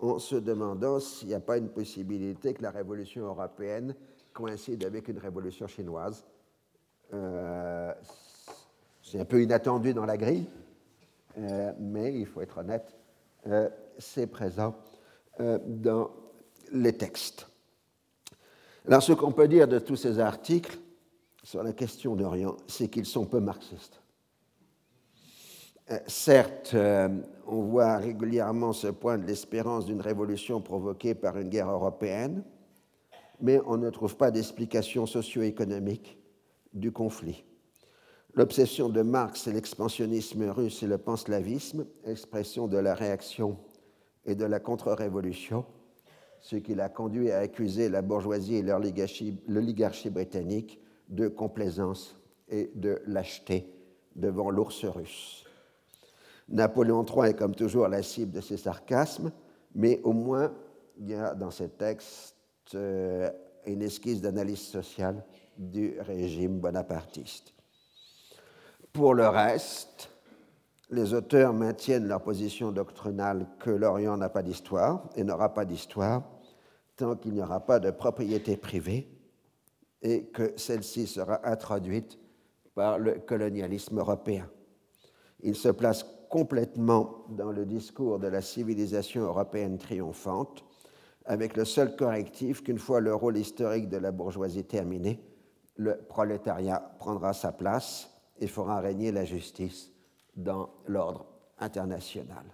[0.00, 3.94] en se demandant s'il n'y a pas une possibilité que la révolution européenne
[4.32, 6.24] coïncide avec une révolution chinoise.
[7.12, 7.92] Euh,
[9.02, 10.46] c'est un peu inattendu dans la grille,
[11.38, 12.94] euh, mais il faut être honnête,
[13.46, 14.74] euh, c'est présent
[15.66, 16.10] dans
[16.72, 17.48] les textes.
[18.86, 20.78] Alors ce qu'on peut dire de tous ces articles
[21.42, 24.00] sur la question d'Orient, c'est qu'ils sont peu marxistes.
[26.06, 26.76] certes,
[27.48, 32.44] on voit régulièrement ce point de l'espérance d'une révolution provoquée par une guerre européenne,
[33.40, 36.18] mais on ne trouve pas d'explication socio-économique
[36.72, 37.44] du conflit.
[38.36, 43.56] L'obsession de Marx, c'est l'expansionnisme russe et le panslavisme, expression de la réaction
[44.26, 45.64] et de la contre-révolution,
[46.40, 52.16] ce qui l'a conduit à accuser la bourgeoisie et l'oligarchie britannique de complaisance
[52.48, 53.72] et de lâcheté
[54.16, 55.44] devant l'ours russe.
[56.48, 59.30] Napoléon III est comme toujours la cible de ces sarcasmes,
[59.76, 60.52] mais au moins
[60.98, 62.34] il y a dans ces textes
[62.74, 63.30] euh,
[63.64, 65.24] une esquisse d'analyse sociale
[65.56, 67.54] du régime bonapartiste.
[68.94, 70.08] Pour le reste,
[70.88, 76.22] les auteurs maintiennent leur position doctrinale que l'Orient n'a pas d'histoire et n'aura pas d'histoire
[76.94, 79.08] tant qu'il n'y aura pas de propriété privée
[80.00, 82.20] et que celle-ci sera introduite
[82.76, 84.48] par le colonialisme européen.
[85.40, 90.64] Ils se placent complètement dans le discours de la civilisation européenne triomphante,
[91.24, 95.20] avec le seul correctif qu'une fois le rôle historique de la bourgeoisie terminé,
[95.74, 99.90] le prolétariat prendra sa place et fera régner la justice
[100.36, 101.26] dans l'ordre
[101.58, 102.44] international.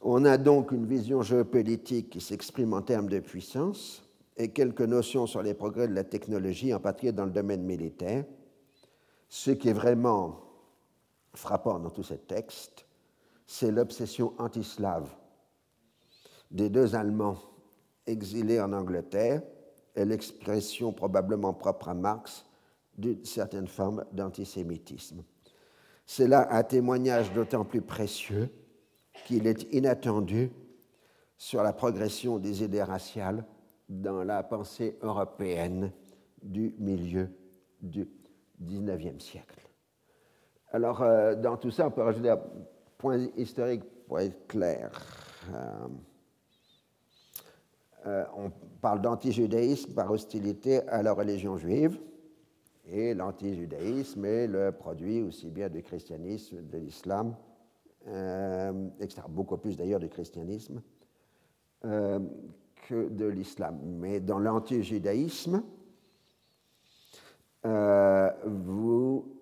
[0.00, 4.02] On a donc une vision géopolitique qui s'exprime en termes de puissance
[4.36, 8.24] et quelques notions sur les progrès de la technologie, en particulier dans le domaine militaire.
[9.28, 10.40] Ce qui est vraiment
[11.34, 12.86] frappant dans tous ces textes,
[13.46, 15.08] c'est l'obsession anti-slave
[16.50, 17.38] des deux Allemands
[18.06, 19.42] exilés en Angleterre
[19.94, 22.44] et l'expression probablement propre à Marx
[22.96, 25.22] d'une certaine forme d'antisémitisme.
[26.06, 28.50] C'est là un témoignage d'autant plus précieux
[29.26, 30.50] qu'il est inattendu
[31.36, 33.44] sur la progression des idées raciales
[33.88, 35.92] dans la pensée européenne
[36.42, 37.28] du milieu
[37.80, 38.08] du
[38.60, 39.60] XIXe siècle.
[40.72, 42.40] Alors, euh, dans tout ça, on peut rajouter un
[42.98, 44.90] point historique pour être clair.
[45.54, 45.88] Euh,
[48.06, 48.50] euh, on
[48.80, 51.98] parle d'antijudaïsme par hostilité à la religion juive,
[52.86, 57.36] et l'antijudaïsme est le produit aussi bien du christianisme, de l'islam,
[58.06, 59.22] euh, etc.
[59.28, 60.82] Beaucoup plus d'ailleurs du christianisme
[61.84, 62.20] euh,
[62.88, 63.80] que de l'islam.
[63.84, 65.62] Mais dans l'antijudaïsme,
[67.64, 69.40] vous,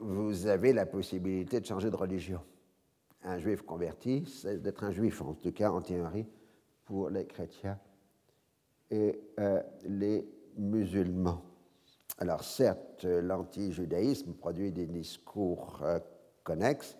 [0.00, 2.40] vous avez la possibilité de changer de religion
[3.24, 6.26] un juif converti, c'est d'être un juif, en tout cas en théorie,
[6.84, 7.78] pour les chrétiens
[8.90, 10.26] et euh, les
[10.56, 11.42] musulmans.
[12.18, 15.98] Alors certes, l'anti-judaïsme produit des discours euh,
[16.44, 16.98] connexes,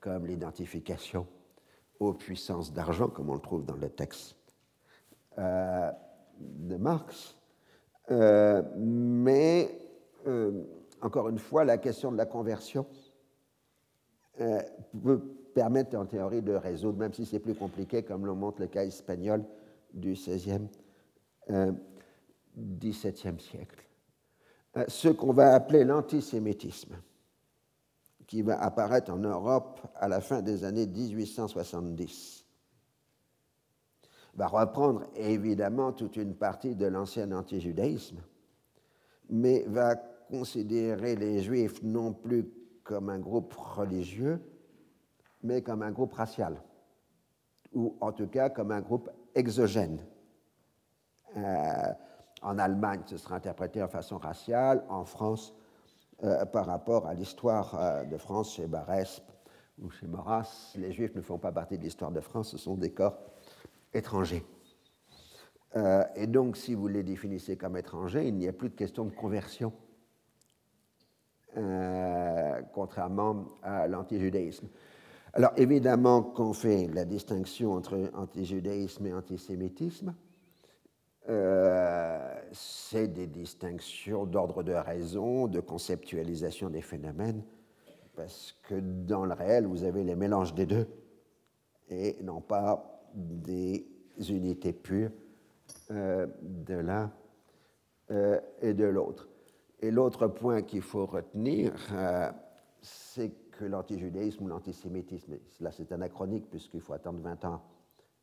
[0.00, 1.26] comme l'identification
[2.00, 4.36] aux puissances d'argent, comme on le trouve dans le texte
[5.38, 5.90] euh,
[6.38, 7.36] de Marx.
[8.76, 9.78] mais,
[11.00, 12.86] encore une fois, la question de la conversion
[14.36, 15.22] peut
[15.54, 18.84] permettent en théorie de résoudre, même si c'est plus compliqué, comme le montre le cas
[18.84, 19.44] espagnol
[19.94, 20.68] du XVIe,
[21.50, 21.72] euh,
[22.56, 23.84] XVIIe siècle.
[24.76, 26.96] Euh, ce qu'on va appeler l'antisémitisme,
[28.26, 32.44] qui va apparaître en Europe à la fin des années 1870,
[34.34, 38.18] va reprendre évidemment toute une partie de l'ancien antijudaïsme,
[39.30, 39.94] mais va
[40.28, 42.48] considérer les juifs non plus
[42.82, 44.40] comme un groupe religieux,
[45.42, 46.60] mais comme un groupe racial,
[47.72, 50.04] ou en tout cas comme un groupe exogène.
[51.36, 51.92] Euh,
[52.44, 55.54] en Allemagne, ce sera interprété en façon raciale, en France,
[56.22, 59.22] euh, par rapport à l'histoire euh, de France chez Barès
[59.80, 62.76] ou chez Maurras, les Juifs ne font pas partie de l'histoire de France, ce sont
[62.76, 63.18] des corps
[63.92, 64.44] étrangers.
[66.14, 69.10] et donc, si vous les définissez comme étrangers, il n'y a plus de question de
[69.10, 69.72] conversion,
[72.72, 74.68] contrairement à l'antijudaïsme.
[75.36, 80.14] Alors évidemment qu'on fait la distinction entre antijudaïsme et antisémitisme,
[81.28, 87.42] euh, c'est des distinctions d'ordre de raison, de conceptualisation des phénomènes,
[88.14, 90.86] parce que dans le réel, vous avez les mélanges des deux,
[91.88, 93.86] et non pas des
[94.28, 95.10] unités pures
[95.90, 97.12] de l'un
[98.62, 99.28] et de l'autre.
[99.80, 101.72] Et l'autre point qu'il faut retenir,
[102.80, 107.62] c'est que l'antijudaïsme ou l'antisémitisme, là c'est anachronique puisqu'il faut attendre 20 ans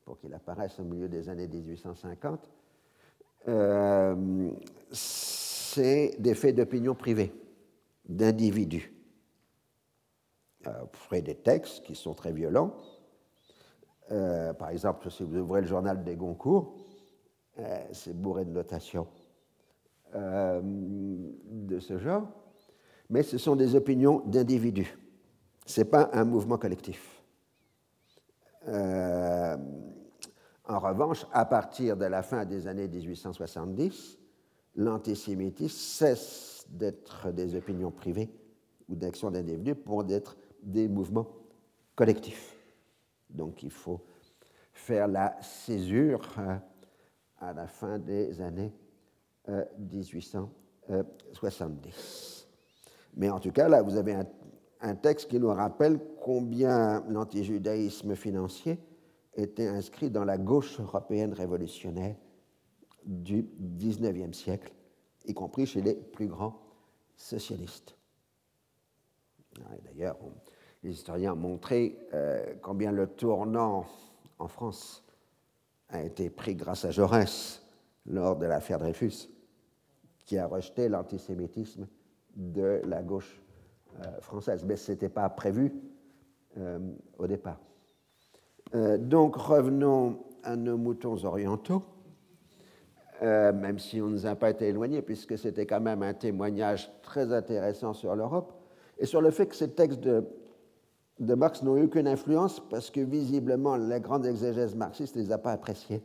[0.04, 2.50] pour qu'il apparaisse au milieu des années 1850,
[3.48, 4.52] euh,
[4.92, 7.34] c'est des faits d'opinion privée,
[8.08, 8.94] d'individus.
[10.68, 12.76] Euh, vous ferez des textes qui sont très violents.
[14.12, 16.76] Euh, par exemple, si vous ouvrez le journal des Goncourt,
[17.92, 19.08] c'est bourré de notations
[20.14, 22.28] de ce genre,
[23.10, 24.98] mais ce sont des opinions d'individus.
[25.66, 27.22] Ce n'est pas un mouvement collectif.
[28.68, 29.58] Euh,
[30.72, 34.18] en revanche, à partir de la fin des années 1870,
[34.76, 38.30] l'antisémitisme cesse d'être des opinions privées
[38.88, 41.28] ou d'actions d'individus pour être des mouvements
[41.96, 42.56] collectifs.
[43.30, 44.00] Donc il faut
[44.74, 46.56] faire la césure euh,
[47.40, 48.74] à la fin des années
[49.78, 50.48] 1870.
[50.90, 51.04] Euh,
[53.18, 54.16] Mais en tout cas, là, vous avez
[54.80, 58.80] un texte qui nous rappelle combien l'antijudaïsme financier
[59.36, 62.16] était inscrit dans la gauche européenne révolutionnaire
[63.06, 64.74] du XIXe siècle,
[65.26, 66.60] y compris chez les plus grands
[67.16, 67.96] socialistes.
[69.84, 70.18] D'ailleurs,
[70.84, 73.86] les historiens ont montré euh, combien le tournant
[74.40, 75.04] en France
[75.90, 77.62] a été pris grâce à Jaurès
[78.06, 79.30] lors de l'affaire Dreyfus,
[80.26, 81.88] qui a rejeté l'antisémitisme
[82.36, 83.42] de la gauche
[84.00, 85.74] euh, française, mais ce n'était pas prévu
[86.58, 86.80] euh,
[87.18, 87.60] au départ.
[88.74, 91.84] Euh, donc revenons à nos moutons orientaux,
[93.22, 96.92] même si on ne nous a pas été éloignés, puisque c'était quand même un témoignage
[97.04, 98.54] très intéressant sur l'Europe,
[98.98, 100.24] et sur le fait que ces textes de,
[101.36, 105.38] Marx n'ont eu aucune influence, parce que visiblement, la grande exégèse marxiste ne les a
[105.38, 106.02] pas appréciés.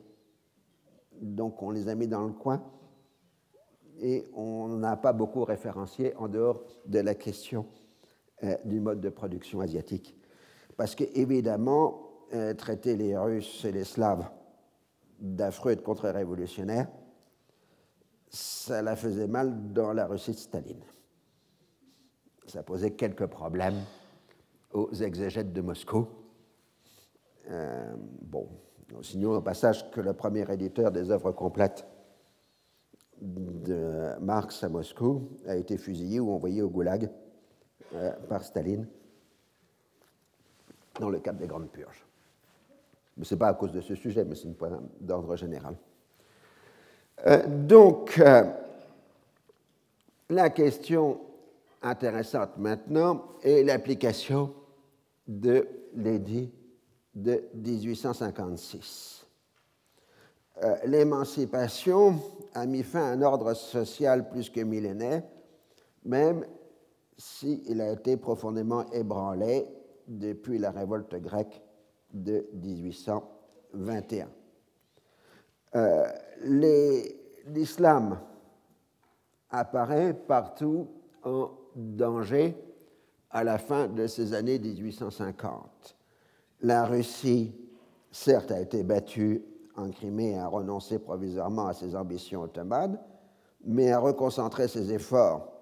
[1.21, 2.63] Donc on les a mis dans le coin
[4.01, 7.67] et on n'a pas beaucoup référencié en dehors de la question
[8.45, 10.15] euh, du mode de production asiatique.
[10.77, 12.06] Parce qu'évidemment, euh,
[12.57, 14.29] traiter les Russes et les Slaves
[15.19, 16.89] d'affreux et de contre-révolutionnaires,
[18.29, 20.83] ça la faisait mal dans la Russie de Staline.
[22.47, 23.81] Ça posait quelques problèmes
[24.73, 26.07] aux exégètes de Moscou.
[27.49, 28.49] Euh, bon,
[29.03, 31.87] signons au passage que le premier éditeur des œuvres complètes
[33.21, 37.11] de Marx à Moscou a été fusillé ou envoyé au goulag
[37.95, 38.87] euh, par Staline
[41.01, 42.07] dans le cadre des grandes purges.
[43.23, 45.77] Ce n'est pas à cause de ce sujet, mais c'est un point d'ordre général.
[47.27, 48.45] Euh, donc, euh,
[50.29, 51.21] la question
[51.83, 54.53] intéressante maintenant est l'application
[55.27, 56.53] de l'édit
[57.15, 59.27] de 1856.
[60.87, 62.19] L'émancipation
[62.55, 65.23] a mis fin à un ordre social plus que millénaire,
[66.05, 66.47] même
[67.19, 69.67] s'il a été profondément ébranlé
[70.07, 71.63] depuis la révolte grecque
[72.23, 74.29] de 1821.
[75.75, 76.07] Euh,
[77.49, 78.19] L'islam
[79.51, 80.89] apparaît partout
[81.23, 82.57] en danger
[83.31, 85.97] à la fin de ces années 1850.
[86.63, 87.55] La Russie,
[88.11, 89.43] certes, a été battue
[89.77, 92.99] en Crimée et a renoncé provisoirement à ses ambitions ottomanes,
[93.65, 95.53] mais a reconcentré ses efforts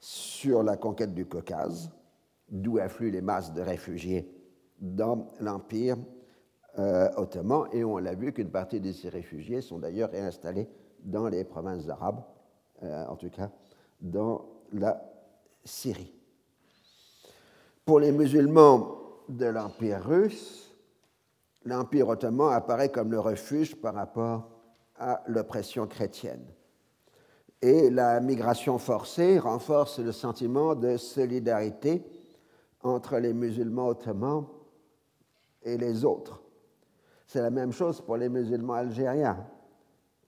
[0.00, 1.90] sur la conquête du Caucase,
[2.50, 4.33] d'où affluent les masses de réfugiés
[4.80, 5.96] dans l'Empire
[6.78, 10.68] euh, ottoman, et on l'a vu qu'une partie de ces réfugiés sont d'ailleurs réinstallés
[11.00, 12.22] dans les provinces arabes,
[12.82, 13.50] euh, en tout cas
[14.00, 15.00] dans la
[15.64, 16.12] Syrie.
[17.84, 18.98] Pour les musulmans
[19.28, 20.74] de l'Empire russe,
[21.64, 24.50] l'Empire ottoman apparaît comme le refuge par rapport
[24.96, 26.44] à l'oppression chrétienne
[27.64, 32.04] et la migration forcée renforce le sentiment de solidarité
[32.82, 34.44] entre les musulmans ottomans
[35.64, 36.40] et les autres.
[37.26, 39.46] C'est la même chose pour les musulmans algériens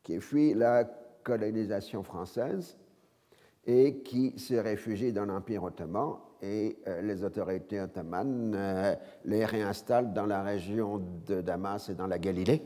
[0.02, 0.84] qui fuient la
[1.22, 2.76] colonisation française
[3.66, 8.94] et qui se réfugient dans l'Empire ottoman et euh, les autorités ottomanes euh,
[9.24, 12.62] les réinstallent dans la région de Damas et dans la Galilée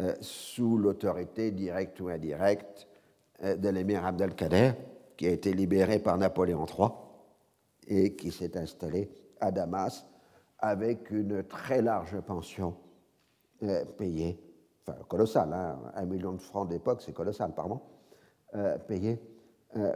[0.00, 2.86] euh, sous l'autorité directe ou indirecte
[3.42, 4.72] de l'émir Abdelkader,
[5.16, 6.90] qui a été libéré par Napoléon III
[7.88, 9.10] et qui s'est installé
[9.40, 10.04] à Damas
[10.60, 12.76] avec une très large pension
[13.62, 14.38] euh, payée,
[14.86, 17.80] enfin colossale, hein, un million de francs d'époque, c'est colossal, pardon,
[18.54, 19.20] euh, payée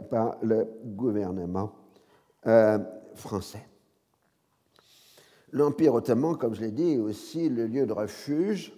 [0.09, 1.73] par le gouvernement
[3.13, 3.67] français.
[5.51, 8.73] L'Empire ottoman, comme je l'ai dit, est aussi le lieu de refuge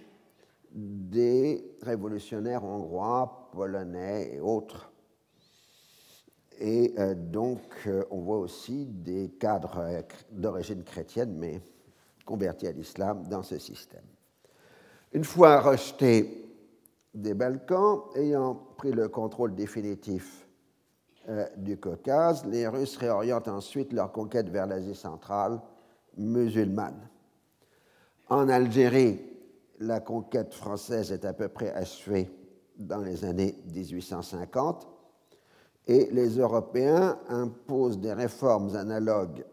[0.71, 4.91] des révolutionnaires hongrois, polonais et autres.
[6.59, 11.61] Et euh, donc, euh, on voit aussi des cadres d'origine chrétienne, mais
[12.27, 14.05] convertis à l'islam, dans ce système.
[15.13, 16.45] Une fois rejetés
[17.13, 20.45] des Balkans, ayant pris le contrôle définitif
[21.29, 25.59] euh, du Caucase, les Russes réorientent ensuite leur conquête vers l'Asie centrale
[26.17, 27.09] musulmane.
[28.29, 29.19] En Algérie,
[29.79, 32.29] la conquête française est à peu près achevée
[32.77, 34.87] dans les années 1850
[35.87, 39.45] et les Européens imposent des réformes analogues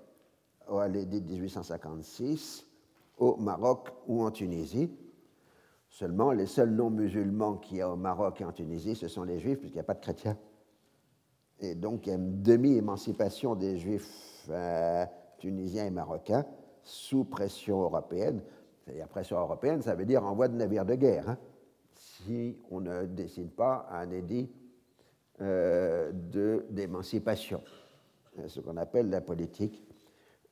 [0.69, 2.67] à l'édit de 1856
[3.19, 4.91] au Maroc ou en Tunisie.
[5.89, 9.39] Seulement, les seuls non-musulmans qu'il y a au Maroc et en Tunisie, ce sont les
[9.39, 10.37] juifs, puisqu'il n'y a pas de chrétiens.
[11.61, 15.07] Et donc, il y a une demi-émancipation des juifs euh,
[15.39, 16.45] tunisiens et marocains
[16.83, 18.43] sous pression européenne.
[18.85, 21.39] C'est-à-dire pression européenne, ça veut dire envoi de navires de guerre, hein,
[21.95, 24.51] si on ne décide pas un édit
[25.41, 26.13] euh,
[26.71, 27.63] d'émancipation,
[28.39, 29.87] euh, ce qu'on appelle la politique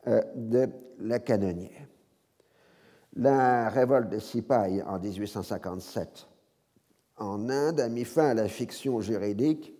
[0.06, 0.68] de
[0.98, 1.86] la canonnière.
[3.14, 6.28] La révolte des Sipay en 1857
[7.18, 9.74] en Inde a mis fin à la fiction juridique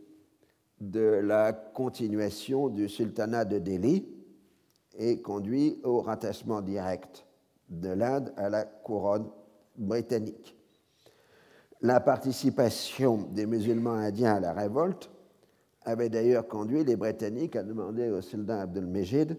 [0.81, 4.07] de la continuation du sultanat de Delhi
[4.99, 7.25] et conduit au rattachement direct
[7.69, 9.31] de l'Inde à la couronne
[9.77, 10.57] britannique.
[11.81, 15.11] La participation des musulmans indiens à la révolte
[15.85, 19.37] avait d'ailleurs conduit les Britanniques à demander au sultan Abdelmejid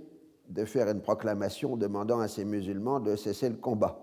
[0.50, 4.00] de faire une proclamation demandant à ces musulmans de cesser le combat.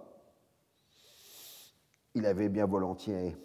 [2.14, 3.36] Il avait bien volontiers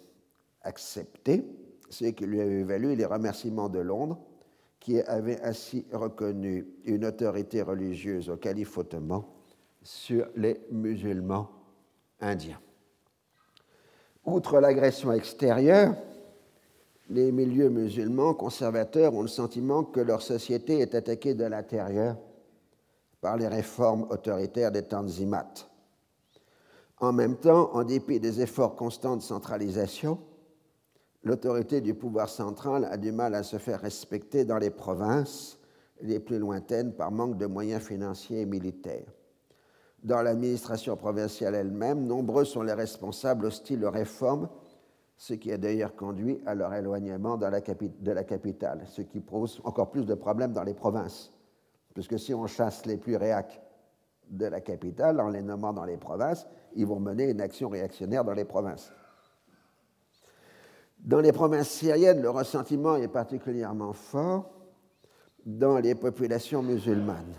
[0.62, 1.44] accepté,
[1.88, 4.18] ce qui lui avait valu les remerciements de Londres,
[4.80, 9.24] qui avait ainsi reconnu une autorité religieuse au calife ottoman
[9.82, 11.48] sur les musulmans
[12.20, 12.60] indiens.
[14.24, 15.94] Outre l'agression extérieure,
[17.08, 22.16] les milieux musulmans conservateurs ont le sentiment que leur société est attaquée de l'intérieur
[23.20, 25.68] par les réformes autoritaires des Tanzimat.
[26.98, 30.18] En même temps, en dépit des efforts constants de centralisation,
[31.22, 35.58] l'autorité du pouvoir central a du mal à se faire respecter dans les provinces
[36.00, 39.06] les plus lointaines par manque de moyens financiers et militaires.
[40.02, 44.48] Dans l'administration provinciale elle-même, nombreux sont les responsables hostiles aux réformes,
[45.16, 47.46] ce qui a d'ailleurs conduit à leur éloignement de
[48.12, 51.32] la capitale, ce qui pose encore plus de problèmes dans les provinces.
[51.96, 53.58] Puisque si on chasse les plus réacs
[54.28, 58.22] de la capitale en les nommant dans les provinces, ils vont mener une action réactionnaire
[58.22, 58.92] dans les provinces.
[60.98, 64.50] Dans les provinces syriennes, le ressentiment est particulièrement fort
[65.46, 67.32] dans les populations musulmanes.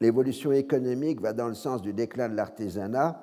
[0.00, 3.22] L'évolution économique va dans le sens du déclin de l'artisanat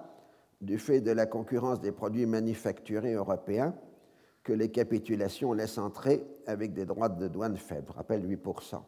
[0.62, 3.74] du fait de la concurrence des produits manufacturés européens
[4.44, 8.84] que les capitulations laissent entrer avec des droits de douane faibles, rappelle 8%.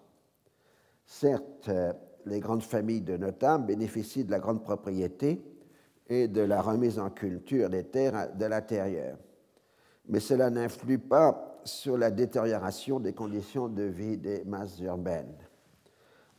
[1.08, 1.72] Certes,
[2.26, 5.42] les grandes familles de notables bénéficient de la grande propriété
[6.10, 9.18] et de la remise en culture des terres de l'intérieur,
[10.10, 15.38] mais cela n'influe pas sur la détérioration des conditions de vie des masses urbaines.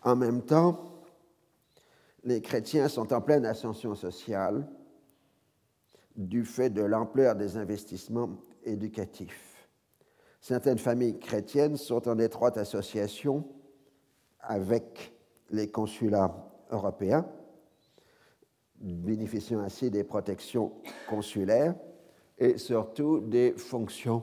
[0.02, 0.78] En même temps,
[2.24, 4.68] les chrétiens sont en pleine ascension sociale
[6.14, 9.66] du fait de l'ampleur des investissements éducatifs.
[10.40, 13.48] Certaines familles chrétiennes sont en étroite association
[14.40, 15.12] avec
[15.50, 16.34] les consulats
[16.70, 17.26] européens,
[18.76, 20.72] bénéficiant ainsi des protections
[21.08, 21.74] consulaires
[22.38, 24.22] et surtout des fonctions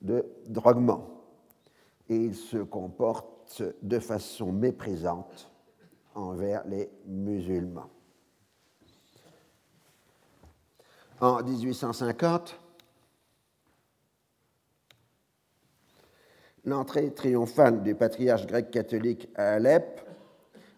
[0.00, 1.06] de droguement.
[2.08, 5.50] Et ils se comportent de façon méprisante
[6.14, 7.90] envers les musulmans.
[11.20, 12.59] En 1850,
[16.70, 20.00] l'entrée triomphale du patriarche grec catholique à Alep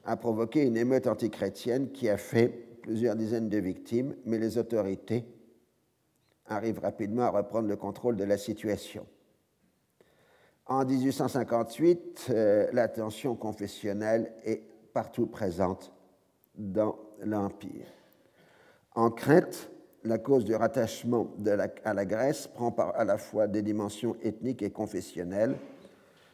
[0.05, 2.49] a provoqué une émeute antichrétienne qui a fait
[2.81, 5.25] plusieurs dizaines de victimes, mais les autorités
[6.47, 9.07] arrivent rapidement à reprendre le contrôle de la situation.
[10.67, 14.63] En 1858, euh, la tension confessionnelle est
[14.95, 15.93] partout présente
[16.55, 17.87] dans l'Empire.
[18.95, 19.71] En Crète,
[20.05, 21.29] la cause du rattachement
[21.85, 25.57] à la Grèce prend à la fois des dimensions ethniques et confessionnelles,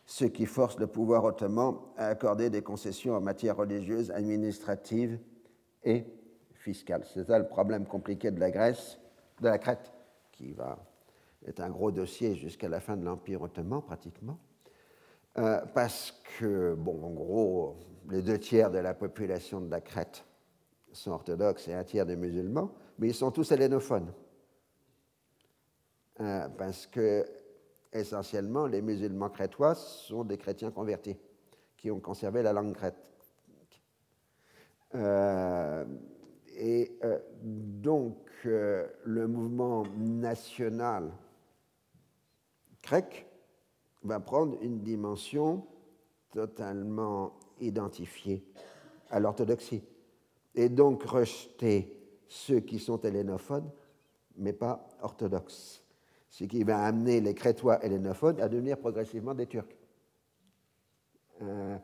[0.09, 5.19] ce qui force le pouvoir ottoman à accorder des concessions en matière religieuse, administrative
[5.85, 6.07] et
[6.55, 7.05] fiscale.
[7.13, 8.99] C'est ça le problème compliqué de la Grèce,
[9.43, 9.93] de la Crète,
[10.33, 10.79] qui va
[11.47, 14.39] être un gros dossier jusqu'à la fin de l'Empire ottoman pratiquement,
[15.37, 17.77] euh, parce que, bon, en gros,
[18.09, 20.25] les deux tiers de la population de la Crète
[20.91, 24.11] sont orthodoxes et un tiers des musulmans, mais ils sont tous hellénophones.
[26.17, 27.27] parce que
[27.93, 31.17] essentiellement, les musulmans crétois sont des chrétiens convertis
[31.77, 32.97] qui ont conservé la langue grecque.
[36.57, 36.99] et
[37.43, 41.13] donc, le mouvement national
[42.83, 43.27] grec
[44.03, 45.67] va prendre une dimension
[46.33, 48.45] totalement identifiée
[49.11, 49.83] à l'orthodoxie
[50.55, 51.97] et donc rejeter
[52.29, 53.71] ceux qui sont hellénophones
[54.37, 55.83] mais pas orthodoxes,
[56.29, 59.77] ce qui va amener les Crétois hellénophones à devenir progressivement des Turcs.
[61.43, 61.77] Euh,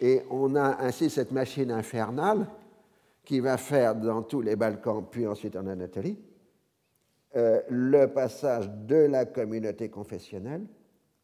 [0.00, 2.46] et on a ainsi cette machine infernale
[3.24, 6.18] qui va faire dans tous les Balkans, puis ensuite en Anatolie,
[7.36, 10.66] euh, le passage de la communauté confessionnelle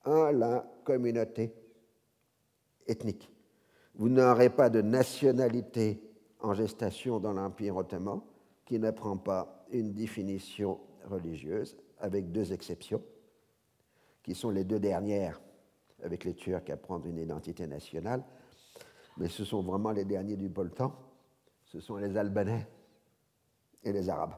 [0.05, 1.53] à la communauté
[2.87, 3.31] ethnique.
[3.95, 6.01] Vous n'aurez pas de nationalité
[6.41, 8.21] en gestation dans l'Empire ottoman
[8.65, 13.03] qui ne prend pas une définition religieuse, avec deux exceptions,
[14.23, 15.41] qui sont les deux dernières
[16.03, 18.23] avec les Turcs à prendre une identité nationale,
[19.17, 20.95] mais ce sont vraiment les derniers du temps,
[21.65, 22.67] ce sont les Albanais
[23.83, 24.37] et les Arabes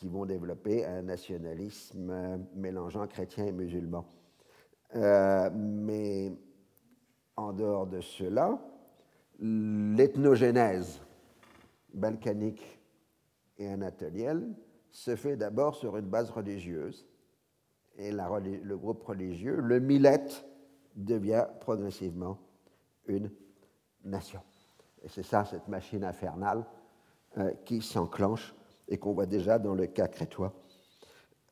[0.00, 4.06] qui vont développer un nationalisme mélangeant chrétiens et musulmans.
[4.96, 6.32] Euh, mais
[7.36, 8.58] en dehors de cela,
[9.38, 11.02] l'ethnogénèse
[11.92, 12.80] balkanique
[13.58, 14.54] et anatolienne
[14.92, 17.06] se fait d'abord sur une base religieuse.
[17.96, 20.24] Et le groupe religieux, le millet,
[20.96, 22.38] devient progressivement
[23.06, 23.30] une
[24.04, 24.40] nation.
[25.02, 26.64] Et c'est ça, cette machine infernale
[27.38, 28.54] euh, qui s'enclenche
[28.88, 30.52] et qu'on voit déjà dans le cas crétois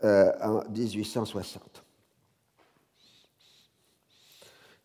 [0.04, 1.84] euh, en 1860.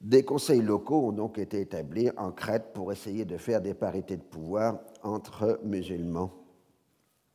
[0.01, 4.17] Des conseils locaux ont donc été établis en Crète pour essayer de faire des parités
[4.17, 6.34] de pouvoir entre musulmans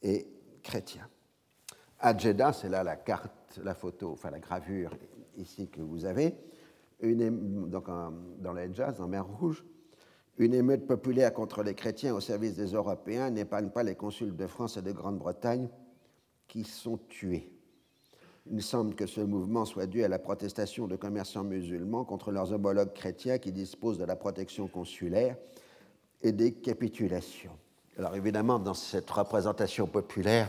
[0.02, 0.37] et
[0.68, 1.08] chrétiens.
[1.98, 4.92] À Jeddah, c'est là la carte, la photo, enfin la gravure
[5.38, 6.34] ici que vous avez,
[7.00, 9.64] donc dans le Hejaz, en mer Rouge,
[10.36, 14.46] une émeute populaire contre les chrétiens au service des Européens n'épargne pas les consuls de
[14.46, 15.70] France et de Grande-Bretagne
[16.46, 17.50] qui sont tués.
[18.50, 22.52] Il semble que ce mouvement soit dû à la protestation de commerçants musulmans contre leurs
[22.52, 25.36] homologues chrétiens qui disposent de la protection consulaire
[26.20, 27.56] et des capitulations.
[27.98, 30.48] Alors évidemment, dans cette représentation populaire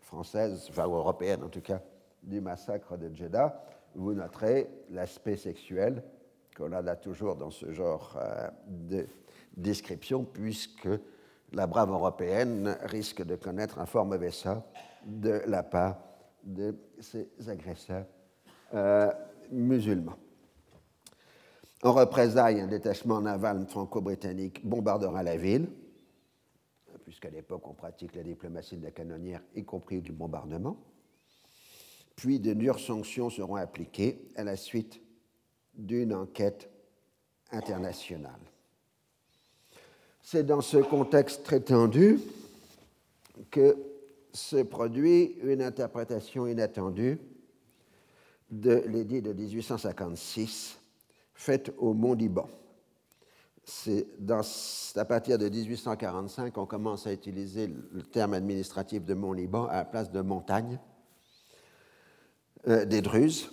[0.00, 1.80] française, enfin européenne en tout cas,
[2.20, 3.62] du massacre de Jeddah,
[3.94, 6.02] vous noterez l'aspect sexuel
[6.56, 9.06] qu'on a toujours dans ce genre euh, de
[9.56, 10.88] description, puisque
[11.52, 14.64] la brave européenne risque de connaître un fort mauvais sort
[15.04, 15.96] de la part
[16.42, 18.06] de ses agresseurs
[18.74, 19.12] euh,
[19.52, 20.16] musulmans.
[21.84, 25.68] En représailles, un détachement naval franco-britannique bombardera la ville,
[27.02, 30.76] puisqu'à l'époque on pratique la diplomatie de la canonnière, y compris du bombardement.
[32.16, 35.00] Puis de dures sanctions seront appliquées à la suite
[35.74, 36.70] d'une enquête
[37.50, 38.40] internationale.
[40.22, 42.20] C'est dans ce contexte très tendu
[43.50, 43.76] que
[44.32, 47.18] se produit une interprétation inattendue
[48.50, 50.78] de l'édit de 1856
[51.34, 52.48] faite au Mont-Liban.
[53.64, 54.06] C'est
[54.96, 59.84] à partir de 1845 qu'on commence à utiliser le terme administratif de Mont-Liban à la
[59.84, 60.80] place de montagne
[62.66, 63.50] euh, des Druzes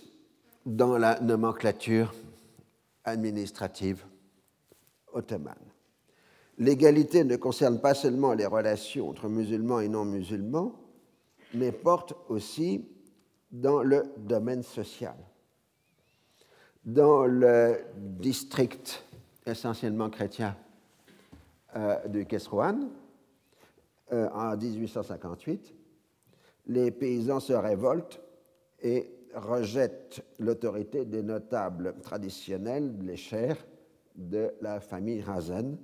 [0.66, 2.14] dans la nomenclature
[3.04, 4.04] administrative
[5.14, 5.56] ottomane.
[6.58, 10.76] L'égalité ne concerne pas seulement les relations entre musulmans et non-musulmans,
[11.54, 12.86] mais porte aussi
[13.52, 15.16] dans le domaine social.
[16.84, 19.04] Dans le district
[19.50, 20.56] essentiellement chrétien
[21.76, 22.90] euh, de Kesrouan,
[24.12, 25.76] euh, en 1858,
[26.68, 28.22] les paysans se révoltent
[28.82, 33.58] et rejette l'autorité des notables traditionnels, les chers
[34.16, 35.78] de la famille Razen,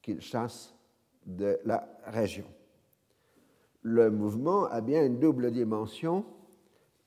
[0.00, 0.74] qu'ils chassent
[1.26, 2.44] de la région.
[3.82, 6.24] Le mouvement a bien une double dimension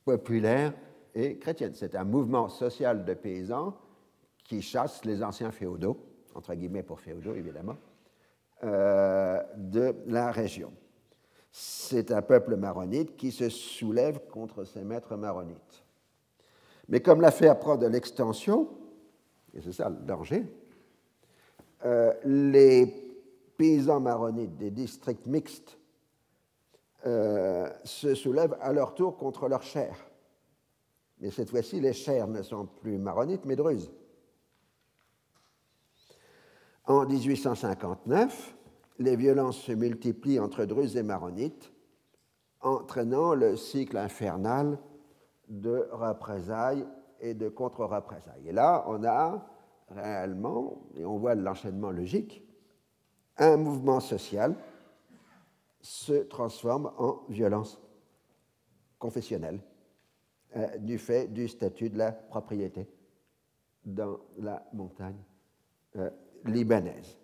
[0.05, 0.73] populaire
[1.13, 1.73] et chrétienne.
[1.73, 3.77] C'est un mouvement social de paysans
[4.45, 5.97] qui chasse les anciens féodaux,
[6.33, 7.75] entre guillemets pour féodaux évidemment,
[8.63, 10.71] euh, de la région
[11.57, 15.85] c'est un peuple maronite qui se soulève contre ses maîtres maronites.
[16.89, 18.67] Mais comme l'affaire prend de l'extension,
[19.53, 20.45] et c'est ça le danger,
[21.85, 22.87] euh, les
[23.55, 25.77] paysans maronites des districts mixtes
[27.05, 30.09] euh, se soulèvent à leur tour contre leurs chers.
[31.21, 33.93] Mais cette fois-ci, les chers ne sont plus maronites, mais druzes.
[36.87, 38.55] En 1859,
[38.99, 41.71] les violences se multiplient entre Druzes et Maronites
[42.61, 44.77] entraînant le cycle infernal
[45.47, 46.85] de représailles
[47.19, 48.47] et de contre-représailles.
[48.47, 49.47] Et là, on a
[49.89, 52.43] réellement, et on voit l'enchaînement logique,
[53.37, 54.55] un mouvement social
[55.81, 57.79] se transforme en violence
[58.97, 59.59] confessionnelle
[60.55, 62.87] euh, du fait du statut de la propriété
[63.85, 65.21] dans la montagne
[65.97, 66.09] euh,
[66.45, 67.17] libanaise.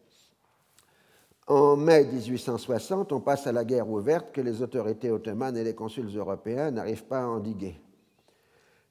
[1.48, 5.76] En mai 1860, on passe à la guerre ouverte que les autorités ottomanes et les
[5.76, 7.80] consuls européens n'arrivent pas à endiguer.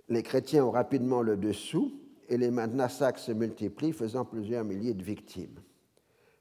[0.08, 1.92] Les chrétiens ont rapidement le dessous
[2.28, 5.60] et les massacres se multiplient, faisant plusieurs milliers de victimes.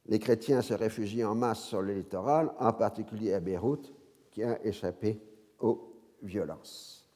[0.07, 3.93] Les chrétiens se réfugient en masse sur le littoral, en particulier à Beyrouth,
[4.31, 5.21] qui a échappé
[5.59, 5.93] aux
[6.23, 7.07] violences.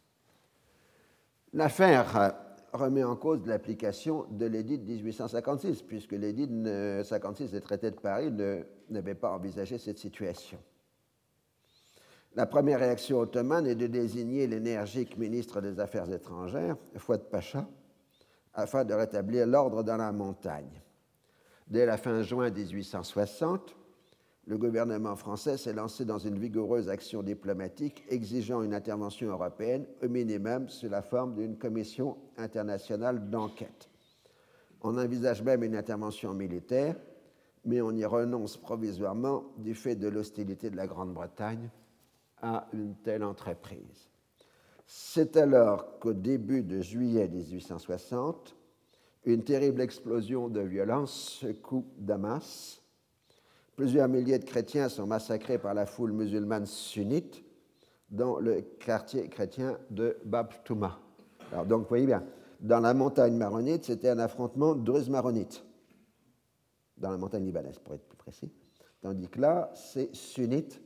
[1.53, 2.35] L'affaire
[2.73, 7.95] remet en cause l'application de l'édit de 1856, puisque l'édit de 56 des traités de
[7.95, 8.31] Paris
[8.89, 10.57] n'avait pas envisagé cette situation.
[12.35, 17.67] La première réaction ottomane est de désigner l'énergique ministre des Affaires étrangères, Fouad Pacha,
[18.55, 20.81] afin de rétablir l'ordre dans la montagne.
[21.67, 23.75] Dès la fin juin 1860,
[24.45, 30.09] le gouvernement français s'est lancé dans une vigoureuse action diplomatique exigeant une intervention européenne au
[30.09, 33.89] minimum sous la forme d'une commission internationale d'enquête.
[34.81, 36.97] On envisage même une intervention militaire,
[37.63, 41.69] mais on y renonce provisoirement du fait de l'hostilité de la Grande-Bretagne
[42.41, 44.09] à une telle entreprise.
[44.85, 48.57] C'est alors qu'au début de juillet 1860,
[49.25, 52.82] une terrible explosion de violence secoue Damas.
[53.75, 57.43] Plusieurs milliers de chrétiens sont massacrés par la foule musulmane sunnite
[58.09, 60.99] dans le quartier chrétien de Bab Touma.
[61.51, 62.23] Alors donc, vous voyez bien,
[62.59, 65.65] dans la montagne maronite, c'était un affrontement druzes-maronites,
[66.97, 68.51] dans la montagne libanaise, pour être plus précis.
[69.01, 70.79] Tandis que là, c'est sunnite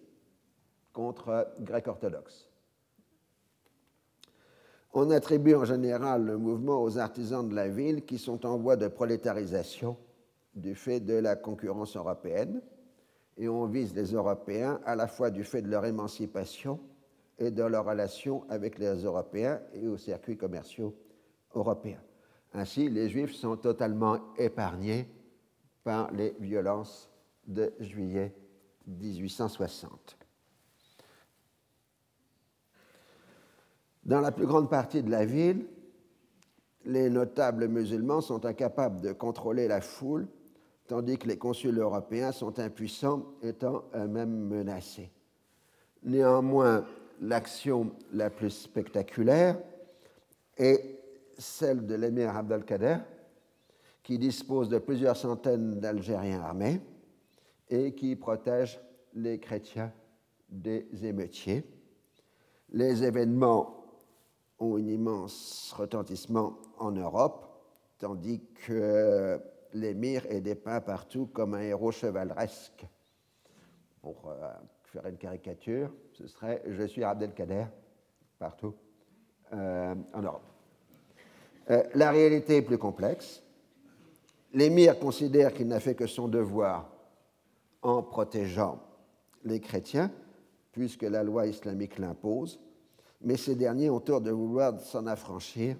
[0.93, 2.49] contre grec orthodoxe.
[4.93, 8.77] On attribue en général le mouvement aux artisans de la ville qui sont en voie
[8.77, 9.97] de prolétarisation
[10.55, 12.61] du fait de la concurrence européenne,
[13.37, 16.79] et on vise les Européens à la fois du fait de leur émancipation
[17.37, 20.95] et de leur relation avec les Européens et aux circuits commerciaux
[21.53, 22.01] européens.
[22.53, 25.07] Ainsi, les Juifs sont totalement épargnés
[25.83, 27.11] par les violences
[27.45, 28.35] de juillet
[28.87, 30.17] 1860.
[34.03, 35.67] Dans la plus grande partie de la ville,
[36.85, 40.27] les notables musulmans sont incapables de contrôler la foule,
[40.87, 45.11] tandis que les consuls européens sont impuissants, étant eux-mêmes menacés.
[46.03, 46.85] Néanmoins,
[47.21, 49.59] l'action la plus spectaculaire
[50.57, 50.99] est
[51.37, 52.97] celle de l'émir Abdelkader,
[54.01, 56.81] qui dispose de plusieurs centaines d'Algériens armés
[57.69, 58.79] et qui protège
[59.13, 59.91] les chrétiens
[60.49, 61.65] des émeutiers.
[62.69, 63.83] Les événements
[64.59, 67.45] ont un immense retentissement en Europe,
[67.99, 69.39] tandis que
[69.73, 72.85] l'émir est dépeint partout comme un héros chevaleresque.
[74.01, 74.51] Pour euh,
[74.83, 77.65] faire une caricature, ce serait Je suis Abdelkader
[78.39, 78.73] partout
[79.53, 80.43] euh, en Europe.
[81.69, 83.43] Euh, la réalité est plus complexe.
[84.53, 86.89] L'émir considère qu'il n'a fait que son devoir
[87.81, 88.81] en protégeant
[89.43, 90.11] les chrétiens,
[90.71, 92.59] puisque la loi islamique l'impose,
[93.21, 95.75] mais ces derniers ont tort de vouloir s'en affranchir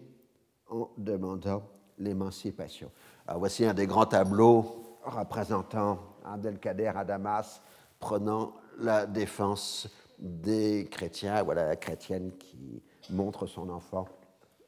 [0.70, 1.64] en demandant
[1.98, 2.92] l'émancipation.
[3.36, 7.62] Voici un des grands tableaux représentant Abdelkader à Damas
[8.00, 11.44] prenant la défense des chrétiens.
[11.44, 14.08] Voilà la chrétienne qui montre son enfant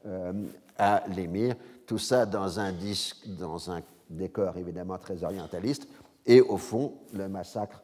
[0.06, 0.34] euh,
[0.78, 1.56] à l'émir.
[1.86, 5.88] Tout ça dans un, disque, dans un décor évidemment très orientaliste.
[6.26, 7.82] Et au fond, le massacre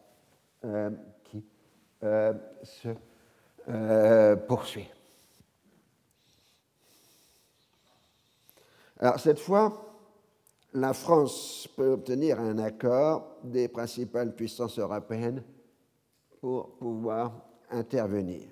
[0.65, 0.89] euh,
[1.23, 1.43] qui
[2.03, 2.34] euh,
[2.64, 4.89] se poursuit.
[8.99, 9.84] Alors cette fois,
[10.76, 15.41] la France peut obtenir un accord des principales puissances européennes
[16.41, 17.31] pour pouvoir
[17.72, 18.49] intervenir.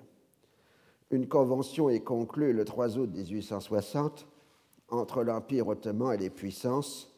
[1.10, 4.26] Une convention est conclue le 3 août 1860
[4.88, 7.14] entre l'Empire ottoman et les puissances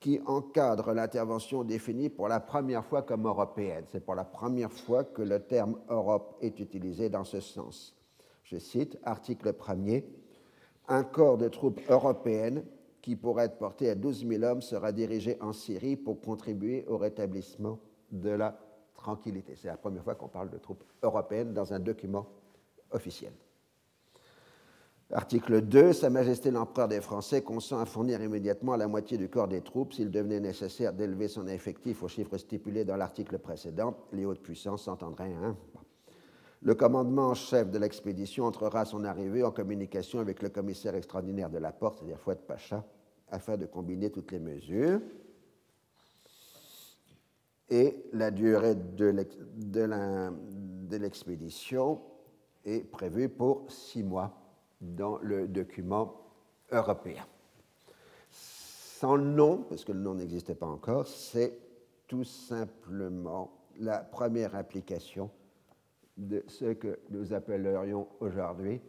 [0.00, 3.84] qui encadre l'intervention définie pour la première fois comme européenne.
[3.92, 7.96] C'est pour la première fois que le terme Europe est utilisé dans ce sens.
[8.42, 10.04] Je cite, article 1er,
[10.88, 12.64] un corps de troupes européennes
[13.04, 16.96] qui pourrait être porté à 12 000 hommes sera dirigé en Syrie pour contribuer au
[16.96, 17.78] rétablissement
[18.10, 18.58] de la
[18.94, 19.56] tranquillité.
[19.56, 22.26] C'est la première fois qu'on parle de troupes européennes dans un document
[22.92, 23.34] officiel.
[25.12, 25.92] Article 2.
[25.92, 29.92] Sa Majesté l'Empereur des Français consent à fournir immédiatement la moitié du corps des troupes
[29.92, 33.98] s'il devenait nécessaire d'élever son effectif au chiffre stipulé dans l'article précédent.
[34.12, 35.34] Les hautes puissances s'entendraient.
[35.34, 35.58] Hein?
[36.64, 40.94] Le commandement en chef de l'expédition entrera à son arrivée en communication avec le commissaire
[40.94, 42.82] extraordinaire de la porte, c'est-à-dire Fouad Pacha,
[43.30, 44.98] afin de combiner toutes les mesures.
[47.68, 49.12] Et la durée de
[50.96, 52.00] l'expédition
[52.64, 54.34] est prévue pour six mois
[54.80, 56.14] dans le document
[56.72, 57.26] européen.
[58.30, 61.58] Sans nom, parce que le nom n'existait pas encore, c'est
[62.06, 65.30] tout simplement la première application
[66.16, 68.80] de ce que nous appellerions aujourd'hui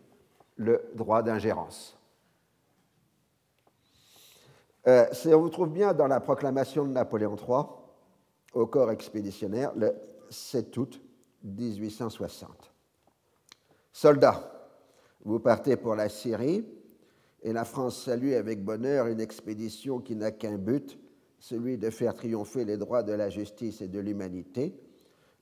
[0.58, 1.98] le droit d'ingérence.
[4.88, 7.66] Euh, on vous trouve bien dans la proclamation de Napoléon III
[8.54, 9.94] au corps expéditionnaire le
[10.30, 11.02] 7 août
[11.44, 12.72] 1860.
[13.92, 14.70] Soldats,
[15.24, 16.66] vous partez pour la Syrie
[17.42, 21.00] et la France salue avec bonheur une expédition qui n'a qu'un but,
[21.40, 24.76] celui de faire triompher les droits de la justice et de l'humanité.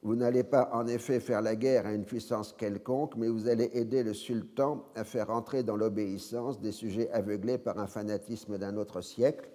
[0.04, 3.70] Vous n'allez pas en effet faire la guerre à une puissance quelconque, mais vous allez
[3.72, 8.76] aider le sultan à faire entrer dans l'obéissance des sujets aveuglés par un fanatisme d'un
[8.76, 9.50] autre siècle.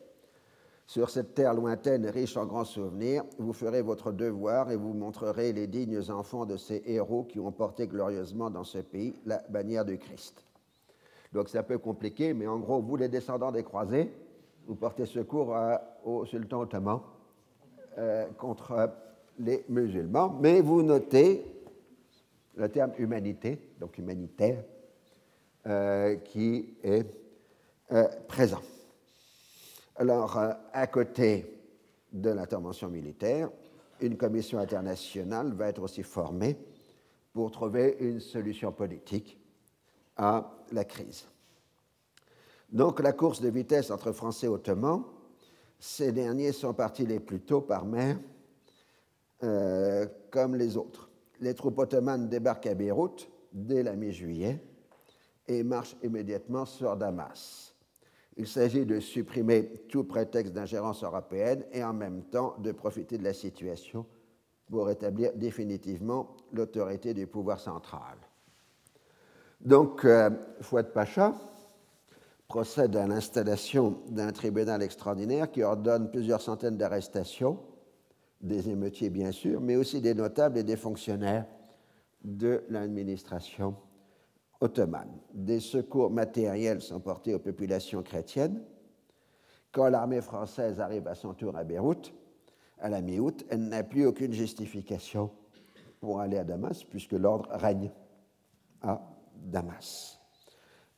[0.87, 5.53] Sur cette terre lointaine riche en grands souvenirs, vous ferez votre devoir et vous montrerez
[5.53, 9.85] les dignes enfants de ces héros qui ont porté glorieusement dans ce pays la bannière
[9.85, 10.43] du Christ.
[11.35, 14.11] Donc c'est un peu compliqué, mais en gros, vous les descendants des croisés,
[14.67, 15.55] vous portez secours
[16.07, 17.01] au sultan ottoman
[17.99, 18.91] euh, contre
[19.39, 21.45] les musulmans, mais vous notez
[22.57, 24.65] le terme humanité, donc humanitaire,
[25.67, 27.07] euh, qui est
[27.93, 28.63] euh, présent.
[29.97, 31.59] Alors, euh, à côté
[32.13, 33.51] de l'intervention militaire,
[34.01, 36.57] une commission internationale va être aussi formée
[37.33, 39.39] pour trouver une solution politique
[40.17, 41.27] à la crise.
[42.71, 45.05] Donc la course de vitesse entre Français et Ottomans,
[45.79, 48.19] ces derniers sont partis les plus tôt par mer,
[49.43, 51.09] euh, comme les autres.
[51.41, 54.63] Les troupes ottomanes débarquent à Beyrouth dès la mi-juillet
[55.47, 57.75] et marchent immédiatement sur Damas.
[58.37, 63.25] Il s'agit de supprimer tout prétexte d'ingérence européenne et en même temps de profiter de
[63.25, 64.07] la situation
[64.71, 68.17] pour établir définitivement l'autorité du pouvoir central.
[69.61, 71.35] Donc, euh, Fouad Pacha
[72.47, 77.59] procède à l'installation d'un tribunal extraordinaire qui ordonne plusieurs centaines d'arrestations,
[78.41, 81.47] des émeutiers bien sûr, mais aussi des notables et des fonctionnaires
[82.23, 83.77] de l'administration
[84.61, 85.11] ottomane.
[85.33, 88.63] Des secours matériels sont portés aux populations chrétiennes.
[89.73, 92.13] Quand l'armée française arrive à son tour à Beyrouth,
[92.81, 95.31] à la mi-août, elle n'a plus aucune justification
[96.01, 97.91] pour aller à Damas, puisque l'ordre règne
[98.83, 99.01] à
[99.35, 100.21] Damas.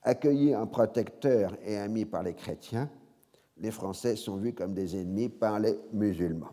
[0.02, 2.90] Accueillis en protecteur et amis par les chrétiens,
[3.58, 6.52] les Français sont vus comme des ennemis par les musulmans.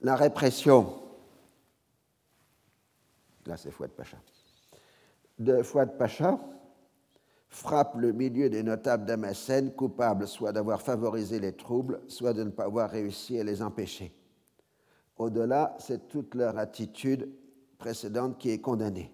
[0.00, 1.02] La répression,
[3.46, 4.18] là c'est Fouad Pacha,
[5.38, 6.38] de Fouad Pacha
[7.48, 12.50] frappe le milieu des notables damascènes coupables soit d'avoir favorisé les troubles, soit de ne
[12.50, 14.14] pas avoir réussi à les empêcher.
[15.16, 17.30] Au-delà, c'est toute leur attitude
[17.78, 19.10] précédente qui est condamnée.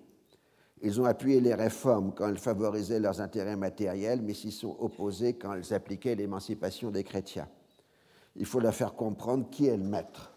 [0.81, 5.35] Ils ont appuyé les réformes quand elles favorisaient leurs intérêts matériels, mais s'y sont opposés
[5.35, 7.49] quand elles appliquaient l'émancipation des chrétiens.
[8.35, 10.32] Il faut leur faire comprendre qui est le maître.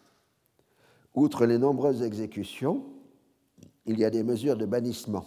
[1.15, 2.85] Outre les nombreuses exécutions,
[3.85, 5.25] il y a des mesures de bannissement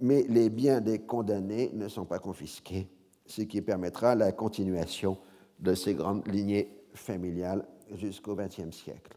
[0.00, 2.88] mais les biens des condamnés ne sont pas confisqués,
[3.26, 5.18] ce qui permettra la continuation
[5.58, 9.16] de ces grandes lignées familiales jusqu'au XXe siècle.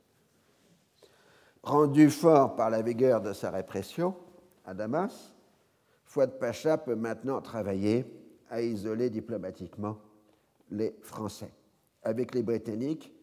[1.64, 4.16] Rendu fort par la vigueur de sa répression
[4.66, 5.36] à Damas,
[6.06, 8.06] Fouad Pacha peut maintenant travailler
[8.50, 9.98] à isoler diplomatiquement
[10.72, 11.54] les Français.
[12.04, 13.14] Avec les Britanniques,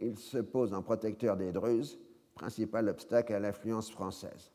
[0.00, 1.98] il se pose en protecteur des Druzes,
[2.34, 4.50] principal obstacle à l'influence française.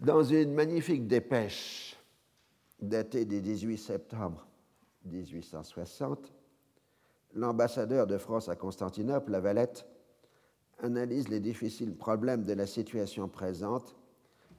[0.00, 1.96] Dans une magnifique dépêche
[2.80, 4.46] datée du 18 septembre
[5.04, 6.32] 1860,
[7.34, 9.86] l'ambassadeur de France à Constantinople, Lavalette,
[10.80, 13.96] analyse les difficiles problèmes de la situation présente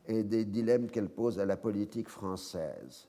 [0.07, 3.07] et des dilemmes qu'elle pose à la politique française.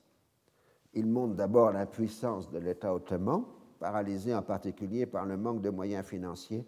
[0.92, 3.44] Il montre d'abord l'impuissance de l'État ottoman,
[3.78, 6.64] paralysé en particulier par le manque de moyens financiers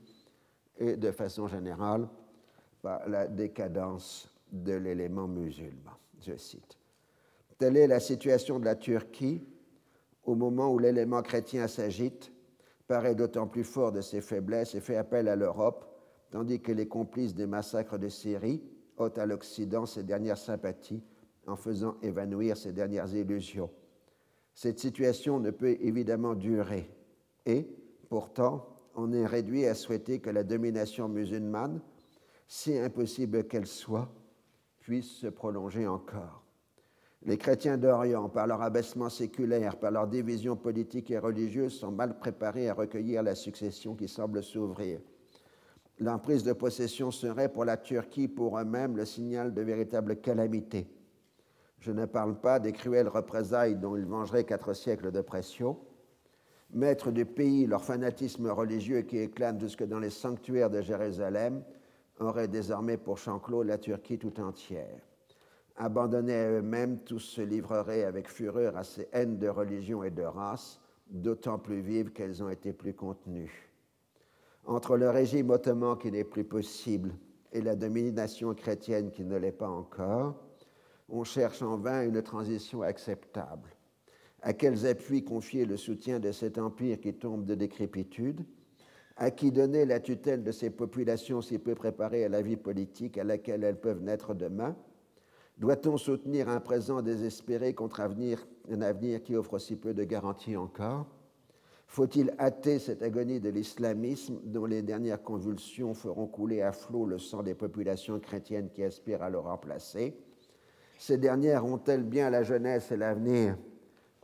[0.78, 2.08] et de façon générale
[2.82, 5.92] par la décadence de l'élément musulman.
[6.20, 6.78] Je cite.
[7.58, 9.42] Telle est la situation de la Turquie
[10.26, 12.32] au moment où l'élément chrétien s'agite,
[12.86, 15.86] paraît d'autant plus fort de ses faiblesses et fait appel à l'Europe,
[16.30, 18.62] tandis que les complices des massacres de Syrie
[18.98, 21.02] ôtent à l'Occident ses dernières sympathies
[21.46, 23.70] en faisant évanouir ses dernières illusions.
[24.54, 26.90] Cette situation ne peut évidemment durer
[27.46, 27.66] et,
[28.08, 31.80] pourtant, on est réduit à souhaiter que la domination musulmane
[32.48, 34.08] si impossible qu'elle soit,
[34.80, 36.42] puisse se prolonger encore.
[37.22, 42.18] Les chrétiens d'Orient, par leur abaissement séculaire, par leur division politique et religieuse, sont mal
[42.18, 45.00] préparés à recueillir la succession qui semble s'ouvrir.
[45.98, 50.88] L'emprise de possession serait pour la Turquie, pour eux-mêmes, le signal de véritable calamité.
[51.80, 55.20] Je ne parle pas des cruelles représailles dont ils vengeraient quatre siècles de
[56.70, 61.62] Maîtres du pays, leur fanatisme religieux qui éclate jusque dans les sanctuaires de Jérusalem
[62.18, 65.00] aurait désormais pour champ la Turquie tout entière.
[65.76, 70.22] Abandonnés à eux-mêmes, tous se livreraient avec fureur à ces haines de religion et de
[70.22, 73.70] race, d'autant plus vives qu'elles ont été plus contenues.
[74.64, 77.14] Entre le régime ottoman qui n'est plus possible
[77.52, 80.34] et la domination chrétienne qui ne l'est pas encore,
[81.08, 83.75] on cherche en vain une transition acceptable.
[84.42, 88.44] À quels appuis confier le soutien de cet empire qui tombe de décrépitude
[89.16, 93.18] À qui donner la tutelle de ces populations si peu préparées à la vie politique
[93.18, 94.76] à laquelle elles peuvent naître demain.
[95.58, 101.06] Doit-on soutenir un présent désespéré contre un avenir qui offre si peu de garanties encore?
[101.86, 107.18] Faut-il hâter cette agonie de l'islamisme dont les dernières convulsions feront couler à flot le
[107.18, 110.14] sang des populations chrétiennes qui aspirent à le remplacer?
[110.98, 113.56] Ces dernières ont-elles bien la jeunesse et l'avenir?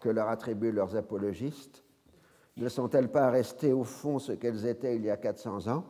[0.03, 1.85] Que leur attribuent leurs apologistes.
[2.57, 5.85] Ne sont-elles pas restées au fond ce qu'elles étaient il y a 400 ans?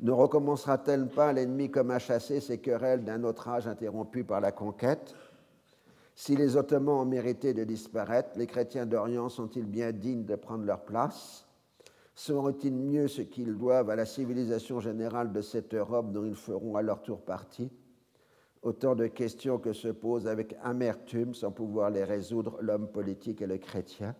[0.00, 4.52] Ne recommencera-t-elle pas l'ennemi comme à chasser ces querelles d'un autre âge interrompu par la
[4.52, 5.14] conquête?
[6.14, 10.64] Si les Ottomans ont mérité de disparaître, les chrétiens d'Orient sont-ils bien dignes de prendre
[10.64, 11.46] leur place?
[12.14, 16.76] Seront-ils mieux ce qu'ils doivent à la civilisation générale de cette Europe dont ils feront
[16.76, 17.70] à leur tour partie?
[18.62, 23.46] Autant de questions que se posent avec amertume, sans pouvoir les résoudre, l'homme politique et
[23.46, 24.14] le chrétien.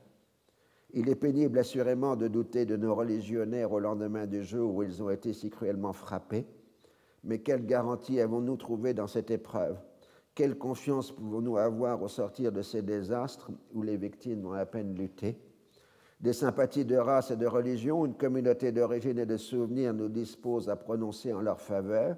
[0.95, 5.03] Il est pénible assurément de douter de nos religionnaires au lendemain du jour où ils
[5.03, 6.45] ont été si cruellement frappés.
[7.25, 9.79] Mais quelle garantie avons-nous trouvé dans cette épreuve?
[10.35, 14.95] Quelle confiance pouvons-nous avoir au sortir de ces désastres où les victimes ont à peine
[14.95, 15.39] lutté?
[16.21, 20.69] Des sympathies de race et de religion, une communauté d'origine et de souvenirs nous dispose
[20.69, 22.17] à prononcer en leur faveur.